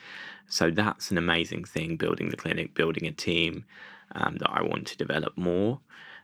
so 0.47 0.70
that's 0.70 1.11
an 1.11 1.18
amazing 1.18 1.63
thing 1.65 1.97
building 1.97 2.30
the 2.30 2.38
clinic, 2.38 2.74
building 2.74 3.07
a 3.07 3.11
team 3.11 3.65
um, 4.13 4.38
that 4.38 4.49
I 4.49 4.61
want 4.61 4.88
to 4.88 4.97
develop 4.97 5.38
more. 5.38 5.80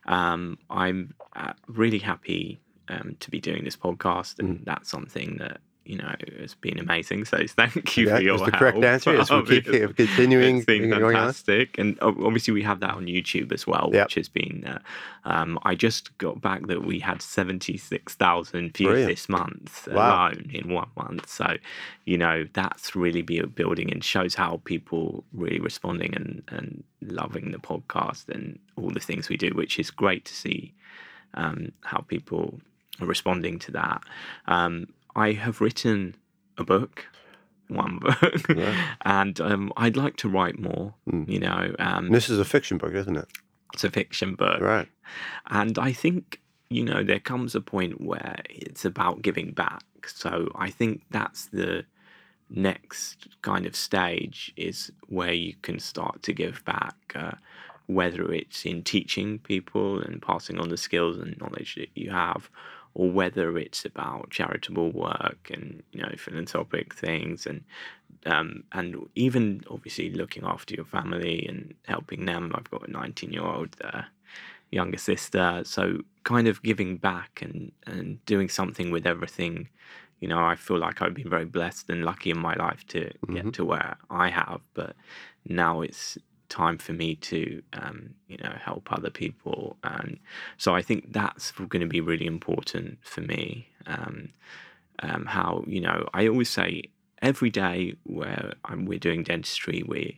Um, 0.06 0.58
I'm 0.70 1.14
uh, 1.36 1.54
really 1.68 2.00
happy 2.00 2.60
um, 2.90 3.16
to 3.20 3.32
be 3.32 3.40
doing 3.40 3.64
this 3.64 3.78
podcast, 3.78 4.40
and 4.40 4.62
that's 4.66 4.90
something 4.90 5.38
that 5.38 5.62
you 5.86 5.98
know 5.98 6.14
it's 6.20 6.56
been 6.56 6.80
amazing. 6.80 7.26
So 7.26 7.38
thank 7.48 7.98
you 7.98 8.08
Yeah, 8.08 8.16
for 8.18 8.22
your 8.22 8.36
is 8.36 8.42
the 8.42 8.46
help. 8.52 8.56
correct 8.60 8.84
answer. 8.84 9.14
Yes, 9.16 9.30
we 9.32 9.44
keep 9.44 9.68
Obviously. 9.68 9.94
continuing 9.94 10.58
It's 10.58 10.66
been 10.66 10.90
fantastic, 10.92 11.78
and 11.78 11.98
obviously 12.02 12.54
we 12.54 12.64
have 12.64 12.80
that 12.82 12.92
on 12.96 13.06
YouTube 13.06 13.52
as 13.52 13.68
well, 13.68 13.90
Yep. 13.94 14.06
which 14.08 14.16
has 14.16 14.30
been. 14.30 14.64
Uh, 14.66 14.80
um, 15.26 15.58
I 15.64 15.76
just 15.76 16.18
got 16.18 16.42
back 16.42 16.68
that 16.68 16.84
we 16.86 17.00
had 17.00 17.22
seventy 17.22 17.78
six 17.78 18.16
thousand 18.16 18.76
views 18.76 18.88
Brilliant. 18.88 19.10
this 19.10 19.30
month 19.30 19.88
Wow. 19.92 20.28
alone 20.30 20.50
in 20.54 20.74
one 20.74 20.90
month. 20.98 21.30
So, 21.30 21.56
you 22.06 22.18
know, 22.18 22.46
that's 22.54 22.96
really 22.96 23.22
building 23.22 23.92
and 23.92 24.04
shows 24.04 24.36
how 24.36 24.62
people 24.66 25.24
really 25.34 25.60
responding 25.60 26.14
and 26.16 26.44
and 26.50 26.84
loving 27.02 27.52
the 27.52 27.58
podcast 27.58 28.30
and 28.30 28.60
all 28.78 28.90
the 28.90 29.00
things 29.00 29.30
we 29.30 29.38
do, 29.38 29.50
which 29.54 29.78
is 29.80 29.92
great 29.92 30.24
to 30.26 30.34
see 30.34 30.74
um, 31.36 31.72
how 31.82 32.00
people 32.00 32.60
are 33.02 33.08
responding 33.08 33.60
to 33.60 33.72
that. 33.72 34.02
Um, 34.48 34.88
I 35.16 35.34
have 35.34 35.62
written 35.62 36.16
a 36.58 36.64
book, 36.64 37.06
one 37.68 38.00
book, 38.02 38.48
Yeah. 38.50 38.96
and 39.06 39.40
um, 39.42 39.72
I'd 39.78 39.98
like 39.98 40.16
to 40.18 40.30
write 40.30 40.60
more. 40.60 40.94
Mm. 41.10 41.30
You 41.30 41.40
know, 41.40 41.76
um, 41.80 42.10
this 42.10 42.30
is 42.30 42.40
a 42.40 42.46
fiction 42.46 42.78
book, 42.78 42.94
isn't 42.94 43.16
it? 43.18 43.28
it's 43.74 43.84
a 43.84 43.90
fiction 43.90 44.36
book, 44.36 44.62
Right. 44.62 44.88
and 45.48 45.80
I 45.80 45.94
think 45.94 46.40
you 46.70 46.84
know 46.86 47.04
there 47.04 47.20
comes 47.20 47.56
a 47.56 47.62
point 47.62 48.02
where 48.02 48.38
it's 48.50 48.86
about 48.86 49.22
giving 49.24 49.52
back. 49.52 49.84
So 50.08 50.50
I 50.56 50.70
think 50.70 51.02
that's 51.12 51.48
the 51.48 51.86
next 52.50 53.28
kind 53.42 53.66
of 53.66 53.76
stage 53.76 54.54
is 54.56 54.92
where 55.08 55.34
you 55.34 55.54
can 55.62 55.80
start 55.80 56.22
to 56.24 56.34
give 56.34 56.64
back. 56.66 56.96
Uh, 57.16 57.32
whether 57.88 58.32
it's 58.32 58.66
in 58.66 58.82
teaching 58.82 59.40
people 59.40 60.00
and 60.00 60.22
passing 60.22 60.58
on 60.58 60.70
the 60.70 60.78
skills 60.78 61.18
and 61.18 61.38
knowledge 61.42 61.76
that 61.76 61.90
you 61.96 62.10
have, 62.12 62.50
or 62.96 63.10
whether 63.10 63.58
it's 63.58 63.86
about 63.86 64.30
charitable 64.30 64.92
work 64.92 65.50
and 65.52 65.84
you 65.92 66.02
know 66.02 66.12
philanthropic 66.18 66.94
things 66.94 67.46
and 67.46 67.64
um, 68.26 68.64
and 68.72 68.96
even 69.16 69.64
obviously 69.70 70.10
looking 70.12 70.44
after 70.46 70.76
your 70.76 70.86
family 70.86 71.46
and 71.48 71.74
helping 71.88 72.26
them. 72.26 72.54
I've 72.56 72.70
got 72.72 72.88
a 72.88 72.92
19 72.92 73.34
year 73.34 73.44
old 73.44 73.76
uh, 73.84 74.04
younger 74.72 74.98
sister, 74.98 75.64
so 75.66 76.00
kind 76.24 76.48
of 76.48 76.64
giving 76.64 76.98
back 76.98 77.42
and 77.42 77.72
and 77.86 78.24
doing 78.26 78.50
something 78.50 78.92
with 78.92 79.06
everything. 79.06 79.70
You 80.20 80.30
know, 80.30 80.40
I 80.40 80.56
feel 80.56 80.78
like 80.78 81.02
I've 81.02 81.14
been 81.14 81.30
very 81.30 81.46
blessed 81.46 81.90
and 81.90 82.06
lucky 82.06 82.30
in 82.30 82.40
my 82.40 82.56
life 82.56 82.88
to 82.88 83.12
get 83.34 83.54
to 83.56 83.66
where 83.66 83.98
I 84.10 84.30
have, 84.30 84.62
but 84.74 84.96
now 85.46 85.82
it's 85.82 86.18
time 86.54 86.78
for 86.78 86.94
me 86.94 87.16
to 87.16 87.62
um, 87.74 88.14
you 88.28 88.38
know 88.38 88.54
help 88.62 88.92
other 88.92 89.10
people 89.10 89.76
and 89.84 90.20
so 90.58 90.76
i 90.76 90.82
think 90.82 91.12
that's 91.12 91.52
going 91.52 91.82
to 91.82 91.88
be 91.88 92.00
really 92.00 92.28
important 92.28 93.00
for 93.02 93.22
me 93.22 93.68
um, 93.88 94.30
um, 95.00 95.26
how 95.26 95.64
you 95.68 95.82
know 95.82 96.08
i 96.14 96.28
always 96.28 96.50
say 96.50 96.84
every 97.24 97.50
day 97.50 97.96
where 98.04 98.54
I'm, 98.66 98.86
we're 98.86 99.00
doing 99.00 99.24
dentistry 99.24 99.84
we're 99.88 100.14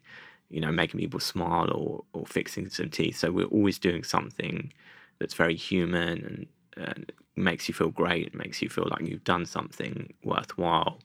you 0.50 0.60
know 0.60 0.72
making 0.72 1.00
people 1.00 1.22
smile 1.22 1.72
or, 1.72 2.04
or 2.14 2.26
fixing 2.26 2.70
some 2.70 2.90
teeth 2.90 3.18
so 3.18 3.32
we're 3.32 3.46
always 3.58 3.80
doing 3.80 4.04
something 4.04 4.74
that's 5.20 5.34
very 5.34 5.56
human 5.56 6.48
and, 6.78 7.12
makes 7.38 7.68
you 7.68 7.74
feel 7.74 7.90
great 7.90 8.34
makes 8.34 8.62
you 8.62 8.70
feel 8.70 8.88
like 8.90 9.02
you've 9.08 9.24
done 9.26 9.46
something 9.46 10.14
worthwhile 10.24 11.00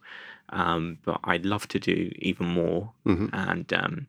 um, 0.51 0.97
but 1.05 1.19
i'd 1.25 1.45
love 1.45 1.67
to 1.67 1.79
do 1.81 2.13
even 2.17 2.47
more 2.47 2.93
hmm 3.05 3.27
and 3.33 3.73
um, 3.73 4.07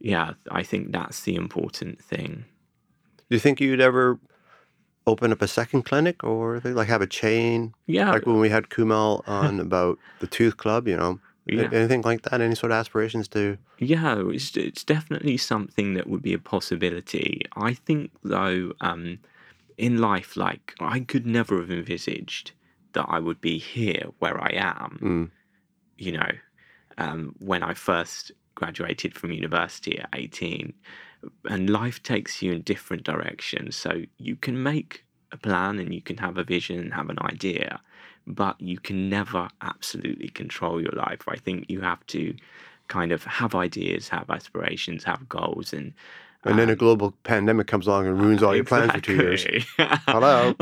yeah, 0.00 0.34
I 0.50 0.62
think 0.62 0.92
that's 0.92 1.22
the 1.22 1.34
important 1.36 2.02
thing. 2.02 2.44
Do 3.28 3.36
you 3.36 3.40
think 3.40 3.60
you'd 3.60 3.80
ever 3.80 4.18
open 5.06 5.32
up 5.32 5.42
a 5.42 5.48
second 5.48 5.82
clinic 5.84 6.22
or 6.24 6.60
like 6.64 6.88
have 6.88 7.02
a 7.02 7.06
chain? 7.06 7.74
Yeah, 7.86 8.10
Like 8.10 8.26
when 8.26 8.40
we 8.40 8.48
had 8.48 8.68
Kumal 8.70 9.22
on 9.28 9.60
about 9.60 9.98
the 10.20 10.26
Tooth 10.26 10.56
Club, 10.56 10.88
you 10.88 10.96
know, 10.96 11.20
Yeah. 11.46 11.68
anything 11.72 12.02
like 12.02 12.22
that? 12.22 12.40
Any 12.40 12.54
sort 12.54 12.72
of 12.72 12.76
aspirations 12.76 13.28
to? 13.28 13.56
yeah, 13.78 14.22
it's 14.28 14.56
it's 14.56 14.84
definitely 14.84 15.36
something 15.38 15.94
that 15.94 16.06
would 16.06 16.22
be 16.22 16.34
a 16.34 16.38
possibility. 16.38 17.42
I 17.56 17.72
think 17.74 18.10
though, 18.22 18.72
um, 18.80 19.18
in 19.78 19.98
life, 19.98 20.36
like 20.36 20.74
I 20.80 21.00
could 21.00 21.26
never 21.26 21.60
have 21.60 21.70
envisaged 21.70 22.52
that 22.92 23.06
I 23.08 23.18
would 23.20 23.40
be 23.40 23.58
here 23.58 24.04
where 24.18 24.38
I 24.42 24.50
am. 24.54 24.98
Mm, 25.00 25.30
you 25.96 26.12
know, 26.12 26.30
um, 26.98 27.34
when 27.38 27.62
I 27.62 27.72
first 27.74 28.32
graduated 28.60 29.14
from 29.14 29.32
university 29.32 29.98
at 29.98 30.10
18. 30.12 30.74
And 31.48 31.70
life 31.70 32.02
takes 32.02 32.42
you 32.42 32.52
in 32.52 32.60
different 32.62 33.04
directions. 33.04 33.74
So 33.74 34.02
you 34.18 34.36
can 34.36 34.62
make 34.62 35.04
a 35.32 35.38
plan 35.38 35.78
and 35.78 35.94
you 35.94 36.02
can 36.02 36.18
have 36.18 36.36
a 36.36 36.44
vision 36.44 36.78
and 36.78 36.92
have 36.92 37.08
an 37.08 37.18
idea, 37.22 37.80
but 38.26 38.60
you 38.60 38.78
can 38.78 39.08
never 39.08 39.48
absolutely 39.62 40.28
control 40.28 40.80
your 40.80 40.92
life. 40.92 41.22
I 41.26 41.36
think 41.36 41.58
you 41.68 41.80
have 41.80 42.06
to 42.08 42.34
kind 42.88 43.12
of 43.12 43.24
have 43.24 43.54
ideas, 43.54 44.08
have 44.08 44.28
aspirations, 44.28 45.04
have 45.04 45.28
goals, 45.28 45.72
and 45.72 45.94
And 46.42 46.58
then 46.58 46.70
a 46.70 46.76
global 46.76 47.12
pandemic 47.22 47.66
comes 47.66 47.86
along 47.86 48.06
and 48.06 48.18
ruins 48.18 48.42
all 48.42 48.54
your 48.54 48.64
plans 48.64 48.92
for 48.92 49.00
two 49.00 49.14
years. 49.14 49.44
Hello. 49.78 50.54